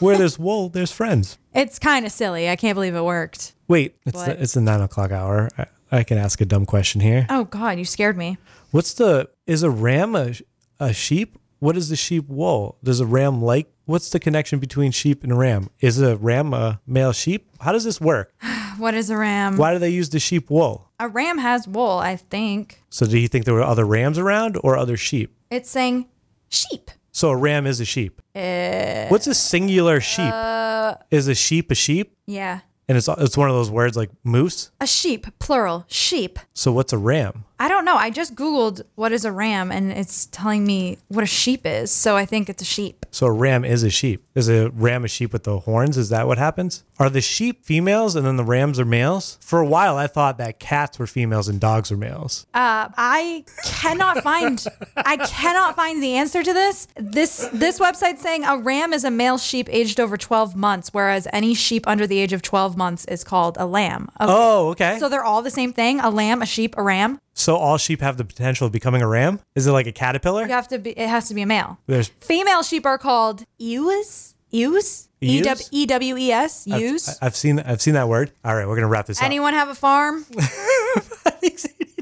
Where 0.00 0.18
there's 0.18 0.36
wool, 0.46 0.68
there's 0.68 0.90
friends. 0.90 1.38
It's 1.54 1.78
kind 1.78 2.04
of 2.04 2.10
silly. 2.10 2.48
I 2.50 2.56
can't 2.56 2.74
believe 2.74 2.96
it 2.96 3.02
worked. 3.04 3.52
Wait, 3.68 3.94
it's 4.04 4.20
the, 4.24 4.42
it's 4.42 4.54
the 4.54 4.60
nine 4.60 4.80
o'clock 4.80 5.12
hour. 5.12 5.48
I, 5.56 5.66
I 5.92 6.02
can 6.02 6.18
ask 6.18 6.40
a 6.40 6.44
dumb 6.44 6.66
question 6.66 7.00
here. 7.00 7.26
Oh, 7.30 7.44
God, 7.44 7.78
you 7.78 7.84
scared 7.84 8.16
me. 8.16 8.36
What's 8.72 8.94
the 8.94 9.30
is 9.46 9.62
a 9.62 9.70
ram 9.70 10.16
a, 10.16 10.34
a 10.80 10.92
sheep? 10.92 11.37
What 11.60 11.76
is 11.76 11.88
the 11.88 11.96
sheep 11.96 12.28
wool? 12.28 12.78
Does 12.84 13.00
a 13.00 13.06
ram 13.06 13.42
like? 13.42 13.68
What's 13.84 14.10
the 14.10 14.20
connection 14.20 14.58
between 14.58 14.92
sheep 14.92 15.24
and 15.24 15.32
a 15.32 15.34
ram? 15.34 15.70
Is 15.80 16.00
a 16.00 16.16
ram 16.16 16.54
a 16.54 16.80
male 16.86 17.12
sheep? 17.12 17.48
How 17.60 17.72
does 17.72 17.84
this 17.84 18.00
work? 18.00 18.32
What 18.78 18.94
is 18.94 19.10
a 19.10 19.16
ram? 19.16 19.56
Why 19.56 19.72
do 19.72 19.80
they 19.80 19.88
use 19.90 20.10
the 20.10 20.20
sheep 20.20 20.50
wool? 20.50 20.88
A 21.00 21.08
ram 21.08 21.38
has 21.38 21.66
wool, 21.66 21.98
I 21.98 22.14
think. 22.14 22.80
So 22.90 23.06
do 23.06 23.18
you 23.18 23.26
think 23.26 23.44
there 23.44 23.54
were 23.54 23.64
other 23.64 23.84
rams 23.84 24.18
around 24.18 24.56
or 24.62 24.76
other 24.76 24.96
sheep? 24.96 25.34
It's 25.50 25.68
saying 25.68 26.06
sheep. 26.48 26.92
So 27.10 27.30
a 27.30 27.36
ram 27.36 27.66
is 27.66 27.80
a 27.80 27.84
sheep. 27.84 28.22
Eh. 28.36 29.08
What's 29.08 29.26
a 29.26 29.34
singular 29.34 30.00
sheep? 30.00 30.30
Uh, 30.32 30.94
is 31.10 31.26
a 31.26 31.34
sheep 31.34 31.72
a 31.72 31.74
sheep? 31.74 32.16
Yeah. 32.26 32.60
And 32.86 32.96
it's 32.96 33.08
it's 33.08 33.36
one 33.36 33.48
of 33.50 33.56
those 33.56 33.68
words 33.70 33.96
like 33.96 34.10
moose. 34.22 34.70
A 34.80 34.86
sheep, 34.86 35.26
plural, 35.40 35.84
sheep. 35.88 36.38
So 36.54 36.70
what's 36.70 36.92
a 36.92 36.98
ram? 36.98 37.44
I 37.60 37.68
don't 37.68 37.84
know. 37.84 37.96
I 37.96 38.10
just 38.10 38.34
Googled 38.34 38.82
what 38.94 39.12
is 39.12 39.24
a 39.24 39.32
ram 39.32 39.72
and 39.72 39.90
it's 39.90 40.26
telling 40.26 40.64
me 40.64 40.98
what 41.08 41.24
a 41.24 41.26
sheep 41.26 41.66
is. 41.66 41.90
So 41.90 42.16
I 42.16 42.24
think 42.24 42.48
it's 42.48 42.62
a 42.62 42.66
sheep. 42.66 43.04
So 43.10 43.26
a 43.26 43.32
ram 43.32 43.64
is 43.64 43.82
a 43.82 43.90
sheep. 43.90 44.24
Is 44.34 44.48
a 44.48 44.70
ram 44.70 45.04
a 45.04 45.08
sheep 45.08 45.32
with 45.32 45.42
the 45.44 45.60
horns? 45.60 45.96
Is 45.96 46.10
that 46.10 46.26
what 46.28 46.38
happens? 46.38 46.84
Are 47.00 47.10
the 47.10 47.20
sheep 47.20 47.64
females 47.64 48.14
and 48.14 48.24
then 48.24 48.36
the 48.36 48.44
rams 48.44 48.78
are 48.78 48.84
males? 48.84 49.38
For 49.40 49.60
a 49.60 49.66
while, 49.66 49.96
I 49.96 50.06
thought 50.06 50.38
that 50.38 50.60
cats 50.60 50.98
were 50.98 51.06
females 51.06 51.48
and 51.48 51.58
dogs 51.60 51.90
were 51.90 51.96
males. 51.96 52.46
Uh, 52.54 52.88
I 52.96 53.44
cannot 53.64 54.22
find 54.22 54.64
I 54.96 55.16
cannot 55.16 55.74
find 55.74 56.02
the 56.02 56.14
answer 56.14 56.42
to 56.42 56.52
this. 56.52 56.86
This 56.96 57.48
this 57.52 57.78
website's 57.78 58.20
saying 58.20 58.44
a 58.44 58.56
ram 58.58 58.92
is 58.92 59.04
a 59.04 59.10
male 59.10 59.38
sheep 59.38 59.68
aged 59.70 59.98
over 59.98 60.16
12 60.16 60.54
months, 60.54 60.90
whereas 60.92 61.26
any 61.32 61.54
sheep 61.54 61.86
under 61.88 62.06
the 62.06 62.18
age 62.18 62.32
of 62.32 62.42
12 62.42 62.76
months 62.76 63.04
is 63.06 63.24
called 63.24 63.56
a 63.58 63.66
lamb. 63.66 64.08
Okay. 64.20 64.32
Oh, 64.32 64.68
okay. 64.70 64.98
So 64.98 65.08
they're 65.08 65.24
all 65.24 65.42
the 65.42 65.50
same 65.50 65.72
thing? 65.72 66.00
A 66.00 66.10
lamb, 66.10 66.42
a 66.42 66.46
sheep, 66.46 66.74
a 66.76 66.82
ram? 66.82 67.20
So 67.38 67.56
all 67.56 67.78
sheep 67.78 68.00
have 68.00 68.16
the 68.16 68.24
potential 68.24 68.66
of 68.66 68.72
becoming 68.72 69.00
a 69.00 69.06
ram? 69.06 69.38
Is 69.54 69.68
it 69.68 69.70
like 69.70 69.86
a 69.86 69.92
caterpillar? 69.92 70.42
You 70.42 70.48
have 70.48 70.66
to 70.68 70.78
be 70.78 70.90
it 70.90 71.08
has 71.08 71.28
to 71.28 71.34
be 71.34 71.42
a 71.42 71.46
male. 71.46 71.78
There's 71.86 72.08
Female 72.20 72.64
sheep 72.64 72.84
are 72.84 72.98
called 72.98 73.44
ewes. 73.58 74.34
Ews? 74.50 75.08
E 75.20 75.40
W 75.42 75.50
Ews? 75.50 75.68
E 75.70 75.86
W 75.86 76.16
E 76.16 76.32
S. 76.32 76.66
I've, 76.68 77.18
I've 77.22 77.36
seen 77.36 77.60
I've 77.60 77.80
seen 77.80 77.94
that 77.94 78.08
word. 78.08 78.32
All 78.44 78.54
right, 78.56 78.66
we're 78.66 78.74
gonna 78.74 78.88
wrap 78.88 79.06
this 79.06 79.18
up. 79.18 79.24
Anyone 79.24 79.54
have 79.54 79.68
a 79.68 79.74
farm? 79.74 80.26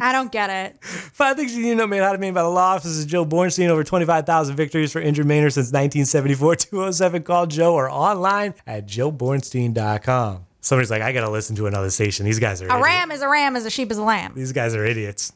I 0.01 0.13
don't 0.13 0.33
get 0.33 0.49
it. 0.51 0.83
Five 0.85 1.37
things 1.37 1.55
you 1.55 1.63
need 1.63 1.71
to 1.71 1.77
know 1.77 1.87
made 1.87 2.03
how 2.03 2.13
to 2.13 2.19
made 2.19 2.33
by 2.35 2.43
the 2.43 2.49
law 2.49 2.75
offices 2.75 3.03
of 3.03 3.09
Joe 3.09 3.27
Bornstein. 3.27 3.69
Over 3.69 3.85
25,000 3.85 4.57
victories 4.57 4.93
for 4.93 5.01
injured 5.01 5.27
Mainers 5.27 5.53
since 5.53 5.67
1974. 5.73 6.57
207 6.57 7.23
call 7.23 7.47
Joe 7.47 7.75
or 7.75 7.91
online 7.91 8.55
at 8.67 8.87
joebornstein.com. 8.87 10.46
Somebody's 10.67 10.91
like, 10.91 11.01
I 11.01 11.13
gotta 11.13 11.31
listen 11.31 11.55
to 11.57 11.69
another 11.69 11.91
station. 11.91 12.27
These 12.27 12.41
guys 12.41 12.61
are 12.61 12.65
A 12.67 12.71
idiots. 12.71 12.85
ram 12.85 13.11
is 13.13 13.23
a 13.23 13.29
ram, 13.29 13.55
is 13.55 13.65
a 13.67 13.71
sheep 13.71 13.93
is 13.93 13.99
a 13.99 14.03
lamb. 14.03 14.33
These 14.35 14.51
guys 14.51 14.75
are 14.75 14.85
idiots. 14.85 15.31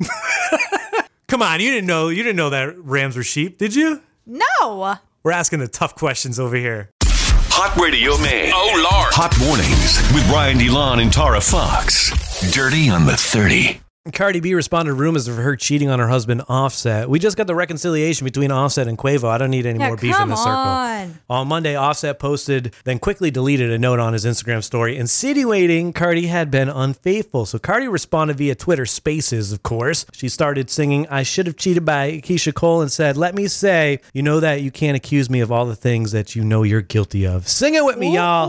Come 1.28 1.40
on, 1.40 1.60
you 1.60 1.70
didn't 1.70 1.86
know 1.86 2.08
you 2.08 2.24
didn't 2.24 2.34
know 2.34 2.50
that 2.50 2.76
rams 2.84 3.16
were 3.16 3.22
sheep, 3.22 3.56
did 3.56 3.72
you? 3.72 4.00
No. 4.26 4.96
We're 5.22 5.30
asking 5.30 5.60
the 5.60 5.68
tough 5.68 5.94
questions 5.94 6.40
over 6.40 6.56
here. 6.56 6.90
Hot 7.04 7.76
Radio 7.80 8.18
Maine. 8.18 8.50
Oh, 8.52 8.72
Lord. 8.74 9.14
Hot 9.14 9.32
Mornings 9.38 9.98
with 10.12 10.26
Brian 10.28 10.58
DeLon 10.58 11.00
and 11.00 11.12
Tara 11.12 11.40
Fox. 11.40 12.10
Dirty 12.52 12.88
on 12.90 13.06
the 13.06 13.16
30. 13.16 13.80
Cardi 14.14 14.40
B 14.40 14.54
responded 14.54 14.94
rumors 14.94 15.28
of 15.28 15.36
her 15.36 15.56
cheating 15.56 15.90
on 15.90 15.98
her 15.98 16.08
husband 16.08 16.40
Offset. 16.48 17.10
We 17.10 17.18
just 17.18 17.36
got 17.36 17.46
the 17.46 17.54
reconciliation 17.54 18.24
between 18.24 18.50
Offset 18.50 18.88
and 18.88 18.96
Quavo. 18.96 19.24
I 19.28 19.36
don't 19.36 19.50
need 19.50 19.66
any 19.66 19.78
Yeah, 19.78 19.88
more 19.88 19.96
beef 19.98 20.04
in 20.04 20.12
come 20.14 20.30
the 20.30 20.36
circle. 20.36 20.52
on. 20.54 21.18
On 21.28 21.46
Monday, 21.48 21.76
Offset 21.76 22.18
posted, 22.18 22.74
then 22.84 22.98
quickly 22.98 23.30
deleted 23.30 23.70
a 23.70 23.78
note 23.78 23.98
on 23.98 24.14
his 24.14 24.24
Instagram 24.24 24.64
story 24.64 24.96
insinuating 24.96 25.92
Cardi 25.92 26.28
had 26.28 26.50
been 26.50 26.70
unfaithful. 26.70 27.44
So 27.44 27.58
Cardi 27.58 27.88
responded 27.88 28.38
via 28.38 28.54
Twitter 28.54 28.86
Spaces, 28.86 29.52
of 29.52 29.62
course. 29.62 30.06
She 30.14 30.30
started 30.30 30.70
singing 30.70 31.06
I 31.08 31.22
Should 31.22 31.46
Have 31.46 31.56
Cheated 31.58 31.84
by 31.84 32.22
Keyshia 32.24 32.54
Cole 32.54 32.80
and 32.80 32.90
said, 32.90 33.18
Let 33.18 33.34
me 33.34 33.48
say, 33.48 34.00
you 34.14 34.22
know 34.22 34.40
that 34.40 34.62
you 34.62 34.70
can't 34.70 34.96
accuse 34.96 35.28
me 35.28 35.40
of 35.40 35.52
all 35.52 35.66
the 35.66 35.76
things 35.76 36.12
that 36.12 36.34
you 36.34 36.42
know 36.42 36.62
you're 36.62 36.80
guilty 36.80 37.26
of. 37.26 37.46
Sing 37.46 37.74
it 37.74 37.84
with 37.84 37.98
me, 37.98 38.14
y'all. 38.14 38.48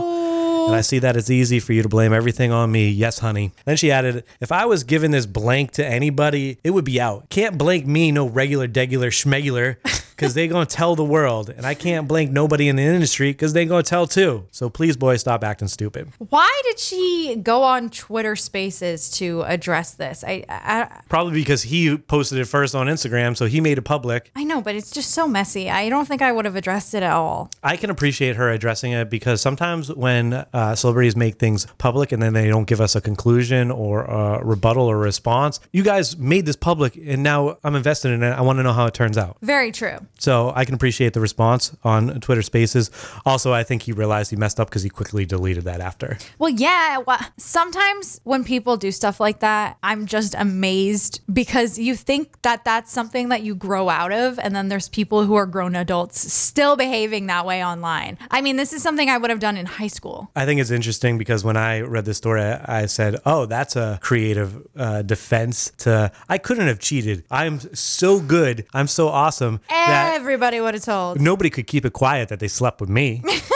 And 0.66 0.74
I 0.74 0.80
see 0.80 0.98
that 1.00 1.16
it's 1.16 1.30
easy 1.30 1.60
for 1.60 1.72
you 1.72 1.82
to 1.82 1.88
blame 1.88 2.12
everything 2.12 2.52
on 2.52 2.70
me. 2.70 2.88
Yes, 2.90 3.18
honey. 3.18 3.52
Then 3.64 3.76
she 3.76 3.90
added, 3.90 4.24
if 4.40 4.52
I 4.52 4.66
was 4.66 4.84
giving 4.84 5.10
this 5.10 5.26
blank 5.26 5.72
to 5.72 5.86
anybody, 5.86 6.58
it 6.64 6.70
would 6.70 6.84
be 6.84 7.00
out. 7.00 7.28
Can't 7.30 7.58
blank 7.58 7.86
me, 7.86 8.12
no 8.12 8.28
regular, 8.28 8.68
degular, 8.68 9.08
schmegular, 9.08 9.76
because 10.16 10.34
they 10.34 10.48
going 10.48 10.66
to 10.66 10.76
tell 10.76 10.94
the 10.94 11.04
world. 11.04 11.50
And 11.50 11.66
I 11.66 11.74
can't 11.74 12.06
blank 12.06 12.30
nobody 12.30 12.68
in 12.68 12.76
the 12.76 12.82
industry 12.82 13.30
because 13.30 13.52
they 13.52 13.64
going 13.64 13.82
to 13.82 13.88
tell 13.88 14.06
too. 14.06 14.46
So 14.50 14.70
please, 14.70 14.96
boys, 14.96 15.20
stop 15.20 15.44
acting 15.44 15.68
stupid. 15.68 16.08
Why 16.18 16.50
did 16.64 16.78
she 16.78 17.36
go 17.42 17.62
on 17.62 17.90
Twitter 17.90 18.36
Spaces 18.36 19.10
to 19.12 19.42
address 19.42 19.92
this? 19.94 20.24
I, 20.26 20.44
I 20.48 21.00
Probably 21.08 21.34
because 21.34 21.62
he 21.62 21.96
posted 21.96 22.38
it 22.38 22.44
first 22.44 22.74
on 22.74 22.86
Instagram, 22.86 23.36
so 23.36 23.46
he 23.46 23.60
made 23.60 23.78
it 23.78 23.82
public. 23.82 24.30
I 24.36 24.44
know, 24.44 24.60
but 24.60 24.74
it's 24.74 24.90
just 24.90 25.10
so 25.10 25.26
messy. 25.26 25.68
I 25.70 25.88
don't 25.88 26.06
think 26.06 26.22
I 26.22 26.32
would 26.32 26.44
have 26.44 26.56
addressed 26.56 26.94
it 26.94 27.02
at 27.02 27.12
all. 27.12 27.50
I 27.62 27.76
can 27.76 27.90
appreciate 27.90 28.36
her 28.36 28.50
addressing 28.50 28.92
it 28.92 29.10
because 29.10 29.40
sometimes 29.40 29.92
when 29.92 30.34
uh, 30.34 30.74
celebrities 30.74 31.16
make 31.16 31.36
things 31.38 31.66
public 31.78 32.12
and 32.12 32.22
then 32.22 32.32
they 32.32 32.48
don't 32.48 32.66
give 32.66 32.80
us 32.80 32.94
a 32.94 33.00
conclusion 33.00 33.70
or 33.70 34.04
a 34.04 34.44
rebuttal 34.44 34.86
or 34.86 34.98
response, 34.98 35.60
you 35.72 35.82
guys 35.82 36.16
made 36.16 36.46
this 36.46 36.56
public 36.56 36.96
and 36.96 37.22
now 37.22 37.58
I'm 37.64 37.74
invested 37.74 38.12
in 38.12 38.22
it. 38.22 38.30
I 38.30 38.40
want 38.42 38.58
to 38.58 38.62
know 38.62 38.72
how 38.72 38.86
it 38.86 38.94
turns 38.94 39.18
out. 39.18 39.36
Very 39.42 39.72
true. 39.72 39.98
So 40.18 40.52
I 40.54 40.64
can 40.64 40.74
appreciate 40.74 41.12
the 41.14 41.20
response 41.20 41.76
on 41.84 42.20
Twitter 42.20 42.42
Spaces. 42.42 42.90
Also, 43.26 43.52
I 43.52 43.62
think 43.62 43.82
he 43.82 43.92
realized 43.92 44.30
he 44.30 44.36
messed 44.36 44.60
up 44.60 44.68
because 44.68 44.82
he 44.82 44.88
quickly 44.88 45.24
deleted 45.24 45.64
that 45.64 45.80
after. 45.80 46.18
Well, 46.38 46.50
yeah. 46.50 47.02
Sometimes 47.36 48.20
when 48.24 48.44
people 48.44 48.76
do 48.76 48.92
stuff 48.92 49.20
like 49.20 49.40
that, 49.40 49.78
I'm 49.82 50.06
just 50.06 50.34
amazed 50.36 51.20
because 51.32 51.78
you 51.78 51.96
think 51.96 52.40
that 52.42 52.64
that's 52.64 52.92
something 52.92 53.30
that 53.30 53.42
you 53.42 53.54
grow 53.54 53.88
out 53.88 54.12
of, 54.12 54.38
and 54.38 54.54
then 54.54 54.68
there's 54.68 54.88
people 54.88 55.24
who 55.24 55.34
are 55.34 55.46
grown 55.46 55.74
adults 55.74 56.32
still 56.32 56.76
behaving 56.76 57.26
that 57.26 57.46
way 57.46 57.64
online. 57.64 58.18
I 58.30 58.40
mean, 58.40 58.56
this 58.56 58.72
is 58.72 58.82
something 58.82 59.08
I 59.08 59.18
would 59.18 59.30
have 59.30 59.40
done 59.40 59.56
in 59.56 59.66
high 59.66 59.88
school. 59.88 60.30
I 60.36 60.46
think 60.46 60.60
it's 60.60 60.70
interesting 60.70 61.18
because 61.18 61.44
when 61.44 61.56
I 61.56 61.80
read 61.80 62.04
the 62.04 62.14
story, 62.14 62.42
I 62.42 62.86
said, 62.86 63.20
"Oh, 63.26 63.46
that's 63.46 63.76
a 63.76 63.98
creative 64.02 64.66
uh, 64.76 65.02
defense 65.02 65.72
to 65.78 66.12
I 66.28 66.38
couldn't 66.38 66.66
have 66.66 66.78
cheated. 66.78 67.24
I'm 67.30 67.60
so 67.74 68.20
good. 68.20 68.66
I'm 68.72 68.86
so 68.86 69.08
awesome 69.08 69.60
that 69.92 70.14
Everybody 70.14 70.60
would 70.60 70.74
have 70.74 70.84
told. 70.84 71.20
nobody 71.20 71.50
could 71.50 71.66
keep 71.66 71.84
it 71.84 71.92
quiet 71.92 72.28
that 72.28 72.40
they 72.40 72.48
slept 72.48 72.80
with 72.80 72.90
me." 72.90 73.22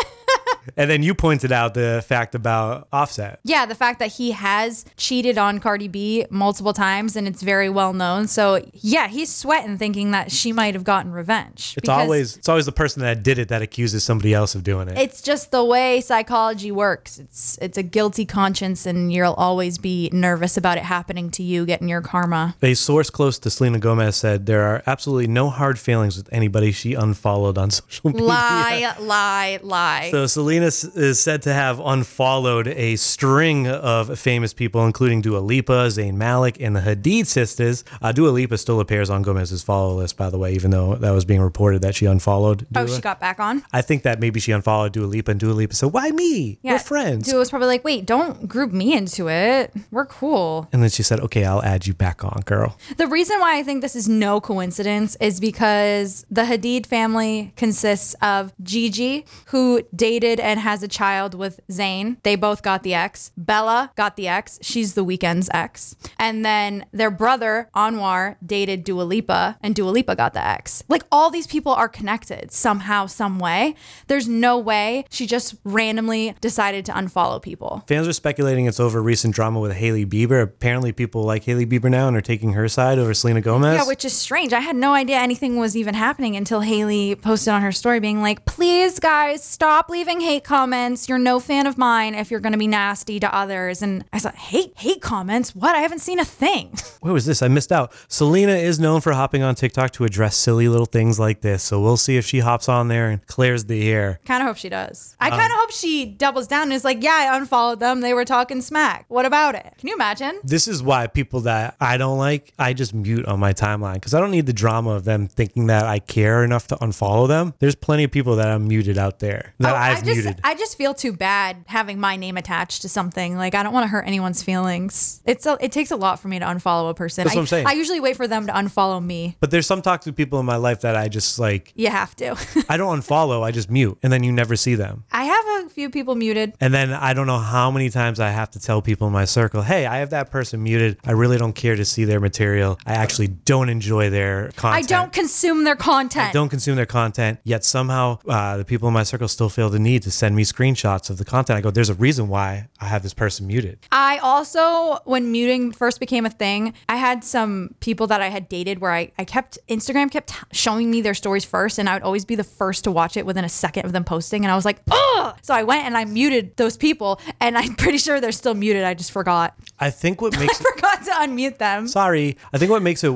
and 0.77 0.91
then 0.91 1.03
you 1.03 1.15
pointed 1.15 1.53
out 1.53 1.75
the 1.75 2.05
fact 2.07 2.35
about 2.35 2.89
Offset. 2.93 3.41
Yeah, 3.45 3.67
the 3.67 3.75
fact 3.75 3.99
that 3.99 4.13
he 4.13 4.33
has 4.33 4.85
cheated 4.97 5.39
on 5.39 5.61
Cardi 5.61 5.89
B 5.89 6.25
multiple 6.31 6.73
times 6.73 7.17
and 7.17 7.29
it's 7.29 7.43
very 7.43 7.69
well 7.69 7.93
known. 7.93 8.27
So, 8.29 8.65
yeah, 8.73 9.09
he's 9.09 9.35
sweating 9.35 9.77
thinking 9.79 10.11
that 10.13 10.33
she 10.33 10.53
might 10.53 10.75
have 10.75 10.85
gotten 10.85 11.13
revenge. 11.13 11.75
It's 11.77 11.89
always 11.89 12.37
it's 12.37 12.49
always 12.49 12.67
the 12.67 12.73
person 12.73 13.03
that 13.03 13.23
did 13.23 13.39
it 13.39 13.49
that 13.49 13.63
accuses 13.63 14.03
somebody 14.05 14.33
else 14.33 14.55
of 14.55 14.65
doing 14.65 14.89
it. 14.89 14.97
it's 14.99 15.21
just 15.21 15.51
the 15.51 15.65
way 15.65 16.01
psychology 16.01 16.71
works. 16.73 17.19
It's 17.19 17.59
it's 17.61 17.79
a 17.79 17.83
guilty 17.83 18.25
conscience 18.25 18.87
and 18.87 19.13
you'll 19.13 19.35
always 19.35 19.79
be 19.79 20.09
nervous 20.13 20.57
about 20.57 20.79
it 20.79 20.85
happening 20.85 21.31
to 21.33 21.43
you 21.43 21.67
getting 21.67 21.89
your 21.89 22.01
karma. 22.01 22.57
A 22.63 22.75
source 22.75 23.11
close 23.11 23.39
to 23.41 23.51
Selena 23.51 23.79
Gomez 23.79 24.17
said 24.17 24.47
there 24.47 24.63
are 24.63 24.83
absolutely 24.87 25.27
no 25.29 25.51
hard 25.51 25.79
feelings 25.79 26.17
with 26.17 26.29
anybody 26.33 26.73
she 26.73 26.95
unfollowed 26.95 27.59
on 27.59 27.71
social 27.71 28.11
media. 28.11 28.25
Lie, 28.27 28.95
lie, 29.01 29.59
lie. 29.63 30.09
So 30.11 30.27
Selena 30.27 30.56
s- 30.63 30.85
is 30.85 31.21
said 31.21 31.43
to 31.43 31.53
have 31.53 31.81
unfollowed 31.81 32.69
a 32.69 32.97
string 32.97 33.67
of 33.67 34.19
famous 34.19 34.53
people, 34.53 34.85
including 34.87 35.21
Dua 35.21 35.39
Lipa, 35.39 35.89
Zayn 35.89 36.15
Malik, 36.15 36.59
and 36.61 36.75
the 36.77 36.81
Hadid 36.81 37.27
sisters. 37.27 37.85
Uh, 38.03 38.13
Dua 38.13 38.31
Lipa 38.31 38.57
still 38.59 38.81
appears 38.81 39.11
on 39.11 39.23
Gomez's 39.23 39.63
follow 39.63 39.95
list, 39.97 40.17
by 40.17 40.31
the 40.31 40.39
way, 40.39 40.53
even 40.55 40.71
though 40.71 40.95
that 40.97 41.11
was 41.11 41.25
being 41.25 41.41
reported 41.41 41.83
that 41.83 41.95
she 41.95 42.07
unfollowed. 42.07 42.67
Dua. 42.71 42.85
oh, 42.85 42.87
she 42.87 43.01
got 43.01 43.21
back 43.21 43.41
on? 43.41 43.63
I 43.73 43.83
think 43.83 44.03
that 44.05 44.21
maybe 44.21 44.41
she 44.41 44.53
unfollowed 44.53 44.93
Dua 44.93 45.07
Lipa, 45.07 45.33
and 45.33 45.41
Dua 45.41 45.53
Lipa 45.53 45.75
said, 45.75 45.93
"Why 45.93 46.11
me? 46.11 46.59
We're 46.63 46.79
friends." 46.79 47.27
Dude 47.27 47.37
was 47.37 47.51
probably 47.51 47.69
like, 47.69 47.85
wait, 47.85 48.07
don't 48.07 48.49
group 48.49 48.73
me 48.73 48.93
into 48.95 49.29
it. 49.29 49.73
We're 49.91 50.07
cool. 50.07 50.69
and 50.73 50.83
then 50.83 50.91
she 50.91 51.03
said, 51.03 51.21
"Okay, 51.21 51.45
I'll 51.45 51.63
add 51.63 51.87
you 51.87 51.95
back 51.95 52.25
on, 52.25 52.43
girl." 52.47 52.77
The 52.97 53.07
reason 53.07 53.39
why 53.41 53.59
I 53.59 53.63
think 53.63 53.83
this 53.83 53.97
is 53.97 54.09
no 54.09 54.41
coincidence 54.41 55.17
is 55.21 55.41
because 55.41 56.25
the 56.31 56.43
Hadid 56.43 56.87
family 56.87 57.53
consists 57.57 58.15
of 58.23 58.53
Gigi, 58.63 59.25
who 59.47 59.83
dated 59.95 60.39
and 60.47 60.61
has 60.61 60.81
a 60.85 60.89
child 60.89 61.35
with 61.35 61.61
Zayn. 61.69 62.23
They 62.23 62.37
both 62.37 62.63
got 62.63 62.85
the 62.85 62.95
ex. 62.95 63.33
Bella 63.37 63.91
got 63.97 64.15
the 64.15 64.29
ex. 64.29 64.61
She's 64.63 64.95
the 64.95 65.05
Weeknd's 65.05 65.51
ex. 65.53 65.97
And 66.21 66.45
then 66.45 66.87
their 66.93 67.11
brother, 67.11 67.69
Anwar, 67.75 68.37
dated 68.47 68.85
Dua 68.85 69.03
Lipa, 69.03 69.59
and 69.61 69.75
Dua 69.75 69.91
Lipa 69.91 70.15
got 70.15 70.35
the 70.35 70.47
ex. 70.47 70.85
Like 70.89 71.03
all 71.11 71.31
these 71.31 71.49
people 71.49 71.73
are 71.73 71.89
connected 71.89 72.53
somehow, 72.53 73.07
some 73.07 73.41
way. 73.41 73.75
There's 74.07 74.29
no 74.29 74.57
way 74.57 75.05
she 75.11 75.27
just 75.27 75.57
randomly 75.65 76.37
decided 76.41 76.85
to 76.87 76.93
unfollow 76.93 77.43
people. 77.43 77.83
Fans 77.89 78.07
are 78.07 78.13
speculating 78.13 78.67
it's 78.67 78.79
over 78.79 79.03
recent 79.03 79.35
drama 79.35 79.59
with 79.59 79.73
Hailey 79.73 80.07
Bieber. 80.07 80.41
Apparently, 80.43 80.93
people 80.93 81.25
like 81.25 81.43
Hailey 81.43 81.67
Bieber 81.67 81.91
now 81.91 82.07
and 82.07 82.17
are 82.17 82.21
taking 82.21 82.53
her 82.53 82.69
side 82.69 83.01
over 83.01 83.13
Selena 83.15 83.41
Gomez. 83.41 83.75
Yeah, 83.75 83.89
which 83.89 84.05
is 84.05 84.13
strange. 84.13 84.53
I 84.53 84.61
had 84.61 84.77
no 84.77 84.95
idea 84.95 85.17
anything 85.17 85.57
was 85.57 85.77
even 85.77 85.95
happening 85.95 86.37
until 86.37 86.61
Hailey 86.61 87.17
posted 87.17 87.53
on 87.53 87.63
her 87.63 87.73
story 87.73 87.99
being 87.99 88.23
like, 88.23 88.45
please, 88.45 89.01
guys, 89.01 89.43
stop 89.43 89.89
leaving 89.91 90.21
hate 90.37 90.45
comments. 90.45 91.09
You're 91.09 91.19
no 91.19 91.41
fan 91.41 91.67
of 91.67 91.79
mine 91.79 92.15
if 92.15 92.31
you're 92.31 92.41
going 92.41 92.53
to 92.53 92.59
be 92.59 92.67
nasty 92.67 93.19
to 93.19 93.35
others. 93.35 93.81
And 93.81 94.05
I 94.13 94.19
thought, 94.19 94.35
hate, 94.35 94.75
hate 94.77 95.01
comments? 95.01 95.55
What? 95.55 95.75
I 95.75 95.79
haven't 95.79 96.01
seen 96.01 96.19
a 96.19 96.27
thing. 96.27 96.75
Where 97.01 97.15
was 97.15 97.25
this? 97.25 97.41
I 97.41 97.49
missed 97.49 97.73
out. 97.73 97.95
Selena 98.09 98.53
is 98.53 98.79
known 98.79 99.01
for 99.01 99.13
hopping 99.15 99.43
on 99.43 99.55
TikTok 99.55 99.93
to 99.93 100.05
address 100.05 100.37
silly 100.37 100.69
little 100.69 100.85
things 100.85 101.19
like 101.19 101.41
this. 101.41 101.63
So 101.63 101.81
we'll 101.81 101.97
see 101.97 102.19
if 102.19 102.27
she 102.27 102.41
hops 102.41 102.69
on 102.69 102.89
there 102.89 103.09
and 103.09 103.27
clears 103.27 103.65
the 103.65 103.89
air. 103.89 104.21
kind 104.27 104.43
of 104.43 104.49
hope 104.49 104.59
she 104.59 104.69
does. 104.69 105.17
I 105.19 105.31
um, 105.31 105.39
kind 105.39 105.51
of 105.51 105.59
hope 105.59 105.71
she 105.71 106.05
doubles 106.05 106.47
down 106.47 106.65
and 106.65 106.75
is 106.75 106.85
like, 106.85 107.03
yeah, 107.03 107.31
I 107.33 107.37
unfollowed 107.39 107.81
them. 107.81 108.03
They 108.03 108.13
were 108.13 108.27
talking 108.27 108.61
smack. 108.61 109.07
What 109.09 109.25
about 109.25 109.55
it? 109.55 109.73
Can 109.79 109.89
you 109.89 109.95
imagine? 109.95 110.39
This 110.45 110.69
is 110.69 110.83
why 110.83 111.07
people 111.07 111.41
that 111.43 111.77
I 111.81 111.97
don't 111.97 112.19
like, 112.19 112.53
I 112.59 112.75
just 112.75 112.93
mute 112.93 113.25
on 113.25 113.41
my 113.41 113.55
timeline 113.55 113.95
because 113.95 114.13
I 114.13 114.21
don't 114.21 114.33
need 114.33 114.45
the 114.45 114.53
drama 114.53 114.91
of 114.91 115.05
them 115.05 115.29
thinking 115.29 115.69
that 115.69 115.87
I 115.87 115.99
care 115.99 116.45
enough 116.45 116.67
to 116.67 116.77
unfollow 116.77 117.27
them. 117.27 117.55
There's 117.59 117.75
plenty 117.75 118.05
of 118.05 118.11
people 118.11 118.37
that 118.37 118.49
I'm 118.49 118.69
muted 118.69 118.99
out 118.99 119.21
there 119.21 119.55
that 119.61 119.73
Oh, 119.73 119.77
I've 119.77 119.99
I 119.99 120.01
just, 120.03 120.16
muted. 120.17 120.41
I 120.45 120.55
just 120.55 120.77
feel 120.77 120.95
too 120.95 121.13
bad 121.13 121.65
having 121.67 122.01
my 122.01 122.17
name 122.17 122.37
attached 122.37 122.83
to 122.83 122.89
something. 122.89 123.37
Like 123.37 123.55
I 123.55 123.63
don't 123.63 123.73
want 123.73 123.85
to 123.85 123.89
hurt 123.89 124.07
anyone's 124.07 124.43
feelings. 124.43 125.23
It's 125.25 125.47
a, 125.47 125.57
it 125.61 125.73
takes 125.73 125.91
a 125.91 125.97
lot 125.97 126.21
for 126.21 126.29
me 126.29 126.39
to 126.39 126.45
unfollow 126.45 126.91
a 126.91 126.95
person. 126.95 127.25
That's 127.25 127.35
I, 127.35 127.39
what 127.39 127.43
I'm 127.43 127.47
saying. 127.47 127.67
I 127.67 127.73
usually 127.73 128.01
wait 128.01 128.17
for 128.17 128.27
them 128.27 128.47
to 128.47 128.53
unfollow 128.53 129.05
me. 129.05 129.37
but 129.41 129.51
there's 129.51 129.67
some 129.67 129.83
toxic 129.83 130.17
people 130.17 130.41
in 130.41 130.47
my 130.47 130.57
life 130.57 130.81
that 130.81 130.97
I 130.97 131.09
just 131.09 131.39
like, 131.39 131.73
You 131.75 131.89
have 131.89 132.15
to. 132.17 132.37
I 132.69 132.77
don't 132.77 133.01
unfollow, 133.01 133.43
I 133.43 133.51
just 133.51 133.71
mute 133.71 133.99
and 134.03 134.13
then 134.13 134.23
you 134.23 134.33
never 134.33 134.57
see 134.57 134.75
them. 134.75 135.05
I 135.11 135.25
have 135.25 135.67
a 135.67 135.69
few 135.69 135.91
people 135.91 136.15
muted. 136.15 136.55
And 136.61 136.73
then 136.73 136.93
I 136.93 137.13
don't 137.13 137.27
know 137.27 137.39
how 137.39 137.71
many 137.71 137.91
times 137.91 138.21
I 138.21 138.31
have 138.31 138.51
to 138.53 138.61
tell 138.61 138.83
people 138.83 139.07
in 139.07 139.13
my 139.13 139.25
circle, 139.25 139.63
hey, 139.63 139.87
I 139.87 139.99
have 139.99 140.11
that 140.11 140.31
person 140.31 140.63
muted. 140.63 140.99
I 141.05 141.13
really 141.13 141.39
don't 141.39 141.55
care 141.55 141.77
to 141.77 141.85
see 141.85 142.05
their 142.05 142.21
material. 142.21 142.79
I 142.87 142.95
actually 142.95 143.29
don't 143.29 143.69
enjoy 143.69 144.11
their 144.11 144.53
content. 144.53 144.85
I 144.85 144.87
don't 144.87 145.13
consume 145.13 145.65
their 145.65 145.77
content. 145.77 146.31
I 146.31 146.33
don't 146.33 146.49
consume 146.49 146.77
their 146.77 146.87
content, 146.87 147.41
yet 147.45 147.65
somehow 147.65 148.19
uh, 148.29 148.57
the 148.59 148.65
people 148.65 148.89
in 148.89 148.95
my 148.95 149.03
circle 149.03 149.29
still 149.29 149.49
feel 149.49 149.71
the 149.71 149.79
need 149.79 150.03
to 150.07 150.11
send 150.13 150.37
me 150.37 150.45
screenshots 150.45 151.11
of 151.11 151.19
the 151.19 151.25
content. 151.25 151.59
I 151.59 151.61
go, 151.61 151.73
there's 151.73 151.89
a 151.91 151.95
reason 151.95 152.29
why 152.29 152.69
I 152.81 152.85
have 152.87 153.03
this 153.03 153.13
person 153.13 153.49
muted. 153.49 153.81
I 153.91 154.19
also, 154.19 154.99
when 155.05 155.33
muting 155.33 155.73
first 155.73 155.99
became 155.99 156.25
a 156.25 156.31
thing, 156.31 156.75
I 156.89 156.95
had 156.95 157.25
some 157.25 157.75
people 157.81 158.07
that 158.07 158.21
I 158.23 158.29
had 158.29 158.49
dated 158.49 158.79
where 158.79 158.93
I, 158.93 159.11
I 159.19 159.25
kept, 159.25 159.59
Instagram 159.69 160.09
kept 160.09 160.33
showing 160.53 160.93
me 160.93 161.01
their 161.01 161.13
stories 161.13 161.45
first, 161.45 161.81
and 161.81 161.89
I 161.89 161.95
would 161.95 162.05
always 162.05 162.25
be 162.25 162.37
the 162.37 162.45
first 162.45 162.85
to 162.85 162.93
watch 162.93 163.17
it 163.17 163.27
within 163.27 163.45
a 163.45 163.49
second 163.49 163.85
of 163.85 163.93
them 163.93 164.05
posting. 164.05 164.45
And 164.45 164.53
I 164.53 164.55
was 164.55 164.65
like, 164.65 164.79
oh! 164.93 165.35
So 165.43 165.53
I 165.53 165.65
went 165.65 165.85
and 165.87 165.97
I 165.97 166.05
muted 166.05 166.57
those 166.57 166.77
people, 166.77 167.21
and 167.41 167.59
I'm 167.59 167.75
pretty 167.75 167.99
sure 167.99 168.21
they're 168.21 168.31
still 168.31 168.55
muted. 168.55 168.85
I 168.85 168.95
just 168.95 169.11
forgot. 169.11 169.57
I 169.81 169.91
think 169.91 170.23
what 170.23 170.33
makes 170.39 170.57
Forgot 170.61 171.03
to 171.07 171.11
unmute 171.11 171.59
them. 171.59 171.89
sorry. 171.89 172.37
I 172.53 172.59
think 172.59 172.71
what 172.71 172.83
makes 172.83 173.03
it 173.03 173.13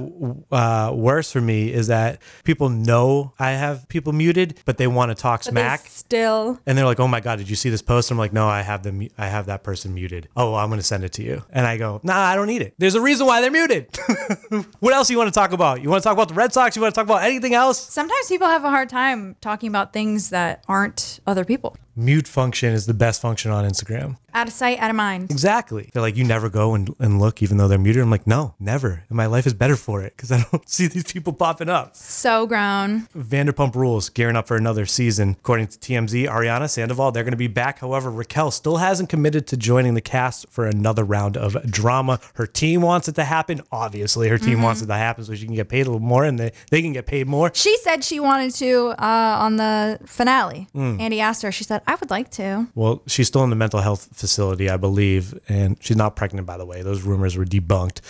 uh, 0.50 0.92
worse 0.92 1.31
for 1.31 1.40
me 1.40 1.72
is 1.72 1.87
that 1.87 2.20
people 2.42 2.68
know 2.68 3.33
I 3.38 3.53
have 3.53 3.88
people 3.88 4.12
muted, 4.12 4.59
but 4.64 4.76
they 4.76 4.88
want 4.88 5.11
to 5.11 5.14
talk 5.14 5.44
They 5.44 5.53
smack. 5.53 5.87
Still. 5.87 6.59
And 6.66 6.76
they're 6.80 6.86
like, 6.86 6.98
"Oh 7.00 7.06
my 7.06 7.20
god, 7.20 7.36
did 7.36 7.48
you 7.48 7.56
see 7.56 7.70
this 7.70 7.82
post?" 7.82 8.10
I'm 8.10 8.18
like, 8.18 8.32
"No, 8.32 8.48
I 8.48 8.62
have 8.62 8.82
them. 8.82 9.06
I 9.16 9.26
have 9.26 9.46
that 9.46 9.62
person 9.62 9.94
muted." 9.94 10.28
Oh, 10.36 10.54
I'm 10.54 10.70
gonna 10.70 10.82
send 10.82 11.04
it 11.04 11.12
to 11.14 11.22
you. 11.22 11.44
And 11.50 11.66
I 11.66 11.76
go, 11.76 12.00
"Nah, 12.02 12.18
I 12.18 12.34
don't 12.34 12.46
need 12.46 12.62
it. 12.62 12.74
There's 12.78 12.94
a 12.94 13.00
reason 13.00 13.26
why 13.26 13.40
they're 13.40 13.50
muted. 13.50 13.96
what 14.80 14.94
else 14.94 15.10
you 15.10 15.18
want 15.18 15.28
to 15.28 15.38
talk 15.38 15.52
about? 15.52 15.82
You 15.82 15.90
want 15.90 16.02
to 16.02 16.06
talk 16.08 16.14
about 16.14 16.28
the 16.28 16.34
Red 16.34 16.52
Sox? 16.52 16.74
You 16.74 16.82
want 16.82 16.94
to 16.94 16.98
talk 16.98 17.06
about 17.06 17.22
anything 17.22 17.54
else?" 17.54 17.78
Sometimes 17.78 18.26
people 18.28 18.48
have 18.48 18.64
a 18.64 18.70
hard 18.70 18.88
time 18.88 19.36
talking 19.40 19.68
about 19.68 19.92
things 19.92 20.30
that 20.30 20.64
aren't 20.68 21.20
other 21.26 21.44
people. 21.44 21.76
Mute 21.96 22.29
function 22.29 22.72
is 22.72 22.87
the 22.87 22.94
best 22.94 23.20
function 23.20 23.50
on 23.50 23.68
Instagram. 23.68 24.16
Out 24.33 24.46
of 24.46 24.53
sight, 24.53 24.79
out 24.79 24.90
of 24.90 24.96
mind. 24.96 25.31
Exactly. 25.31 25.90
They're 25.92 26.03
like, 26.03 26.16
you 26.16 26.22
never 26.24 26.48
go 26.48 26.74
and, 26.74 26.94
and 27.00 27.20
look, 27.20 27.42
even 27.42 27.57
though 27.57 27.66
they're 27.66 27.79
muted. 27.79 28.03
I'm 28.03 28.11
like, 28.11 28.29
no, 28.29 28.55
never. 28.61 29.03
And 29.09 29.16
my 29.16 29.26
life 29.26 29.44
is 29.44 29.55
better 29.55 29.74
for 29.74 30.03
it 30.03 30.16
because 30.16 30.31
I 30.31 30.44
don't 30.50 30.68
see 30.68 30.87
these 30.87 31.05
people 31.05 31.33
popping 31.33 31.68
up. 31.68 31.96
So 31.96 32.46
grown. 32.46 33.09
Vanderpump 33.16 33.74
Rules 33.74 34.09
gearing 34.09 34.37
up 34.37 34.46
for 34.46 34.57
another 34.57 34.87
season. 34.87 35.31
According 35.40 35.66
to 35.68 35.79
TMZ, 35.79 36.29
Ariana 36.29 36.70
Sandoval, 36.70 37.11
they're 37.11 37.24
going 37.24 37.33
to 37.33 37.37
be 37.37 37.48
back. 37.48 37.81
However, 37.81 38.11
Raquel 38.11 38.53
still 38.53 38.76
hasn't 38.76 39.09
committed 39.09 39.48
to 39.48 39.57
joining 39.57 39.94
the 39.94 40.00
cast 40.00 40.48
for 40.48 40.66
another 40.66 41.05
round 41.05 41.37
of 41.37 41.61
drama. 41.70 42.20
Her 42.35 42.46
team 42.46 42.83
wants 42.83 43.09
it 43.09 43.16
to 43.16 43.24
happen. 43.24 43.62
Obviously, 43.72 44.29
her 44.29 44.38
team 44.38 44.62
wants 44.62 44.81
it 44.81 44.87
to 44.87 44.94
happen 44.94 45.24
so 45.24 45.35
she 45.35 45.46
can 45.46 45.57
get 45.57 45.68
paid 45.68 45.87
a 45.87 45.90
little 45.90 46.00
more 46.00 46.24
and 46.24 46.38
they, 46.38 46.53
they 46.70 46.83
can 46.83 46.92
get 46.92 47.07
paid 47.07 47.26
more. 47.26 47.50
She 47.55 47.76
said 47.79 48.05
she 48.05 48.20
wanted 48.20 48.55
to 48.55 48.90
uh, 48.90 49.38
on 49.40 49.57
the 49.57 49.98
finale. 50.07 50.68
Hmm. 50.72 51.00
Andy 51.00 51.20
asked 51.20 51.42
her. 51.42 51.50
She 51.50 51.64
said, 51.64 51.79
"I 51.86 51.94
would 51.96 52.10
like 52.10 52.30
to." 52.32 52.66
Well, 52.74 53.02
she's 53.06 53.28
still 53.28 53.44
in 53.44 53.50
the 53.50 53.56
mental 53.56 53.80
health 53.80 54.08
facility, 54.12 54.70
I 54.70 54.76
believe, 54.76 55.38
and 55.48 55.76
she's 55.80 55.96
not 55.96 56.16
pregnant, 56.16 56.46
by 56.46 56.56
the 56.56 56.66
way. 56.66 56.82
Those 56.82 57.02
rumors 57.02 57.36
were 57.36 57.44
debunked. 57.44 58.00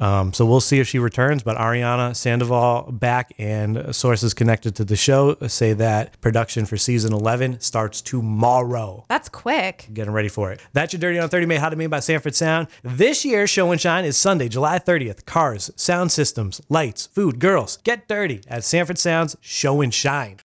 Um, 0.00 0.32
so 0.32 0.44
we'll 0.44 0.60
see 0.60 0.80
if 0.80 0.88
she 0.88 0.98
returns. 0.98 1.42
But 1.42 1.56
Ariana 1.56 2.16
Sandoval 2.16 2.90
back, 2.92 3.32
and 3.38 3.94
sources 3.94 4.34
connected 4.34 4.74
to 4.76 4.84
the 4.84 4.96
show 4.96 5.36
say 5.46 5.72
that 5.74 6.20
production 6.20 6.66
for 6.66 6.76
season 6.76 7.12
11 7.12 7.60
starts 7.60 8.00
tomorrow. 8.00 9.04
That's 9.08 9.28
quick. 9.28 9.88
Getting 9.92 10.12
ready 10.12 10.28
for 10.28 10.52
it. 10.52 10.60
That's 10.72 10.92
your 10.92 11.00
Dirty 11.00 11.18
on 11.18 11.28
30 11.28 11.46
made 11.46 11.60
how 11.60 11.68
to 11.68 11.76
made 11.76 11.88
by 11.88 12.00
Sanford 12.00 12.34
Sound. 12.34 12.68
This 12.82 13.24
year's 13.24 13.50
Show 13.50 13.70
and 13.70 13.80
Shine 13.80 14.04
is 14.04 14.16
Sunday, 14.16 14.48
July 14.48 14.78
30th. 14.78 15.26
Cars, 15.26 15.70
sound 15.76 16.10
systems, 16.12 16.60
lights, 16.68 17.06
food, 17.06 17.38
girls. 17.38 17.78
Get 17.84 18.08
dirty 18.08 18.40
at 18.48 18.64
Sanford 18.64 18.98
Sound's 18.98 19.36
Show 19.40 19.80
and 19.80 19.92
Shine. 19.92 20.38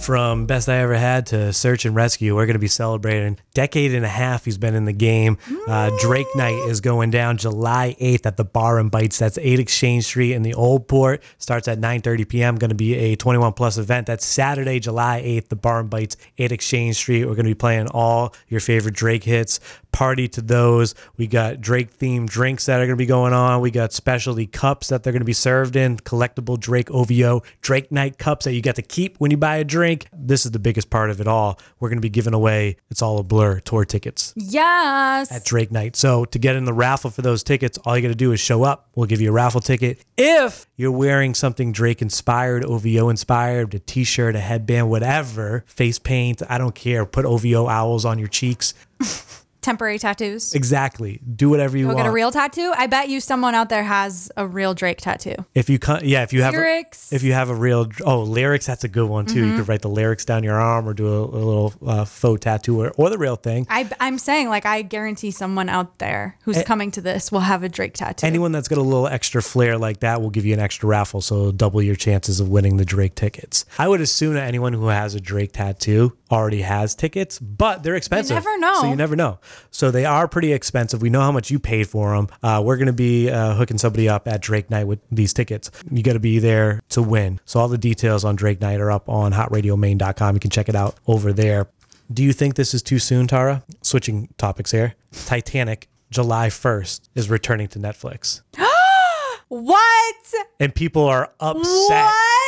From 0.00 0.46
Best 0.46 0.68
I 0.68 0.78
Ever 0.78 0.96
Had 0.96 1.26
to 1.26 1.52
Search 1.52 1.84
and 1.84 1.94
Rescue, 1.94 2.34
we're 2.34 2.46
going 2.46 2.54
to 2.54 2.58
be 2.58 2.68
celebrating 2.68 3.38
decade 3.52 3.94
and 3.94 4.04
a 4.04 4.08
half 4.08 4.46
he's 4.46 4.56
been 4.56 4.74
in 4.74 4.86
the 4.86 4.92
game. 4.92 5.36
Uh, 5.68 5.90
Drake 6.00 6.26
Night 6.34 6.56
is 6.68 6.80
going 6.80 7.10
down 7.10 7.36
July 7.36 7.94
8th 8.00 8.24
at 8.24 8.36
the 8.38 8.44
Bar 8.44 8.78
and 8.78 8.90
Bites. 8.90 9.18
That's 9.18 9.36
8 9.36 9.60
Exchange 9.60 10.04
Street 10.04 10.32
in 10.32 10.42
the 10.42 10.54
Old 10.54 10.88
Port. 10.88 11.22
Starts 11.36 11.68
at 11.68 11.78
9.30 11.78 12.28
p.m. 12.28 12.56
Going 12.56 12.70
to 12.70 12.74
be 12.74 12.94
a 12.94 13.16
21 13.16 13.52
plus 13.52 13.76
event. 13.76 14.06
That's 14.06 14.24
Saturday, 14.24 14.80
July 14.80 15.22
8th, 15.22 15.48
the 15.48 15.56
Bar 15.56 15.80
and 15.80 15.90
Bites, 15.90 16.16
8 16.38 16.50
Exchange 16.50 16.96
Street. 16.96 17.26
We're 17.26 17.34
going 17.34 17.44
to 17.44 17.50
be 17.50 17.54
playing 17.54 17.88
all 17.88 18.34
your 18.48 18.60
favorite 18.60 18.94
Drake 18.94 19.24
hits. 19.24 19.60
Party 19.92 20.28
to 20.28 20.40
those. 20.40 20.94
We 21.16 21.26
got 21.26 21.60
Drake 21.60 21.98
themed 21.98 22.28
drinks 22.28 22.66
that 22.66 22.76
are 22.76 22.86
going 22.86 22.90
to 22.90 22.96
be 22.96 23.06
going 23.06 23.32
on. 23.32 23.60
We 23.60 23.70
got 23.70 23.92
specialty 23.92 24.46
cups 24.46 24.88
that 24.88 25.02
they're 25.02 25.12
going 25.12 25.20
to 25.20 25.26
be 25.26 25.32
served 25.32 25.76
in, 25.76 25.98
collectible 25.98 26.58
Drake 26.58 26.90
OVO 26.90 27.42
Drake 27.60 27.90
Night 27.90 28.16
cups 28.16 28.44
that 28.44 28.54
you 28.54 28.62
get 28.62 28.76
to 28.76 28.82
keep 28.82 29.18
when 29.18 29.30
you 29.30 29.36
buy 29.36 29.56
a 29.56 29.64
drink. 29.64 29.89
This 30.12 30.44
is 30.46 30.52
the 30.52 30.58
biggest 30.58 30.90
part 30.90 31.10
of 31.10 31.20
it 31.20 31.26
all. 31.26 31.58
We're 31.78 31.88
going 31.88 31.98
to 31.98 32.02
be 32.02 32.08
giving 32.10 32.34
away 32.34 32.76
It's 32.90 33.02
All 33.02 33.18
a 33.18 33.22
Blur 33.22 33.60
tour 33.60 33.84
tickets 33.84 34.32
Yes. 34.36 35.30
at 35.32 35.44
Drake 35.44 35.70
Night. 35.72 35.96
So 35.96 36.24
to 36.26 36.38
get 36.38 36.56
in 36.56 36.64
the 36.64 36.72
raffle 36.72 37.10
for 37.10 37.22
those 37.22 37.42
tickets, 37.42 37.78
all 37.84 37.96
you 37.96 38.02
got 38.02 38.08
to 38.08 38.14
do 38.14 38.32
is 38.32 38.40
show 38.40 38.62
up. 38.62 38.88
We'll 38.94 39.06
give 39.06 39.20
you 39.20 39.30
a 39.30 39.32
raffle 39.32 39.60
ticket. 39.60 39.98
If 40.16 40.66
you're 40.76 40.90
wearing 40.92 41.34
something 41.34 41.72
Drake 41.72 42.02
inspired, 42.02 42.64
OVO 42.64 43.08
inspired, 43.08 43.74
a 43.74 43.78
t-shirt, 43.78 44.36
a 44.36 44.40
headband, 44.40 44.90
whatever, 44.90 45.64
face 45.66 45.98
paint, 45.98 46.42
I 46.48 46.58
don't 46.58 46.74
care. 46.74 47.04
Put 47.06 47.24
OVO 47.24 47.66
owls 47.68 48.04
on 48.04 48.18
your 48.18 48.28
cheeks. 48.28 48.74
Temporary 49.62 49.98
tattoos. 49.98 50.54
Exactly. 50.54 51.20
Do 51.36 51.50
whatever 51.50 51.76
you 51.76 51.84
Go 51.84 51.88
want. 51.94 51.98
get 51.98 52.06
a 52.06 52.10
real 52.12 52.30
tattoo. 52.30 52.72
I 52.76 52.86
bet 52.86 53.08
you 53.08 53.20
someone 53.20 53.54
out 53.54 53.68
there 53.68 53.82
has 53.82 54.30
a 54.36 54.46
real 54.46 54.72
Drake 54.74 54.98
tattoo. 55.00 55.34
if 55.54 55.68
you 55.68 55.78
come, 55.78 56.00
yeah, 56.02 56.22
if 56.22 56.32
you 56.32 56.42
have 56.42 56.54
Lyrics. 56.54 57.06
Mm-hmm. 57.06 57.14
A, 57.14 57.16
if 57.16 57.22
you 57.22 57.32
have 57.34 57.50
a 57.50 57.54
real 57.54 57.86
oh 58.04 58.22
lyrics, 58.22 58.66
that's 58.66 58.84
a 58.84 58.88
good 58.88 59.08
one 59.08 59.26
too. 59.26 59.46
You 59.46 59.56
could 59.56 59.68
write 59.68 59.82
the 59.82 59.88
lyrics 59.90 60.24
down 60.24 60.42
your 60.44 60.56
arm 60.58 60.88
or 60.88 60.94
do 60.94 61.06
a, 61.06 61.24
a 61.24 61.42
little 61.42 61.74
uh, 61.86 62.04
faux 62.04 62.40
tattoo 62.40 62.80
or, 62.80 62.90
or 62.96 63.10
the 63.10 63.18
real 63.18 63.36
thing. 63.36 63.66
I, 63.68 63.88
I'm 64.00 64.18
saying, 64.18 64.48
like, 64.48 64.64
I 64.66 64.82
guarantee 64.82 65.30
someone 65.30 65.68
out 65.68 65.98
there 65.98 66.36
who's 66.44 66.56
Eh. 66.58 66.62
coming 66.64 66.90
to 66.92 67.00
this 67.00 67.30
will 67.30 67.40
have 67.40 67.62
a 67.62 67.68
Drake 67.68 67.94
tattoo. 67.94 68.26
Anyone 68.26 68.52
that's 68.52 68.68
got 68.68 68.78
a 68.78 68.82
little 68.82 69.06
extra 69.08 69.42
flair 69.42 69.76
like 69.78 70.00
that 70.00 70.22
will 70.22 70.30
give 70.30 70.46
you 70.46 70.54
an 70.54 70.60
extra 70.60 70.88
raffle, 70.88 71.20
so 71.20 71.52
double 71.52 71.82
your 71.82 71.96
chances 71.96 72.40
of 72.40 72.48
winning 72.48 72.76
the 72.76 72.84
Drake 72.84 73.14
tickets. 73.14 73.64
I 73.78 73.88
would 73.88 74.00
assume 74.00 74.34
that 74.34 74.46
anyone 74.46 74.72
who 74.72 74.86
has 74.86 75.14
a 75.14 75.20
Drake 75.20 75.52
tattoo 75.52 76.16
already 76.30 76.62
has 76.62 76.94
tickets, 76.94 77.38
but 77.38 77.82
they're 77.82 77.96
expensive. 77.96 78.30
You 78.30 78.36
never 78.36 78.58
know. 78.58 78.80
So 78.80 78.88
you 78.88 78.96
never 78.96 79.16
know. 79.16 79.38
So 79.70 79.90
they 79.90 80.04
are 80.04 80.28
pretty 80.28 80.52
expensive. 80.52 81.02
We 81.02 81.10
know 81.10 81.20
how 81.20 81.32
much 81.32 81.50
you 81.50 81.58
paid 81.58 81.88
for 81.88 82.16
them. 82.16 82.28
Uh, 82.42 82.62
we're 82.64 82.76
going 82.76 82.86
to 82.86 82.92
be 82.92 83.30
uh, 83.30 83.54
hooking 83.54 83.78
somebody 83.78 84.08
up 84.08 84.28
at 84.28 84.40
Drake 84.40 84.70
Night 84.70 84.84
with 84.84 85.00
these 85.10 85.32
tickets. 85.32 85.70
You 85.90 86.02
got 86.02 86.14
to 86.14 86.20
be 86.20 86.38
there 86.38 86.82
to 86.90 87.02
win. 87.02 87.40
So 87.44 87.60
all 87.60 87.68
the 87.68 87.78
details 87.78 88.24
on 88.24 88.36
Drake 88.36 88.60
Night 88.60 88.80
are 88.80 88.90
up 88.90 89.08
on 89.08 89.32
hotradiomaine.com. 89.32 90.36
You 90.36 90.40
can 90.40 90.50
check 90.50 90.68
it 90.68 90.74
out 90.74 90.96
over 91.06 91.32
there. 91.32 91.68
Do 92.12 92.24
you 92.24 92.32
think 92.32 92.56
this 92.56 92.74
is 92.74 92.82
too 92.82 92.98
soon, 92.98 93.26
Tara? 93.28 93.62
Switching 93.82 94.28
topics 94.36 94.72
here. 94.72 94.94
Titanic, 95.26 95.88
July 96.10 96.48
1st, 96.48 97.08
is 97.14 97.30
returning 97.30 97.68
to 97.68 97.78
Netflix. 97.78 98.42
what? 99.48 100.16
And 100.58 100.74
people 100.74 101.04
are 101.04 101.32
upset. 101.38 101.64
What? 101.64 102.39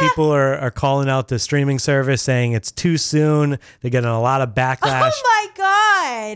People 0.00 0.32
are, 0.32 0.56
are 0.56 0.70
calling 0.70 1.08
out 1.08 1.28
the 1.28 1.38
streaming 1.38 1.78
service 1.78 2.22
saying 2.22 2.52
it's 2.52 2.70
too 2.70 2.96
soon. 2.96 3.58
They're 3.80 3.90
getting 3.90 4.08
a 4.08 4.20
lot 4.20 4.40
of 4.40 4.50
backlash. 4.54 5.10
Oh 5.12 5.22
my 5.24 5.46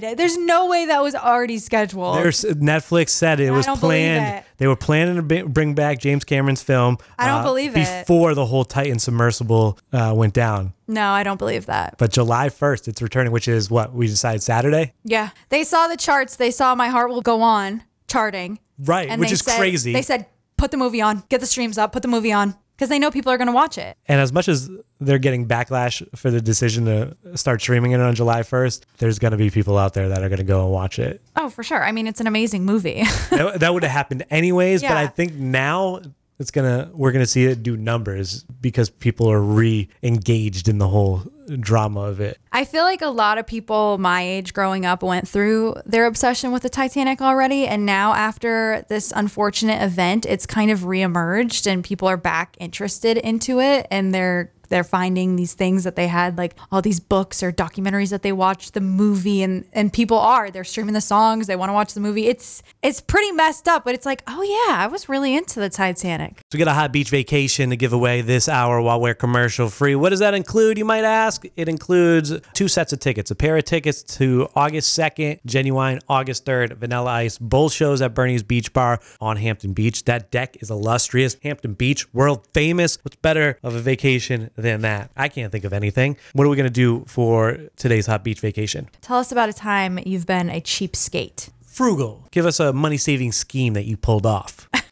god! 0.00 0.16
There's 0.16 0.36
no 0.36 0.66
way 0.68 0.86
that 0.86 1.02
was 1.02 1.14
already 1.14 1.58
scheduled. 1.58 2.16
There's 2.18 2.42
Netflix 2.44 3.10
said 3.10 3.38
it 3.40 3.48
I 3.48 3.50
was 3.52 3.66
don't 3.66 3.80
believe 3.80 4.16
planned. 4.18 4.38
it. 4.38 4.44
They 4.58 4.66
were 4.66 4.76
planning 4.76 5.16
to 5.28 5.46
bring 5.48 5.74
back 5.74 5.98
James 6.00 6.24
Cameron's 6.24 6.62
film. 6.62 6.98
uh, 7.00 7.04
I 7.18 7.26
don't 7.28 7.44
believe 7.44 7.76
it. 7.76 8.06
before 8.06 8.34
the 8.34 8.46
whole 8.46 8.64
Titan 8.64 8.98
submersible 8.98 9.78
uh, 9.92 10.12
went 10.16 10.34
down. 10.34 10.72
no, 10.88 11.10
I 11.10 11.22
don't 11.22 11.38
believe 11.38 11.66
that. 11.66 11.94
But 11.98 12.12
July 12.12 12.48
1st, 12.48 12.88
it's 12.88 13.02
returning, 13.02 13.32
which 13.32 13.48
is 13.48 13.70
what 13.70 13.92
we 13.94 14.06
decided 14.06 14.42
Saturday, 14.42 14.92
Yeah, 15.04 15.30
they 15.48 15.64
saw 15.64 15.86
the 15.88 15.96
charts. 15.96 16.36
They 16.36 16.50
saw 16.50 16.74
"My 16.74 16.88
Heart 16.88 17.10
Will 17.10 17.22
Go 17.22 17.40
On" 17.42 17.82
charting, 18.08 18.58
right? 18.80 19.08
and 19.08 19.20
which 19.20 19.32
is 19.32 19.40
said, 19.40 19.58
crazy. 19.58 19.92
They 19.92 20.02
said, 20.02 20.26
"Put 20.56 20.70
the 20.72 20.76
movie 20.76 21.00
on. 21.00 21.22
Get 21.28 21.40
the 21.40 21.46
streams 21.46 21.78
up. 21.78 21.92
Put 21.92 22.02
the 22.02 22.08
movie 22.08 22.32
on." 22.32 22.56
Because 22.74 22.88
they 22.88 22.98
know 22.98 23.10
people 23.10 23.30
are 23.30 23.36
going 23.36 23.46
to 23.46 23.52
watch 23.52 23.78
it. 23.78 23.96
And 24.08 24.20
as 24.20 24.32
much 24.32 24.48
as 24.48 24.68
they're 25.00 25.18
getting 25.18 25.46
backlash 25.46 26.04
for 26.16 26.30
the 26.30 26.40
decision 26.40 26.86
to 26.86 27.16
start 27.36 27.60
streaming 27.60 27.92
it 27.92 28.00
on 28.00 28.14
July 28.14 28.40
1st, 28.40 28.82
there's 28.98 29.18
going 29.18 29.30
to 29.30 29.36
be 29.36 29.50
people 29.50 29.78
out 29.78 29.94
there 29.94 30.08
that 30.08 30.22
are 30.22 30.28
going 30.28 30.38
to 30.38 30.44
go 30.44 30.64
and 30.64 30.72
watch 30.72 30.98
it. 30.98 31.22
Oh, 31.36 31.48
for 31.50 31.62
sure. 31.62 31.84
I 31.84 31.92
mean, 31.92 32.06
it's 32.06 32.20
an 32.20 32.26
amazing 32.26 32.64
movie. 32.64 33.02
that, 33.30 33.60
that 33.60 33.72
would 33.72 33.84
have 33.84 33.92
happened 33.92 34.24
anyways, 34.30 34.82
but 34.82 34.96
I 34.96 35.06
think 35.06 35.34
now 35.34 36.00
it's 36.38 36.50
gonna 36.50 36.90
we're 36.92 37.12
gonna 37.12 37.26
see 37.26 37.44
it 37.44 37.62
do 37.62 37.76
numbers 37.76 38.42
because 38.60 38.90
people 38.90 39.30
are 39.30 39.40
re-engaged 39.40 40.68
in 40.68 40.78
the 40.78 40.88
whole 40.88 41.22
drama 41.46 42.00
of 42.00 42.20
it. 42.20 42.38
I 42.52 42.64
feel 42.64 42.84
like 42.84 43.02
a 43.02 43.08
lot 43.08 43.38
of 43.38 43.46
people 43.46 43.98
my 43.98 44.22
age 44.22 44.54
growing 44.54 44.86
up 44.86 45.02
went 45.02 45.28
through 45.28 45.76
their 45.84 46.06
obsession 46.06 46.52
with 46.52 46.62
the 46.62 46.68
Titanic 46.68 47.20
already. 47.20 47.66
And 47.66 47.84
now, 47.84 48.14
after 48.14 48.84
this 48.88 49.12
unfortunate 49.14 49.82
event, 49.82 50.26
it's 50.26 50.46
kind 50.46 50.70
of 50.70 50.80
reemerged 50.80 51.66
and 51.70 51.84
people 51.84 52.08
are 52.08 52.16
back 52.16 52.56
interested 52.58 53.16
into 53.18 53.60
it 53.60 53.86
and 53.90 54.14
they're 54.14 54.53
they're 54.68 54.84
finding 54.84 55.36
these 55.36 55.54
things 55.54 55.84
that 55.84 55.96
they 55.96 56.06
had 56.06 56.38
like 56.38 56.54
all 56.70 56.82
these 56.82 57.00
books 57.00 57.42
or 57.42 57.52
documentaries 57.52 58.10
that 58.10 58.22
they 58.22 58.32
watched 58.32 58.74
the 58.74 58.80
movie 58.80 59.42
and 59.42 59.64
and 59.72 59.92
people 59.92 60.18
are 60.18 60.50
they're 60.50 60.64
streaming 60.64 60.94
the 60.94 61.00
songs 61.00 61.46
they 61.46 61.56
want 61.56 61.68
to 61.68 61.72
watch 61.74 61.94
the 61.94 62.00
movie 62.00 62.26
it's 62.26 62.62
it's 62.82 63.00
pretty 63.00 63.32
messed 63.32 63.68
up 63.68 63.84
but 63.84 63.94
it's 63.94 64.06
like 64.06 64.22
oh 64.26 64.42
yeah 64.42 64.76
i 64.78 64.86
was 64.86 65.08
really 65.08 65.34
into 65.34 65.60
the 65.60 65.68
titanic 65.68 66.38
So 66.38 66.44
we 66.54 66.58
got 66.58 66.68
a 66.68 66.74
hot 66.74 66.92
beach 66.92 67.10
vacation 67.10 67.70
to 67.70 67.76
give 67.76 67.92
away 67.92 68.20
this 68.20 68.48
hour 68.48 68.80
while 68.80 69.00
we're 69.00 69.14
commercial 69.14 69.68
free. 69.68 69.94
What 69.94 70.10
does 70.10 70.18
that 70.20 70.34
include, 70.34 70.78
you 70.78 70.84
might 70.84 71.04
ask? 71.04 71.44
It 71.56 71.68
includes 71.68 72.32
two 72.52 72.68
sets 72.68 72.92
of 72.92 73.00
tickets, 73.00 73.30
a 73.30 73.34
pair 73.34 73.56
of 73.56 73.64
tickets 73.64 74.02
to 74.18 74.48
August 74.54 74.96
2nd, 74.98 75.40
Ginuwine 75.46 76.00
August 76.08 76.44
3rd, 76.44 76.76
Vanilla 76.76 77.10
Ice, 77.10 77.38
both 77.38 77.72
shows 77.72 78.02
at 78.02 78.14
Bernie's 78.14 78.42
Beach 78.42 78.72
Bar 78.72 79.00
on 79.20 79.36
Hampton 79.36 79.72
Beach. 79.72 80.04
That 80.04 80.30
deck 80.30 80.56
is 80.60 80.70
illustrious. 80.70 81.36
Hampton 81.42 81.74
Beach, 81.74 82.12
world 82.14 82.46
famous. 82.54 82.98
What's 83.02 83.16
better 83.16 83.58
of 83.62 83.74
a 83.74 83.80
vacation 83.80 84.50
than 84.56 84.82
that. 84.82 85.10
I 85.16 85.28
can't 85.28 85.50
think 85.52 85.64
of 85.64 85.72
anything. 85.72 86.16
What 86.32 86.46
are 86.46 86.50
we 86.50 86.56
going 86.56 86.64
to 86.64 86.70
do 86.70 87.04
for 87.06 87.58
today's 87.76 88.06
hot 88.06 88.24
beach 88.24 88.40
vacation? 88.40 88.88
Tell 89.00 89.18
us 89.18 89.32
about 89.32 89.48
a 89.48 89.52
time 89.52 89.98
you've 90.04 90.26
been 90.26 90.50
a 90.50 90.60
cheapskate. 90.60 91.50
Frugal. 91.66 92.28
Give 92.30 92.46
us 92.46 92.60
a 92.60 92.72
money 92.72 92.96
saving 92.96 93.32
scheme 93.32 93.74
that 93.74 93.84
you 93.84 93.96
pulled 93.96 94.26
off. 94.26 94.68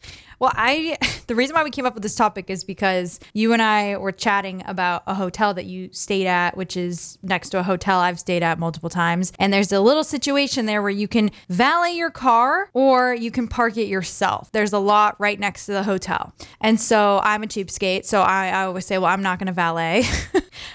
Well, 0.43 0.51
I 0.57 0.97
the 1.27 1.35
reason 1.35 1.55
why 1.55 1.63
we 1.63 1.69
came 1.69 1.85
up 1.85 1.93
with 1.93 2.03
this 2.03 2.15
topic 2.15 2.49
is 2.49 2.65
because 2.65 3.17
you 3.31 3.53
and 3.53 3.61
I 3.61 3.95
were 3.95 4.11
chatting 4.11 4.61
about 4.65 5.03
a 5.07 5.13
hotel 5.13 5.53
that 5.53 5.63
you 5.63 5.87
stayed 5.93 6.27
at, 6.27 6.57
which 6.57 6.75
is 6.75 7.17
next 7.23 7.51
to 7.51 7.59
a 7.59 7.63
hotel 7.63 8.01
I've 8.01 8.19
stayed 8.19 8.43
at 8.43 8.59
multiple 8.59 8.89
times. 8.89 9.31
And 9.39 9.53
there's 9.53 9.71
a 9.71 9.79
little 9.79 10.03
situation 10.03 10.65
there 10.65 10.81
where 10.81 10.91
you 10.91 11.07
can 11.07 11.31
valet 11.47 11.93
your 11.93 12.11
car 12.11 12.69
or 12.73 13.13
you 13.13 13.31
can 13.31 13.47
park 13.47 13.77
it 13.77 13.87
yourself. 13.87 14.51
There's 14.51 14.73
a 14.73 14.79
lot 14.79 15.15
right 15.17 15.39
next 15.39 15.65
to 15.67 15.71
the 15.71 15.83
hotel. 15.83 16.33
And 16.59 16.77
so 16.77 17.21
I'm 17.23 17.41
a 17.43 17.47
cheapskate, 17.47 18.03
so 18.03 18.21
I, 18.21 18.47
I 18.47 18.65
always 18.65 18.85
say, 18.85 18.97
well, 18.97 19.11
I'm 19.11 19.23
not 19.23 19.39
going 19.39 19.47
to 19.47 19.53
valet. 19.53 20.03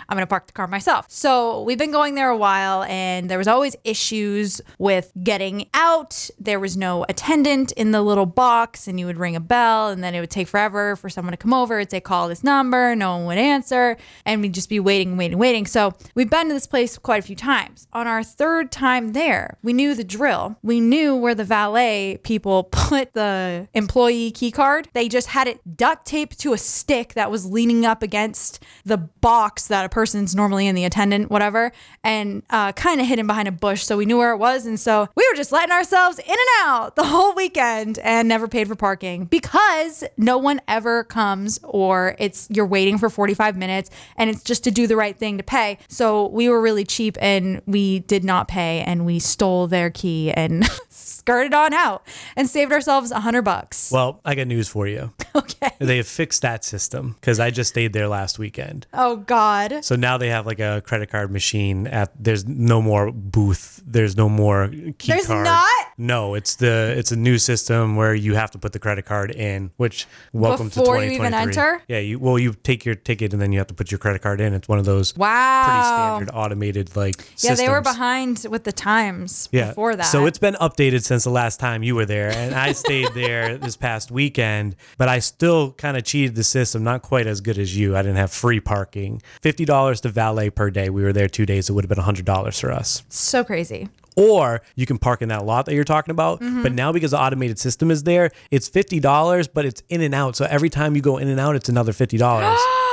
I'm 0.09 0.17
going 0.17 0.23
to 0.23 0.27
park 0.27 0.47
the 0.47 0.55
car 0.55 0.67
myself. 0.67 1.05
So 1.11 1.63
we've 1.65 1.77
been 1.77 1.93
going 1.93 2.15
there 2.15 2.31
a 2.31 2.37
while 2.37 2.85
and 2.85 3.29
there 3.29 3.37
was 3.37 3.49
always 3.49 3.77
issues 3.85 4.63
with 4.79 5.13
getting 5.23 5.69
out. 5.75 6.31
There 6.39 6.59
was 6.59 6.75
no 6.75 7.05
attendant 7.11 7.73
in 7.73 7.93
the 7.93 8.01
little 8.01 8.25
box 8.25 8.89
and 8.89 8.99
you 8.99 9.05
would 9.05 9.19
ring 9.19 9.37
a 9.37 9.41
bell 9.41 9.58
and 9.59 10.03
then 10.03 10.14
it 10.14 10.21
would 10.21 10.31
take 10.31 10.49
forever 10.49 10.97
for 10.97 11.09
someone 11.09 11.33
to 11.33 11.37
come 11.37 11.55
over. 11.55 11.79
It'd 11.79 11.90
say, 11.90 12.01
call 12.01 12.29
this 12.29 12.44
number. 12.44 12.94
No 12.94 13.16
one 13.16 13.27
would 13.27 13.38
answer. 13.38 13.97
And 14.25 14.40
we'd 14.40 14.55
just 14.55 14.68
be 14.68 14.81
waiting, 14.81 15.16
waiting, 15.16 15.38
waiting. 15.38 15.66
So 15.66 15.94
we've 16.14 16.31
been 16.31 16.49
to 16.49 16.55
this 16.55 16.66
place 16.66 16.99
quite 16.99 17.18
a 17.18 17.27
few 17.27 17.37
times. 17.37 17.87
On 17.92 18.07
our 18.07 18.23
third 18.23 18.71
time 18.71 19.12
there, 19.12 19.57
we 19.62 19.73
knew 19.73 19.94
the 19.94 20.05
drill. 20.05 20.57
We 20.62 20.81
knew 20.81 21.14
where 21.16 21.35
the 21.35 21.44
valet 21.44 22.18
people 22.23 22.64
put 22.71 23.14
the 23.14 23.68
employee 23.75 24.31
key 24.31 24.51
card. 24.51 24.88
They 24.92 25.09
just 25.09 25.29
had 25.29 25.49
it 25.49 25.77
duct 25.77 26.07
taped 26.07 26.38
to 26.40 26.53
a 26.53 26.59
stick 26.59 27.14
that 27.14 27.31
was 27.31 27.47
leaning 27.47 27.85
up 27.85 28.03
against 28.03 28.62
the 28.85 28.97
box 28.97 29.66
that 29.68 29.85
a 29.85 29.88
person's 29.88 30.35
normally 30.35 30.66
in 30.66 30.75
the 30.75 30.85
attendant, 30.85 31.31
whatever, 31.31 31.73
and 32.05 32.42
uh, 32.51 32.73
kind 32.73 33.01
of 33.01 33.07
hidden 33.07 33.27
behind 33.27 33.49
a 33.49 33.53
bush. 33.53 33.85
So 33.85 33.97
we 33.97 34.07
knew 34.07 34.18
where 34.18 34.33
it 34.33 34.38
was. 34.38 34.66
And 34.66 34.79
so 34.79 35.09
we 35.14 35.27
were 35.31 35.37
just 35.37 35.53
letting 35.53 35.73
ourselves 35.73 36.18
in 36.18 36.31
and 36.31 36.49
out 36.61 36.97
the 36.97 37.05
whole 37.05 37.35
weekend 37.35 37.99
and 38.01 38.29
never 38.29 38.49
paid 38.49 38.68
for 38.68 38.75
parking 38.75 39.25
because 39.40 40.03
no 40.16 40.37
one 40.37 40.61
ever 40.66 41.05
comes 41.05 41.61
or 41.62 42.16
it's 42.18 42.48
you're 42.51 42.66
waiting 42.66 42.98
for 42.98 43.09
45 43.09 43.57
minutes 43.57 43.88
and 44.16 44.29
it's 44.29 44.42
just 44.42 44.64
to 44.64 44.70
do 44.72 44.87
the 44.88 44.96
right 44.96 45.16
thing 45.16 45.38
to 45.38 45.44
pay. 45.44 45.79
So 45.88 46.27
we 46.29 46.48
were 46.48 46.61
really 46.61 46.85
cheap 46.85 47.16
and 47.20 47.62
we 47.64 48.01
did 48.01 48.24
not 48.24 48.48
pay 48.48 48.81
and 48.81 49.07
we 49.07 49.20
stole 49.20 49.68
their 49.68 49.90
key 49.90 50.33
and 50.33 50.66
skirted 50.90 51.55
on 51.55 51.72
out 51.72 52.05
and 52.35 52.48
saved 52.51 52.72
ourselves 52.72 53.12
a 53.12 53.20
hundred 53.20 53.42
bucks. 53.42 53.92
Well, 53.92 54.20
I 54.24 54.35
got 54.35 54.48
news 54.48 54.68
for 54.68 54.87
you. 54.87 55.12
Okay. 55.38 55.70
They 55.79 55.98
have 55.98 56.09
fixed 56.09 56.42
that 56.42 56.64
system 56.64 57.14
because 57.20 57.38
I 57.38 57.51
just 57.51 57.70
stayed 57.70 57.92
there 57.92 58.09
last 58.09 58.40
weekend. 58.40 58.88
Oh 58.92 59.16
God. 59.16 59.85
So 59.85 59.94
now 59.94 60.18
they 60.18 60.31
have 60.31 60.46
like 60.46 60.59
a 60.59 60.83
credit 60.85 61.11
card 61.11 61.31
machine 61.31 61.87
at 61.87 62.11
there's 62.18 62.44
no 62.44 62.83
more 62.83 63.12
booth. 63.12 63.81
There's 63.87 64.16
no 64.16 64.29
more 64.29 64.68
key 64.98 65.12
There's 65.12 65.27
card. 65.29 65.44
not? 65.44 65.87
No, 66.01 66.35
it's 66.35 66.55
the 66.55 66.95
it's 66.97 67.11
a 67.11 67.17
new 67.17 67.39
system 67.39 67.97
where 67.97 68.15
you 68.15 68.37
have 68.37 68.53
to 68.53 68.59
put 68.59 68.73
the 68.73 68.79
credit 68.79 69.05
card 69.05 69.33
in, 69.33 69.73
which 69.79 70.07
welcome 70.33 70.69
Before 70.69 70.97
to 70.99 71.05
you 71.05 71.11
2023. 71.11 71.15
even 71.17 71.35
enter? 71.35 71.83
Yeah, 71.89 71.99
you 71.99 72.21
well 72.21 72.39
you 72.39 72.55
take 72.55 72.85
your 72.85 72.95
ticket 72.95 73.33
and 73.33 73.43
then 73.43 73.51
you 73.53 73.59
have 73.59 73.67
to 73.67 73.75
put 73.75 73.91
your 73.91 73.99
credit 73.99 74.23
card 74.23 74.41
in. 74.41 74.55
It's 74.55 74.69
one 74.69 74.79
of 74.79 74.85
those 74.85 75.17
Wow. 75.17 75.65
pretty 75.65 75.83
standard 75.85 76.31
automated 76.33 76.95
like 76.95 77.17
Yeah, 77.39 77.55
they 77.55 77.69
were 77.69 77.81
behind 77.81 78.47
with 78.49 78.63
the 78.63 78.71
times 78.73 79.49
Yeah. 79.51 79.69
before 79.71 79.97
that. 79.97 80.05
So 80.05 80.27
it's 80.27 80.39
been 80.39 80.55
updated 80.61 81.03
since 81.03 81.25
the 81.25 81.31
last 81.31 81.59
time 81.59 81.83
you 81.83 81.97
were 81.97 82.07
there. 82.07 82.31
And 82.31 82.55
I 82.55 82.73
stayed 82.73 83.13
there 83.15 83.59
this 83.67 83.77
past 83.77 84.13
weekend, 84.13 84.77
but 84.99 85.09
I 85.09 85.19
still 85.19 85.73
kind 85.73 85.97
of 85.97 86.05
cheated 86.05 86.37
the 86.37 86.45
system, 86.45 86.85
not 86.85 87.03
quite 87.03 87.27
as 87.27 87.41
good 87.41 87.59
as 87.59 87.77
you. 87.77 87.97
I 87.97 88.03
didn't 88.03 88.19
have 88.19 88.31
free 88.33 88.61
parking. 88.61 89.21
$50 89.43 90.01
to 90.03 90.09
valet 90.11 90.51
per 90.51 90.71
day. 90.71 90.91
We 90.91 91.03
were 91.03 91.13
there 91.13 91.29
two 91.29 91.45
days. 91.45 91.69
It 91.69 91.73
would 91.73 91.85
have 91.85 91.89
been 91.89 91.99
$100 91.99 92.61
for 92.61 92.71
us. 92.71 93.03
so 93.09 93.43
crazy. 93.43 93.89
Or 94.19 94.63
you 94.75 94.85
can 94.85 94.99
park 94.99 95.23
in 95.23 95.29
that 95.29 95.45
lot 95.45 95.67
that 95.67 95.75
you're 95.75 95.85
talking 95.85 96.11
about. 96.11 96.41
Mm-hmm. 96.41 96.63
But 96.63 96.73
now 96.73 96.93
because 96.93 97.13
the 97.13 97.21
automated 97.21 97.59
system 97.59 97.91
is 97.91 98.03
there, 98.03 98.31
it's 98.51 98.69
$50, 98.69 99.49
but 99.55 99.65
it's 99.65 99.83
in 99.89 100.01
and 100.01 100.15
out. 100.15 100.37
So 100.37 100.45
every 100.47 100.71
time 100.71 100.97
you 100.97 101.03
go 101.03 101.19
in 101.19 101.29
and 101.29 101.39
out, 101.39 101.55
it's 101.55 101.69
another 101.69 101.93
$50. 101.93 102.19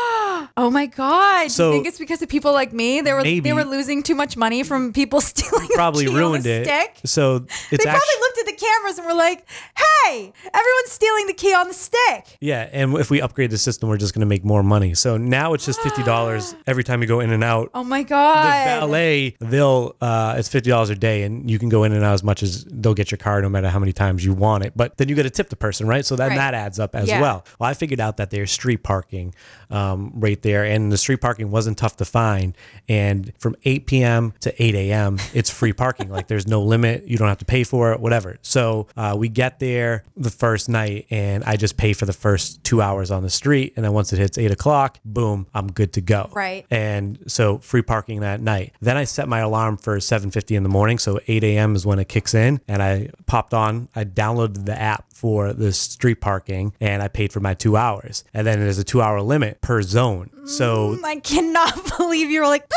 Oh 0.58 0.72
my 0.72 0.86
God! 0.86 1.52
So- 1.52 1.64
Do 1.72 1.76
you 1.76 1.84
think 1.84 1.88
it's 1.88 2.00
because 2.00 2.22
of 2.22 2.30
people 2.30 2.54
like 2.54 2.72
me? 2.72 3.02
They 3.02 3.12
were 3.12 3.22
Maybe. 3.22 3.42
they 3.42 3.52
were 3.52 3.66
losing 3.66 4.02
too 4.02 4.16
much 4.16 4.38
money 4.38 4.64
from 4.64 4.94
people 4.94 5.20
stealing. 5.32 5.68
the 5.68 5.74
Probably 5.76 6.08
ruined 6.08 6.46
it. 6.46 6.66
Stick. 6.66 6.96
So 7.04 7.40
They 7.40 7.46
probably 7.78 7.90
actually. 7.92 8.22
looked 8.22 8.38
at 8.40 8.46
the 8.46 8.54
cameras 8.66 8.98
and 8.98 9.06
were 9.06 9.14
like, 9.16 9.46
"Hey, 9.78 10.32
everyone's 10.54 10.92
stealing 10.92 11.28
the 11.28 11.34
key 11.34 11.54
on 11.54 11.68
the 11.68 11.74
stick." 11.74 12.38
Yeah, 12.40 12.70
and 12.72 12.96
if 12.96 13.12
we 13.12 13.20
upgrade 13.22 13.50
the 13.52 13.58
system, 13.58 13.90
we're 13.90 13.98
just 13.98 14.14
going 14.14 14.22
to 14.22 14.26
make 14.26 14.46
more 14.46 14.64
money. 14.64 14.94
So 14.94 15.18
now 15.18 15.54
it's 15.56 15.66
just 15.66 15.82
fifty 15.82 16.04
dollars 16.04 16.56
every 16.68 16.86
time 16.86 17.02
you 17.02 17.08
go 17.10 17.20
in 17.20 17.32
and 17.32 17.44
out. 17.44 17.70
Oh 17.74 17.84
my 17.84 18.04
god! 18.04 18.46
The 18.46 18.80
valet, 18.80 19.36
they'll 19.42 19.98
uh, 20.00 20.36
it's 20.38 20.48
fifty 20.48 20.70
dollars 20.70 20.90
a 20.90 20.96
day, 20.96 21.24
and 21.24 21.52
you 21.52 21.60
can 21.60 21.68
go 21.68 21.84
in 21.84 21.92
and 21.92 22.02
out 22.02 22.14
as 22.14 22.24
much 22.24 22.44
as 22.44 22.64
they'll 22.64 22.94
get 22.94 23.12
your 23.12 23.18
car, 23.18 23.42
no 23.42 23.50
matter 23.50 23.68
how 23.68 23.80
many 23.80 23.92
times 23.92 24.24
you 24.24 24.34
want 24.34 24.64
it. 24.64 24.72
But 24.74 24.96
then 24.96 25.10
you 25.10 25.16
got 25.16 25.24
to 25.24 25.30
tip 25.30 25.50
the 25.50 25.58
person, 25.58 25.86
right? 25.86 26.06
So 26.06 26.16
then 26.16 26.30
Right. 26.30 26.38
that 26.38 26.54
adds 26.54 26.80
up 26.80 26.96
as 26.96 27.10
Yeah. 27.10 27.20
well. 27.20 27.44
Well, 27.60 27.70
I 27.70 27.74
figured 27.74 28.00
out 28.00 28.16
that 28.18 28.30
there's 28.32 28.52
street 28.52 28.84
parking 28.84 29.34
um, 29.70 30.12
right 30.16 30.42
there, 30.42 30.64
and 30.64 30.92
the 30.92 30.98
street 30.98 31.22
parking 31.22 31.52
wasn't 31.52 31.78
tough 31.78 31.98
to 31.98 32.06
find. 32.06 32.56
And 32.88 33.32
from 33.40 33.56
eight 33.66 33.86
p.m. 33.88 34.34
to 34.42 34.64
eight 34.64 34.76
a.m., 34.76 35.20
it's 35.34 35.50
free 35.50 35.74
parking. 35.74 36.10
like 36.10 36.28
there's 36.28 36.48
no 36.48 36.62
limit. 36.62 37.08
You 37.08 37.18
don't 37.18 37.28
have 37.28 37.40
to 37.40 37.46
pay 37.46 37.64
for 37.64 37.94
it, 37.94 38.00
whatever. 38.00 38.38
So 38.42 38.88
uh, 38.98 39.16
we 39.18 39.30
get 39.30 39.60
there 39.60 40.04
the 40.16 40.30
first 40.30 40.70
night, 40.70 41.08
and 41.10 41.44
I 41.44 41.56
just 41.56 41.78
pay 41.78 41.94
for 41.94 42.06
the 42.06 42.14
first 42.14 42.64
two 42.64 42.82
hours 42.82 43.12
on 43.12 43.24
the 43.24 43.30
street, 43.30 43.74
and 43.76 43.86
then 43.86 43.94
once 43.94 44.14
it 44.14 44.20
hits 44.20 44.38
eight 44.38 44.52
o'clock, 44.52 45.00
boom, 45.06 45.48
I'm 45.54 45.72
good 45.72 45.94
to 45.94 46.02
go. 46.02 46.30
Right. 46.34 46.66
And 46.70 47.20
so 47.28 47.58
free 47.60 47.82
parking 47.82 48.22
that 48.22 48.42
night. 48.42 48.74
Then 48.82 48.98
I 48.98 49.04
set 49.04 49.28
my 49.28 49.40
alarm 49.40 49.78
for 49.78 49.98
7:50 49.98 50.56
in 50.56 50.64
the 50.64 50.70
morning, 50.70 50.98
so 50.98 51.20
8 51.28 51.44
a.m. 51.44 51.76
is 51.76 51.86
when 51.86 52.00
it 52.00 52.08
kicks 52.08 52.34
in. 52.34 52.62
And 52.68 52.82
I 52.82 53.10
popped 53.26 53.54
on. 53.54 53.90
I 53.96 54.04
downloaded 54.04 54.66
the 54.66 54.80
app 54.80 55.06
for 55.16 55.54
the 55.54 55.72
street 55.72 56.20
parking, 56.20 56.74
and 56.82 57.02
I 57.02 57.08
paid 57.08 57.32
for 57.32 57.40
my 57.40 57.54
two 57.54 57.78
hours. 57.78 58.26
And 58.34 58.46
then 58.46 58.60
there's 58.60 58.78
a 58.78 58.84
two-hour 58.84 59.22
limit 59.22 59.62
per 59.62 59.82
zone. 59.82 60.30
So 60.46 60.98
mm, 60.98 61.04
I 61.06 61.20
cannot 61.22 61.98
believe 61.98 62.30
you 62.30 62.42
were 62.42 62.48
like, 62.48 62.70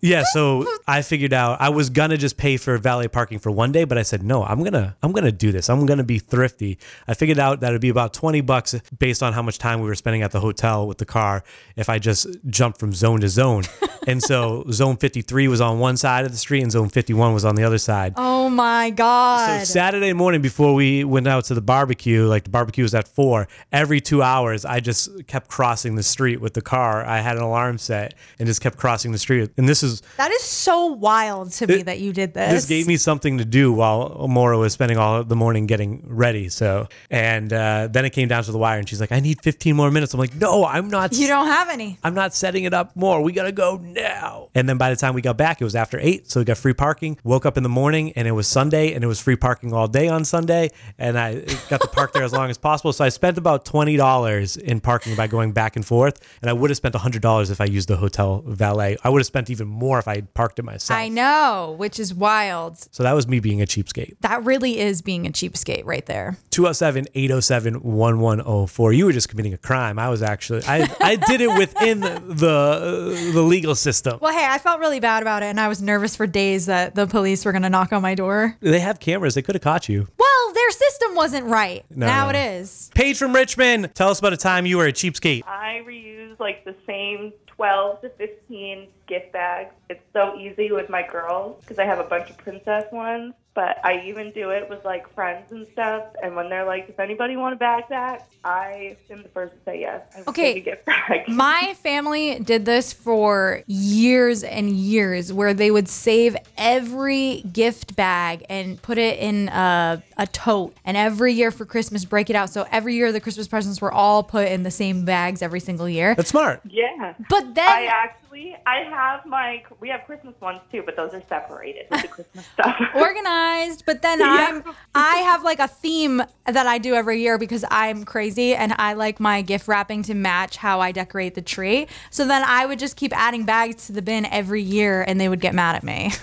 yeah, 0.00 0.24
so 0.32 0.66
I 0.86 1.02
figured 1.02 1.32
out 1.32 1.60
I 1.60 1.70
was 1.70 1.90
gonna 1.90 2.16
just 2.16 2.36
pay 2.36 2.56
for 2.56 2.76
valet 2.78 3.08
parking 3.08 3.38
for 3.38 3.50
one 3.50 3.72
day, 3.72 3.84
but 3.84 3.96
I 3.98 4.02
said 4.02 4.22
no, 4.22 4.44
I'm 4.44 4.62
gonna 4.62 4.96
I'm 5.02 5.12
gonna 5.12 5.32
do 5.32 5.50
this. 5.50 5.68
I'm 5.70 5.86
gonna 5.86 6.04
be 6.04 6.18
thrifty. 6.18 6.78
I 7.08 7.14
figured 7.14 7.38
out 7.38 7.60
that 7.60 7.68
it'd 7.70 7.80
be 7.80 7.88
about 7.88 8.12
twenty 8.12 8.40
bucks 8.40 8.74
based 8.98 9.22
on 9.22 9.32
how 9.32 9.42
much 9.42 9.58
time 9.58 9.80
we 9.80 9.86
were 9.86 9.94
spending 9.94 10.22
at 10.22 10.30
the 10.30 10.40
hotel 10.40 10.86
with 10.86 10.98
the 10.98 11.06
car 11.06 11.42
if 11.76 11.88
I 11.88 11.98
just 11.98 12.26
jumped 12.46 12.78
from 12.78 12.92
zone 12.92 13.20
to 13.20 13.28
zone. 13.28 13.64
and 14.06 14.22
so 14.22 14.64
zone 14.70 14.96
53 14.96 15.48
was 15.48 15.60
on 15.62 15.78
one 15.78 15.96
side 15.96 16.26
of 16.26 16.32
the 16.32 16.38
street 16.38 16.62
and 16.62 16.70
zone 16.70 16.88
51 16.90 17.32
was 17.32 17.44
on 17.44 17.54
the 17.54 17.64
other 17.64 17.78
side. 17.78 18.14
"Oh 18.16 18.50
my 18.50 18.90
god. 18.90 19.60
So 19.60 19.64
Saturday 19.64 20.12
morning 20.12 20.42
before 20.42 20.74
we 20.74 21.04
went 21.04 21.26
out 21.26 21.44
to 21.46 21.54
the 21.54 21.62
barbecue, 21.62 22.26
like 22.26 22.44
the 22.44 22.50
barbecue 22.50 22.82
was 22.84 22.94
at 22.94 23.08
four, 23.08 23.48
every 23.72 24.00
two 24.00 24.22
hours 24.22 24.64
I 24.64 24.80
just 24.80 25.26
kept 25.26 25.48
crossing 25.48 25.94
the 25.94 26.02
street 26.02 26.40
with 26.40 26.54
the 26.54 26.62
car. 26.62 27.04
I 27.04 27.20
had 27.20 27.36
an 27.36 27.42
alarm 27.42 27.78
set 27.78 28.14
and 28.38 28.46
just 28.46 28.60
kept 28.60 28.76
crossing 28.76 29.12
the 29.12 29.18
street. 29.18 29.50
And 29.56 29.63
this 29.68 29.82
is 29.82 30.02
that 30.16 30.30
is 30.30 30.42
so 30.42 30.86
wild 30.86 31.52
to 31.52 31.66
me 31.66 31.82
that 31.82 32.00
you 32.00 32.12
did 32.12 32.34
this. 32.34 32.52
this 32.52 32.66
gave 32.66 32.86
me 32.86 32.96
something 32.96 33.38
to 33.38 33.44
do 33.44 33.72
while 33.72 34.26
Mora 34.28 34.58
was 34.58 34.72
spending 34.72 34.98
all 34.98 35.24
the 35.24 35.36
morning 35.36 35.66
getting 35.66 36.04
ready. 36.06 36.48
So, 36.48 36.88
and 37.10 37.52
uh, 37.52 37.88
then 37.90 38.04
it 38.04 38.10
came 38.10 38.28
down 38.28 38.44
to 38.44 38.52
the 38.52 38.58
wire, 38.58 38.78
and 38.78 38.88
she's 38.88 39.00
like, 39.00 39.12
"I 39.12 39.20
need 39.20 39.42
15 39.42 39.76
more 39.76 39.90
minutes." 39.90 40.14
I'm 40.14 40.20
like, 40.20 40.34
"No, 40.34 40.64
I'm 40.64 40.88
not. 40.88 41.12
You 41.14 41.26
don't 41.28 41.46
have 41.46 41.68
any. 41.68 41.98
I'm 42.02 42.14
not 42.14 42.34
setting 42.34 42.64
it 42.64 42.74
up 42.74 42.94
more. 42.96 43.22
We 43.22 43.32
gotta 43.32 43.52
go 43.52 43.76
now." 43.82 44.48
And 44.54 44.68
then 44.68 44.78
by 44.78 44.90
the 44.90 44.96
time 44.96 45.14
we 45.14 45.22
got 45.22 45.36
back, 45.36 45.60
it 45.60 45.64
was 45.64 45.76
after 45.76 45.98
eight, 46.00 46.30
so 46.30 46.40
we 46.40 46.44
got 46.44 46.58
free 46.58 46.74
parking. 46.74 47.18
Woke 47.24 47.46
up 47.46 47.56
in 47.56 47.62
the 47.62 47.68
morning, 47.68 48.12
and 48.12 48.26
it 48.26 48.32
was 48.32 48.46
Sunday, 48.46 48.92
and 48.92 49.04
it 49.04 49.06
was 49.06 49.20
free 49.20 49.36
parking 49.36 49.72
all 49.72 49.88
day 49.88 50.08
on 50.08 50.24
Sunday, 50.24 50.70
and 50.98 51.18
I 51.18 51.40
got 51.68 51.80
to 51.80 51.88
park 51.88 52.12
there 52.12 52.24
as 52.24 52.32
long 52.32 52.50
as 52.50 52.58
possible. 52.58 52.92
So 52.92 53.04
I 53.04 53.08
spent 53.08 53.38
about 53.38 53.64
twenty 53.64 53.96
dollars 53.96 54.56
in 54.56 54.80
parking 54.80 55.16
by 55.16 55.26
going 55.26 55.52
back 55.52 55.76
and 55.76 55.84
forth, 55.84 56.20
and 56.40 56.50
I 56.50 56.52
would 56.52 56.70
have 56.70 56.76
spent 56.76 56.94
hundred 56.94 57.22
dollars 57.22 57.50
if 57.50 57.60
I 57.60 57.64
used 57.64 57.88
the 57.88 57.96
hotel 57.96 58.42
valet. 58.46 58.96
I 59.04 59.08
would 59.10 59.20
have 59.20 59.26
spent 59.26 59.50
even 59.54 59.68
more 59.68 59.98
if 59.98 60.08
I 60.08 60.16
had 60.16 60.34
parked 60.34 60.58
it 60.58 60.64
myself. 60.64 60.98
I 60.98 61.08
know, 61.08 61.74
which 61.78 62.00
is 62.00 62.12
wild. 62.12 62.76
So 62.92 63.02
that 63.02 63.12
was 63.12 63.28
me 63.28 63.40
being 63.40 63.62
a 63.62 63.66
cheapskate. 63.66 64.16
That 64.20 64.44
really 64.44 64.80
is 64.80 65.00
being 65.00 65.26
a 65.26 65.30
cheapskate 65.30 65.84
right 65.84 66.04
there. 66.06 66.36
207 66.50 67.06
807 67.14 67.82
1104. 67.82 68.92
You 68.92 69.06
were 69.06 69.12
just 69.12 69.28
committing 69.28 69.54
a 69.54 69.58
crime. 69.58 69.98
I 69.98 70.08
was 70.08 70.22
actually, 70.22 70.62
I, 70.66 70.92
I 71.00 71.16
did 71.16 71.40
it 71.40 71.56
within 71.56 72.00
the, 72.00 73.30
the 73.32 73.42
legal 73.42 73.74
system. 73.74 74.18
Well, 74.20 74.32
hey, 74.32 74.46
I 74.48 74.58
felt 74.58 74.80
really 74.80 75.00
bad 75.00 75.22
about 75.22 75.42
it, 75.42 75.46
and 75.46 75.60
I 75.60 75.68
was 75.68 75.80
nervous 75.80 76.16
for 76.16 76.26
days 76.26 76.66
that 76.66 76.94
the 76.94 77.06
police 77.06 77.44
were 77.44 77.52
going 77.52 77.62
to 77.62 77.70
knock 77.70 77.92
on 77.92 78.02
my 78.02 78.14
door. 78.14 78.56
They 78.60 78.80
have 78.80 79.00
cameras. 79.00 79.34
They 79.34 79.42
could 79.42 79.54
have 79.54 79.62
caught 79.62 79.88
you. 79.88 80.08
Well, 80.18 80.52
their 80.52 80.70
system 80.70 81.14
wasn't 81.14 81.46
right. 81.46 81.84
No, 81.90 82.06
now 82.06 82.24
no. 82.24 82.30
it 82.30 82.60
is. 82.60 82.90
Paige 82.94 83.18
from 83.18 83.34
Richmond, 83.34 83.94
tell 83.94 84.08
us 84.08 84.18
about 84.18 84.32
a 84.32 84.36
time 84.36 84.66
you 84.66 84.78
were 84.78 84.86
a 84.86 84.92
cheapskate. 84.92 85.44
I 85.46 85.82
reuse 85.86 86.38
like 86.40 86.64
the 86.64 86.74
same 86.86 87.32
12 87.46 88.00
to 88.02 88.08
15 88.10 88.88
gift 89.06 89.32
bags. 89.32 89.72
It's 89.90 90.02
so 90.12 90.38
easy 90.38 90.72
with 90.72 90.88
my 90.88 91.06
girls 91.06 91.60
because 91.60 91.78
I 91.78 91.84
have 91.84 91.98
a 91.98 92.04
bunch 92.04 92.30
of 92.30 92.38
princess 92.38 92.84
ones. 92.92 93.34
But 93.54 93.78
I 93.84 94.02
even 94.06 94.32
do 94.32 94.50
it 94.50 94.68
with 94.68 94.84
like 94.84 95.08
friends 95.14 95.52
and 95.52 95.64
stuff. 95.68 96.02
And 96.20 96.34
when 96.34 96.48
they're 96.48 96.64
like, 96.64 96.88
"Does 96.88 96.98
anybody 96.98 97.36
want 97.36 97.54
a 97.54 97.56
backpack?" 97.64 98.22
I 98.44 98.96
am 99.10 99.22
the 99.22 99.28
first 99.28 99.52
to 99.54 99.58
say 99.64 99.78
yes. 99.80 100.02
I 100.12 100.18
will 100.22 100.30
Okay. 100.30 100.58
gift 100.58 100.84
bag. 100.86 101.20
My 101.28 101.72
family 101.80 102.40
did 102.40 102.64
this 102.64 102.92
for 102.92 103.62
years 103.68 104.42
and 104.42 104.70
years 104.70 105.32
where 105.32 105.54
they 105.54 105.70
would 105.70 105.88
save 105.88 106.36
every 106.58 107.42
gift 107.52 107.94
bag 107.94 108.44
and 108.50 108.82
put 108.82 108.98
it 108.98 109.20
in 109.20 109.48
a, 109.50 110.02
a 110.18 110.26
tote. 110.26 110.74
And 110.84 110.96
every 110.96 111.32
year 111.32 111.52
for 111.52 111.64
Christmas, 111.64 112.04
break 112.04 112.30
it 112.30 112.34
out. 112.36 112.50
So 112.50 112.66
every 112.72 112.96
year 112.96 113.12
the 113.12 113.20
Christmas 113.20 113.46
presents 113.46 113.80
were 113.80 113.92
all 113.92 114.24
put 114.24 114.48
in 114.48 114.64
the 114.64 114.70
same 114.72 115.04
bags 115.04 115.42
every 115.42 115.60
single 115.60 115.88
year. 115.88 116.16
That's 116.16 116.30
smart. 116.30 116.60
yeah. 116.68 117.14
But 117.30 117.54
then 117.54 117.68
I 117.68 117.84
actually, 117.84 118.23
I 118.66 118.78
have 118.90 119.24
my, 119.26 119.62
we 119.80 119.88
have 119.88 120.02
Christmas 120.06 120.34
ones 120.40 120.60
too, 120.70 120.82
but 120.84 120.96
those 120.96 121.14
are 121.14 121.22
separated 121.28 121.86
with 121.90 122.02
the 122.02 122.08
Christmas 122.14 122.46
stuff. 122.46 122.76
organized 122.94 123.84
but 123.86 124.02
then 124.02 124.20
i'm 124.22 124.62
i 124.94 125.16
have 125.18 125.42
like 125.42 125.58
a 125.58 125.68
theme 125.68 126.22
that 126.46 126.66
i 126.66 126.78
do 126.78 126.94
every 126.94 127.20
year 127.20 127.38
because 127.38 127.64
i'm 127.70 128.04
crazy 128.04 128.54
and 128.54 128.74
i 128.78 128.92
like 128.92 129.20
my 129.20 129.42
gift 129.42 129.68
wrapping 129.68 130.02
to 130.02 130.14
match 130.14 130.56
how 130.56 130.80
i 130.80 130.92
decorate 130.92 131.34
the 131.34 131.42
tree 131.42 131.86
so 132.10 132.26
then 132.26 132.42
i 132.46 132.66
would 132.66 132.78
just 132.78 132.96
keep 132.96 133.16
adding 133.16 133.44
bags 133.44 133.86
to 133.86 133.92
the 133.92 134.02
bin 134.02 134.24
every 134.26 134.62
year 134.62 135.02
and 135.06 135.20
they 135.20 135.28
would 135.28 135.40
get 135.40 135.54
mad 135.54 135.76
at 135.76 135.82
me 135.82 136.12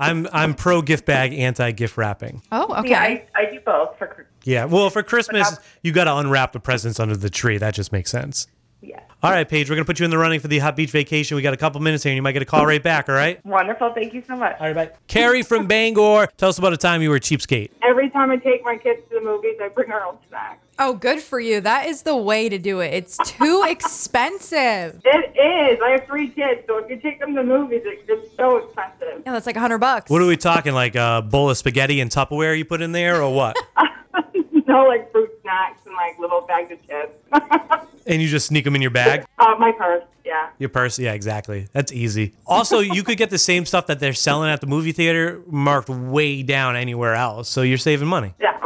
I'm 0.00 0.26
I'm 0.32 0.54
pro 0.54 0.80
gift 0.80 1.04
bag, 1.04 1.34
anti 1.34 1.72
gift 1.72 1.98
wrapping. 1.98 2.40
oh 2.50 2.74
okay 2.80 2.88
yeah, 2.88 3.02
I, 3.02 3.26
I 3.34 3.50
do 3.50 3.60
both 3.60 3.98
for 3.98 4.26
Yeah. 4.44 4.64
Well, 4.64 4.88
for 4.88 5.02
Christmas, 5.02 5.58
you 5.82 5.92
got 5.92 6.04
to 6.04 6.16
unwrap 6.16 6.52
the 6.52 6.60
presents 6.60 6.98
under 6.98 7.14
the 7.16 7.28
tree. 7.28 7.58
That 7.58 7.74
just 7.74 7.92
makes 7.92 8.10
sense. 8.10 8.46
Yeah. 8.82 9.00
All 9.22 9.30
right, 9.30 9.46
Paige, 9.46 9.68
we're 9.68 9.76
gonna 9.76 9.84
put 9.84 9.98
you 9.98 10.04
in 10.06 10.10
the 10.10 10.16
running 10.18 10.40
for 10.40 10.48
the 10.48 10.58
hot 10.58 10.74
beach 10.74 10.90
vacation. 10.90 11.36
We 11.36 11.42
got 11.42 11.52
a 11.52 11.58
couple 11.58 11.80
minutes 11.82 12.02
here, 12.02 12.10
and 12.12 12.16
you 12.16 12.22
might 12.22 12.32
get 12.32 12.40
a 12.42 12.46
call 12.46 12.64
right 12.64 12.82
back. 12.82 13.08
All 13.10 13.14
right. 13.14 13.44
Wonderful. 13.44 13.92
Thank 13.92 14.14
you 14.14 14.22
so 14.26 14.36
much. 14.36 14.56
All 14.58 14.72
right, 14.72 14.74
bye. 14.74 14.96
Carrie 15.06 15.42
from 15.42 15.66
Bangor, 15.66 16.26
tell 16.38 16.48
us 16.48 16.58
about 16.58 16.72
a 16.72 16.78
time 16.78 17.02
you 17.02 17.10
were 17.10 17.16
a 17.16 17.20
cheapskate. 17.20 17.70
Every 17.82 18.08
time 18.08 18.30
I 18.30 18.36
take 18.36 18.64
my 18.64 18.76
kids 18.78 19.02
to 19.10 19.16
the 19.16 19.20
movies, 19.20 19.56
I 19.62 19.68
bring 19.68 19.90
our 19.92 20.02
own 20.06 20.16
snacks. 20.28 20.60
oh 20.78 20.94
good 20.94 21.20
for 21.20 21.38
you 21.38 21.60
that 21.60 21.86
is 21.86 22.02
the 22.04 22.16
way 22.16 22.48
to 22.48 22.56
do 22.58 22.80
it 22.80 22.94
it's 22.94 23.18
too 23.26 23.62
expensive 23.68 24.98
It 25.04 25.36
is. 25.36 25.78
I 25.84 25.90
have 25.90 26.06
three 26.06 26.28
kids, 26.28 26.62
so 26.66 26.78
if 26.78 26.88
you 26.88 26.96
take 26.96 27.20
them 27.20 27.34
to 27.34 27.42
the 27.42 27.46
movies, 27.46 27.82
it, 27.84 28.04
it's 28.08 28.34
so 28.36 28.56
expensive. 28.58 29.22
yeah 29.26 29.32
that's 29.32 29.44
like 29.46 29.56
a 29.56 29.60
hundred 29.60 29.78
bucks 29.78 30.10
What 30.10 30.22
are 30.22 30.26
we 30.26 30.36
talking? 30.38 30.72
Like 30.72 30.94
a 30.94 31.22
bowl 31.28 31.50
of 31.50 31.58
spaghetti 31.58 32.00
and 32.00 32.10
Tupperware 32.10 32.56
you 32.56 32.64
put 32.64 32.80
in 32.80 32.92
there, 32.92 33.22
or 33.22 33.32
what? 33.34 33.56
no, 34.66 34.84
like 34.84 35.10
fruit 35.12 35.30
snacks 35.42 35.80
and 35.86 35.94
like 35.94 36.18
little 36.18 36.40
bags 36.42 36.72
of 36.72 36.78
chips. 36.86 37.14
and 38.10 38.20
you 38.20 38.28
just 38.28 38.46
sneak 38.46 38.64
them 38.64 38.74
in 38.74 38.82
your 38.82 38.90
bag, 38.90 39.24
uh, 39.38 39.54
my 39.58 39.72
purse, 39.72 40.04
yeah. 40.24 40.50
your 40.58 40.68
purse. 40.68 40.98
Yeah, 40.98 41.12
exactly. 41.12 41.68
That's 41.72 41.92
easy. 41.92 42.34
Also, 42.46 42.80
you 42.80 43.02
could 43.02 43.16
get 43.16 43.30
the 43.30 43.38
same 43.38 43.64
stuff 43.64 43.86
that 43.86 44.00
they're 44.00 44.12
selling 44.12 44.50
at 44.50 44.60
the 44.60 44.66
movie 44.66 44.92
theater 44.92 45.40
marked 45.46 45.88
way 45.88 46.42
down 46.42 46.76
anywhere 46.76 47.14
else, 47.14 47.48
so 47.48 47.62
you're 47.62 47.78
saving 47.78 48.08
money. 48.08 48.34
Yeah. 48.40 48.59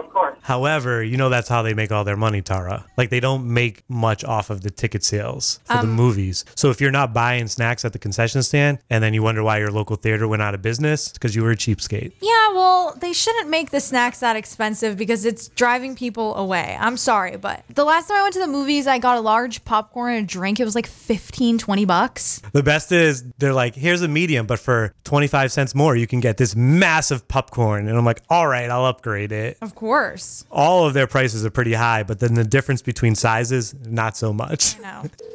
However, 0.44 1.02
you 1.02 1.16
know 1.16 1.30
that's 1.30 1.48
how 1.48 1.62
they 1.62 1.72
make 1.72 1.90
all 1.90 2.04
their 2.04 2.18
money, 2.18 2.42
Tara. 2.42 2.84
Like 2.98 3.08
they 3.08 3.18
don't 3.18 3.50
make 3.50 3.82
much 3.88 4.24
off 4.24 4.50
of 4.50 4.60
the 4.60 4.70
ticket 4.70 5.02
sales 5.02 5.58
for 5.64 5.78
the 5.78 5.84
um, 5.84 5.92
movies. 5.92 6.44
So 6.54 6.68
if 6.68 6.82
you're 6.82 6.90
not 6.90 7.14
buying 7.14 7.48
snacks 7.48 7.82
at 7.82 7.94
the 7.94 7.98
concession 7.98 8.42
stand 8.42 8.78
and 8.90 9.02
then 9.02 9.14
you 9.14 9.22
wonder 9.22 9.42
why 9.42 9.56
your 9.56 9.70
local 9.70 9.96
theater 9.96 10.28
went 10.28 10.42
out 10.42 10.54
of 10.54 10.60
business, 10.60 11.08
it's 11.08 11.14
because 11.14 11.34
you 11.34 11.42
were 11.42 11.52
a 11.52 11.56
cheapskate. 11.56 12.12
Yeah, 12.20 12.52
well, 12.52 12.94
they 13.00 13.14
shouldn't 13.14 13.48
make 13.48 13.70
the 13.70 13.80
snacks 13.80 14.20
that 14.20 14.36
expensive 14.36 14.98
because 14.98 15.24
it's 15.24 15.48
driving 15.48 15.96
people 15.96 16.34
away. 16.34 16.76
I'm 16.78 16.98
sorry, 16.98 17.38
but 17.38 17.64
the 17.70 17.84
last 17.84 18.08
time 18.08 18.18
I 18.18 18.22
went 18.24 18.34
to 18.34 18.40
the 18.40 18.46
movies, 18.46 18.86
I 18.86 18.98
got 18.98 19.16
a 19.16 19.20
large 19.20 19.64
popcorn 19.64 20.12
and 20.12 20.24
a 20.24 20.26
drink. 20.26 20.60
It 20.60 20.64
was 20.66 20.74
like 20.74 20.86
15, 20.86 21.56
20 21.56 21.84
bucks. 21.86 22.42
The 22.52 22.62
best 22.62 22.92
is 22.92 23.24
they're 23.38 23.54
like, 23.54 23.74
here's 23.74 24.02
a 24.02 24.08
medium, 24.08 24.46
but 24.46 24.58
for 24.58 24.92
25 25.04 25.52
cents 25.52 25.74
more, 25.74 25.96
you 25.96 26.06
can 26.06 26.20
get 26.20 26.36
this 26.36 26.54
massive 26.54 27.26
popcorn. 27.28 27.88
And 27.88 27.96
I'm 27.96 28.04
like, 28.04 28.20
all 28.28 28.46
right, 28.46 28.68
I'll 28.68 28.84
upgrade 28.84 29.32
it. 29.32 29.56
Of 29.62 29.74
course. 29.74 30.33
All 30.50 30.86
of 30.86 30.94
their 30.94 31.06
prices 31.06 31.44
are 31.44 31.50
pretty 31.50 31.74
high, 31.74 32.02
but 32.02 32.20
then 32.20 32.34
the 32.34 32.44
difference 32.44 32.82
between 32.82 33.14
sizes, 33.14 33.74
not 33.86 34.16
so 34.16 34.32
much. 34.32 34.76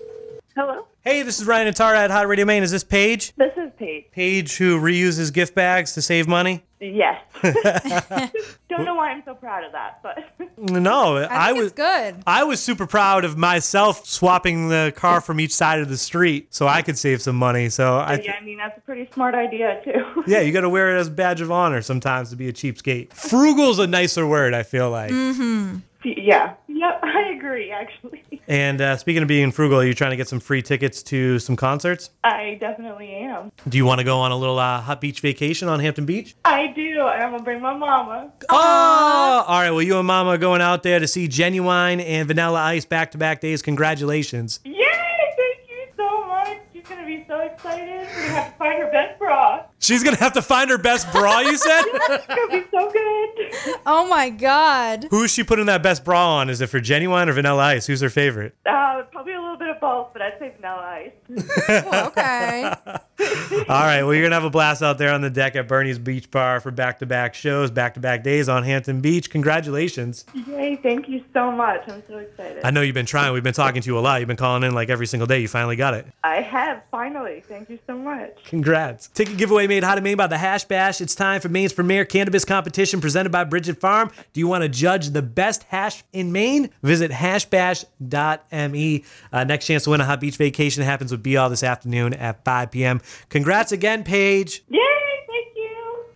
Hello. 0.56 0.88
Hey, 1.02 1.22
this 1.22 1.40
is 1.40 1.48
Ryan 1.48 1.68
and 1.68 1.76
Tara 1.76 2.00
at 2.00 2.12
Hot 2.12 2.28
Radio 2.28 2.44
Maine. 2.46 2.64
Is 2.64 2.72
this 2.72 2.84
Paige? 2.84 3.34
This 3.36 3.54
is 3.56 3.72
Paige. 3.78 4.06
Paige 4.12 4.58
who 4.58 4.80
reuses 4.80 5.32
gift 5.32 5.56
bags 5.56 5.94
to 5.94 6.02
save 6.02 6.28
money? 6.28 6.66
Yes. 6.82 7.22
Don't 8.70 8.86
know 8.86 8.96
why 8.96 9.12
I'm 9.12 9.24
so 9.26 9.36
proud 9.36 9.64
of 9.64 9.72
that, 9.72 10.02
but 10.02 10.18
No, 10.58 11.18
I, 11.18 11.50
I 11.50 11.52
was 11.54 11.68
it's 11.68 11.76
good. 11.76 12.24
I 12.28 12.44
was 12.44 12.62
super 12.62 12.88
proud 12.88 13.26
of 13.26 13.38
myself 13.38 14.06
swapping 14.06 14.70
the 14.70 14.92
car 14.96 15.22
from 15.22 15.40
each 15.40 15.54
side 15.54 15.80
of 15.80 15.90
the 15.90 15.98
street 15.98 16.54
so 16.54 16.68
I 16.68 16.82
could 16.82 16.98
save 16.98 17.22
some 17.22 17.36
money. 17.36 17.70
So 17.70 18.00
I 18.00 18.16
th- 18.16 18.28
yeah, 18.28 18.36
I 18.40 18.44
mean 18.44 18.58
that's 18.58 18.78
a 18.78 18.82
pretty 18.82 19.10
smart 19.14 19.36
idea 19.36 19.82
too. 19.86 20.24
yeah, 20.28 20.42
you 20.42 20.52
got 20.52 20.62
to 20.62 20.70
wear 20.70 20.96
it 20.96 21.00
as 21.00 21.08
a 21.08 21.12
badge 21.12 21.42
of 21.42 21.52
honor 21.52 21.82
sometimes 21.82 22.30
to 22.32 22.36
be 22.36 22.50
a 22.50 22.54
cheapskate. 22.54 23.14
Frugal's 23.14 23.80
a 23.80 23.88
nicer 23.88 24.26
word, 24.28 24.54
I 24.54 24.64
feel 24.64 24.90
like. 24.90 25.12
Mm-hmm. 25.12 25.78
yeah. 26.04 26.56
Yep, 26.68 27.00
I 27.04 27.34
agree 27.36 27.72
actually. 27.72 28.24
And 28.50 28.82
uh, 28.82 28.98
speaking 28.98 29.22
of 29.22 29.28
being 29.28 29.52
frugal, 29.52 29.80
are 29.80 29.86
you 29.86 29.94
trying 29.94 30.10
to 30.10 30.18
get 30.18 30.28
some 30.28 30.40
free 30.40 30.64
tickets 30.64 31.04
to 31.04 31.38
some 31.38 31.56
concerts? 31.56 32.10
I 32.24 32.58
definitely 32.60 33.12
am. 33.14 33.52
Do 33.70 33.78
you 33.78 33.86
want 33.86 34.00
to 34.00 34.04
go 34.04 34.18
on 34.18 34.32
a 34.32 34.36
little 34.36 34.58
uh, 34.58 34.82
hot 34.82 35.00
beach 35.02 35.20
vacation 35.22 35.70
on 35.70 35.80
Hampton 35.80 36.08
Beach? 36.08 36.36
I 36.44 36.68
do, 36.68 37.02
and 37.02 37.24
I'm 37.24 37.32
gonna 37.32 37.44
bring 37.44 37.62
my 37.62 37.78
mama. 37.78 38.32
Oh, 38.50 39.46
all 39.48 39.60
right. 39.60 39.70
Well, 39.70 39.84
you 39.84 40.00
and 40.00 40.08
Mama 40.08 40.32
are 40.32 40.38
going 40.40 40.62
out 40.62 40.82
there 40.82 41.00
to 41.00 41.08
see 41.08 41.28
Ginuwine 41.28 42.04
and 42.04 42.28
Vanilla 42.28 42.60
Ice 42.60 42.86
back 42.86 43.12
to 43.12 43.20
back 43.20 43.40
days. 43.40 43.62
Congratulations. 43.62 44.60
Yay! 44.66 44.89
So 47.80 47.86
excited. 47.86 48.10
We're 48.16 48.28
gonna 48.28 48.34
have 48.42 48.52
to 48.52 48.58
find 48.58 48.80
her 48.82 48.92
best 48.92 49.20
bra. 49.20 49.64
She's 49.80 50.04
gonna 50.04 50.18
have 50.18 50.34
to 50.34 50.42
find 50.42 50.70
her 50.70 50.78
best 50.78 51.12
bra. 51.12 51.40
You 51.40 51.58
said. 51.58 51.84
It's 52.10 52.26
gonna 52.26 52.48
be 52.62 52.66
so 52.72 52.92
good. 52.92 53.80
Oh 53.86 54.08
my 54.10 54.30
God. 54.30 55.08
Who's 55.10 55.32
she 55.32 55.44
putting 55.44 55.68
that 55.68 55.82
best 55.84 56.04
bra 56.04 56.38
on? 56.38 56.50
Is 56.50 56.60
it 56.62 56.68
for 56.68 56.80
Ginuwine 56.80 57.28
or 57.28 57.34
Vanilla 57.34 57.64
Ice? 57.64 57.88
Who's 57.88 58.02
her 58.02 58.10
favorite? 58.10 58.56
Uh, 58.66 59.04
probably 59.12 59.34
a 59.34 59.42
little 59.42 59.58
bit 59.58 59.70
of 59.70 59.80
both, 59.80 60.10
but 60.14 60.22
I'd 60.22 60.38
say 60.40 60.54
vanilla 60.56 60.82
ice. 60.82 61.12
Okay. 62.08 62.74
All 63.70 63.82
right. 63.82 64.04
Well, 64.04 64.14
you're 64.14 64.24
gonna 64.24 64.36
have 64.36 64.44
a 64.44 64.50
blast 64.50 64.82
out 64.82 64.98
there 64.98 65.12
on 65.12 65.22
the 65.22 65.30
deck 65.30 65.56
at 65.56 65.68
Bernie's 65.68 66.00
Beach 66.00 66.30
Bar 66.32 66.60
for 66.60 66.72
back-to-back 66.72 67.34
shows, 67.34 67.70
back-to-back 67.72 68.24
days 68.24 68.50
on 68.50 68.64
Hampton 68.64 69.02
Beach. 69.02 69.30
Congratulations. 69.30 70.26
Yay! 70.34 70.76
Thank 70.78 71.08
you 71.10 71.24
so 71.34 71.52
much. 71.52 71.82
I'm 71.88 72.04
so 72.08 72.18
excited. 72.18 72.64
I 72.64 72.72
know 72.72 72.82
you've 72.82 72.96
been 72.96 73.06
trying. 73.06 73.34
We've 73.34 73.44
been 73.44 73.54
talking 73.54 73.82
to 73.82 73.88
you 73.88 73.98
a 73.98 74.02
lot. 74.02 74.20
You've 74.20 74.28
been 74.28 74.38
calling 74.38 74.64
in 74.64 74.74
like 74.74 74.90
every 74.90 75.08
single 75.08 75.28
day. 75.28 75.40
You 75.40 75.48
finally 75.48 75.76
got 75.76 75.94
it. 75.94 76.08
I 76.24 76.42
have 76.42 76.82
finally. 76.92 77.44
Thank 77.48 77.69
you 77.70 77.80
so 77.88 77.98
much. 77.98 78.44
Congrats. 78.46 79.08
Ticket 79.08 79.38
giveaway 79.38 79.68
made 79.68 79.84
hot 79.84 79.98
and 79.98 80.04
made 80.04 80.16
by 80.16 80.28
the 80.28 80.38
Hash 80.38 80.66
Bash. 80.66 81.02
It's 81.02 81.16
time 81.16 81.42
for 81.42 81.50
Maine's 81.50 81.74
premier 81.74 82.06
cannabis 82.06 82.46
competition 82.46 83.02
presented 83.02 83.32
by 83.32 83.44
Bridget 83.44 83.80
Farm. 83.80 84.12
Do 84.34 84.40
you 84.40 84.48
want 84.48 84.64
to 84.64 84.70
judge 84.70 85.10
the 85.10 85.22
best 85.22 85.64
hash 85.64 86.04
in 86.12 86.32
Maine? 86.32 86.70
Visit 86.84 87.12
hashbash.me. 87.12 89.04
Uh, 89.32 89.44
next 89.44 89.66
chance 89.66 89.84
to 89.84 89.90
win 89.92 90.02
a 90.02 90.06
hot 90.06 90.20
beach 90.22 90.38
vacation 90.38 90.84
happens 90.84 91.12
with 91.12 91.24
Be 91.24 91.38
All 91.38 91.50
this 91.50 91.64
afternoon 91.64 92.14
at 92.14 92.44
5 92.44 92.72
p.m. 92.72 93.02
Congrats 93.30 93.72
again, 93.72 94.04
Paige. 94.04 94.64
Yay! 94.70 94.99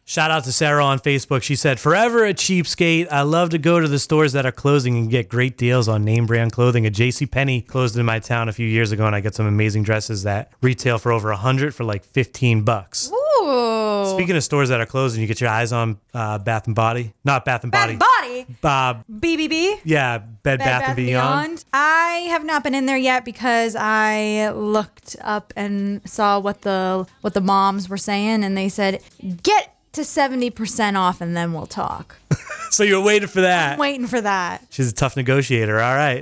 Shout 0.06 0.32
out 0.32 0.44
to 0.44 0.52
Sarah 0.52 0.84
on 0.84 1.00
Facebook. 1.00 1.44
She 1.44 1.56
said, 1.56 1.80
Forever 1.80 2.26
a 2.26 2.34
cheapskate. 2.34 3.08
I 3.10 3.22
love 3.22 3.52
to 3.52 3.58
go 3.58 3.80
to 3.80 3.88
the 3.88 4.00
stores 4.00 4.34
that 4.34 4.46
are 4.46 4.52
closing 4.52 4.98
and 4.98 5.10
get 5.10 5.30
great 5.30 5.58
deals 5.58 5.88
on 5.88 6.04
name 6.04 6.26
brand 6.26 6.52
clothing. 6.52 6.86
A 6.86 6.92
JC 6.92 7.30
Penney 7.30 7.62
closed 7.62 7.98
in 7.98 8.06
my 8.06 8.20
town 8.20 8.50
a 8.50 8.54
few 8.54 8.68
years 8.68 8.92
ago, 8.92 9.06
and 9.06 9.16
I 9.16 9.22
got 9.22 9.34
some 9.34 9.46
amazing 9.46 9.84
dresses 9.84 10.24
that 10.24 10.52
retail 10.62 10.98
for 10.98 11.14
over 11.14 11.30
a 11.30 11.36
100 11.36 11.74
for 11.74 11.86
like 11.86 12.04
15 12.04 12.64
bucks. 12.64 13.10
Ooh. 13.12 14.06
Speaking 14.14 14.36
of 14.36 14.44
stores 14.44 14.70
that 14.70 14.82
are 14.82 14.86
closing, 14.86 15.22
you 15.22 15.28
get 15.28 15.40
your 15.40 15.50
eyes 15.50 15.72
on 15.72 15.98
uh, 16.14 16.38
Bath 16.38 16.68
and 16.68 16.76
Body. 16.76 17.14
Not 17.24 17.46
Bath 17.46 17.64
and 17.64 17.72
Body. 17.72 17.96
body. 17.96 18.46
Uh, 18.62 18.96
BBB. 19.10 19.80
yeah, 19.86 20.18
Bed, 20.18 20.60
Bath, 20.60 20.84
and 20.88 20.96
Beyond. 20.96 21.64
I 21.74 22.28
have 22.30 22.44
not 22.44 22.64
been 22.64 22.76
in 22.76 22.86
there 22.86 22.98
yet 22.98 23.24
because 23.24 23.76
I 23.78 24.50
looked 24.50 25.16
up 25.22 25.54
and 25.56 26.08
saw 26.10 26.40
what 26.40 26.62
the 26.62 27.08
what 27.22 27.34
the 27.34 27.42
moms 27.42 27.88
were 27.88 27.98
saying, 27.98 28.44
and 28.44 28.58
they 28.58 28.70
said 28.70 29.02
get 29.44 29.73
to 29.94 30.04
seventy 30.04 30.50
percent 30.50 30.98
off, 30.98 31.22
and 31.22 31.36
then 31.36 31.54
we'll 31.54 31.66
talk. 31.68 32.16
So 32.72 32.82
you're 32.82 33.04
waiting 33.04 33.28
for 33.28 33.42
that. 33.42 33.74
I'm 33.74 33.78
Waiting 33.78 34.08
for 34.08 34.20
that. 34.20 34.66
She's 34.72 34.92
a 34.92 34.96
tough 34.96 35.16
negotiator. 35.16 35.80
All 35.80 35.94
right. 35.96 36.22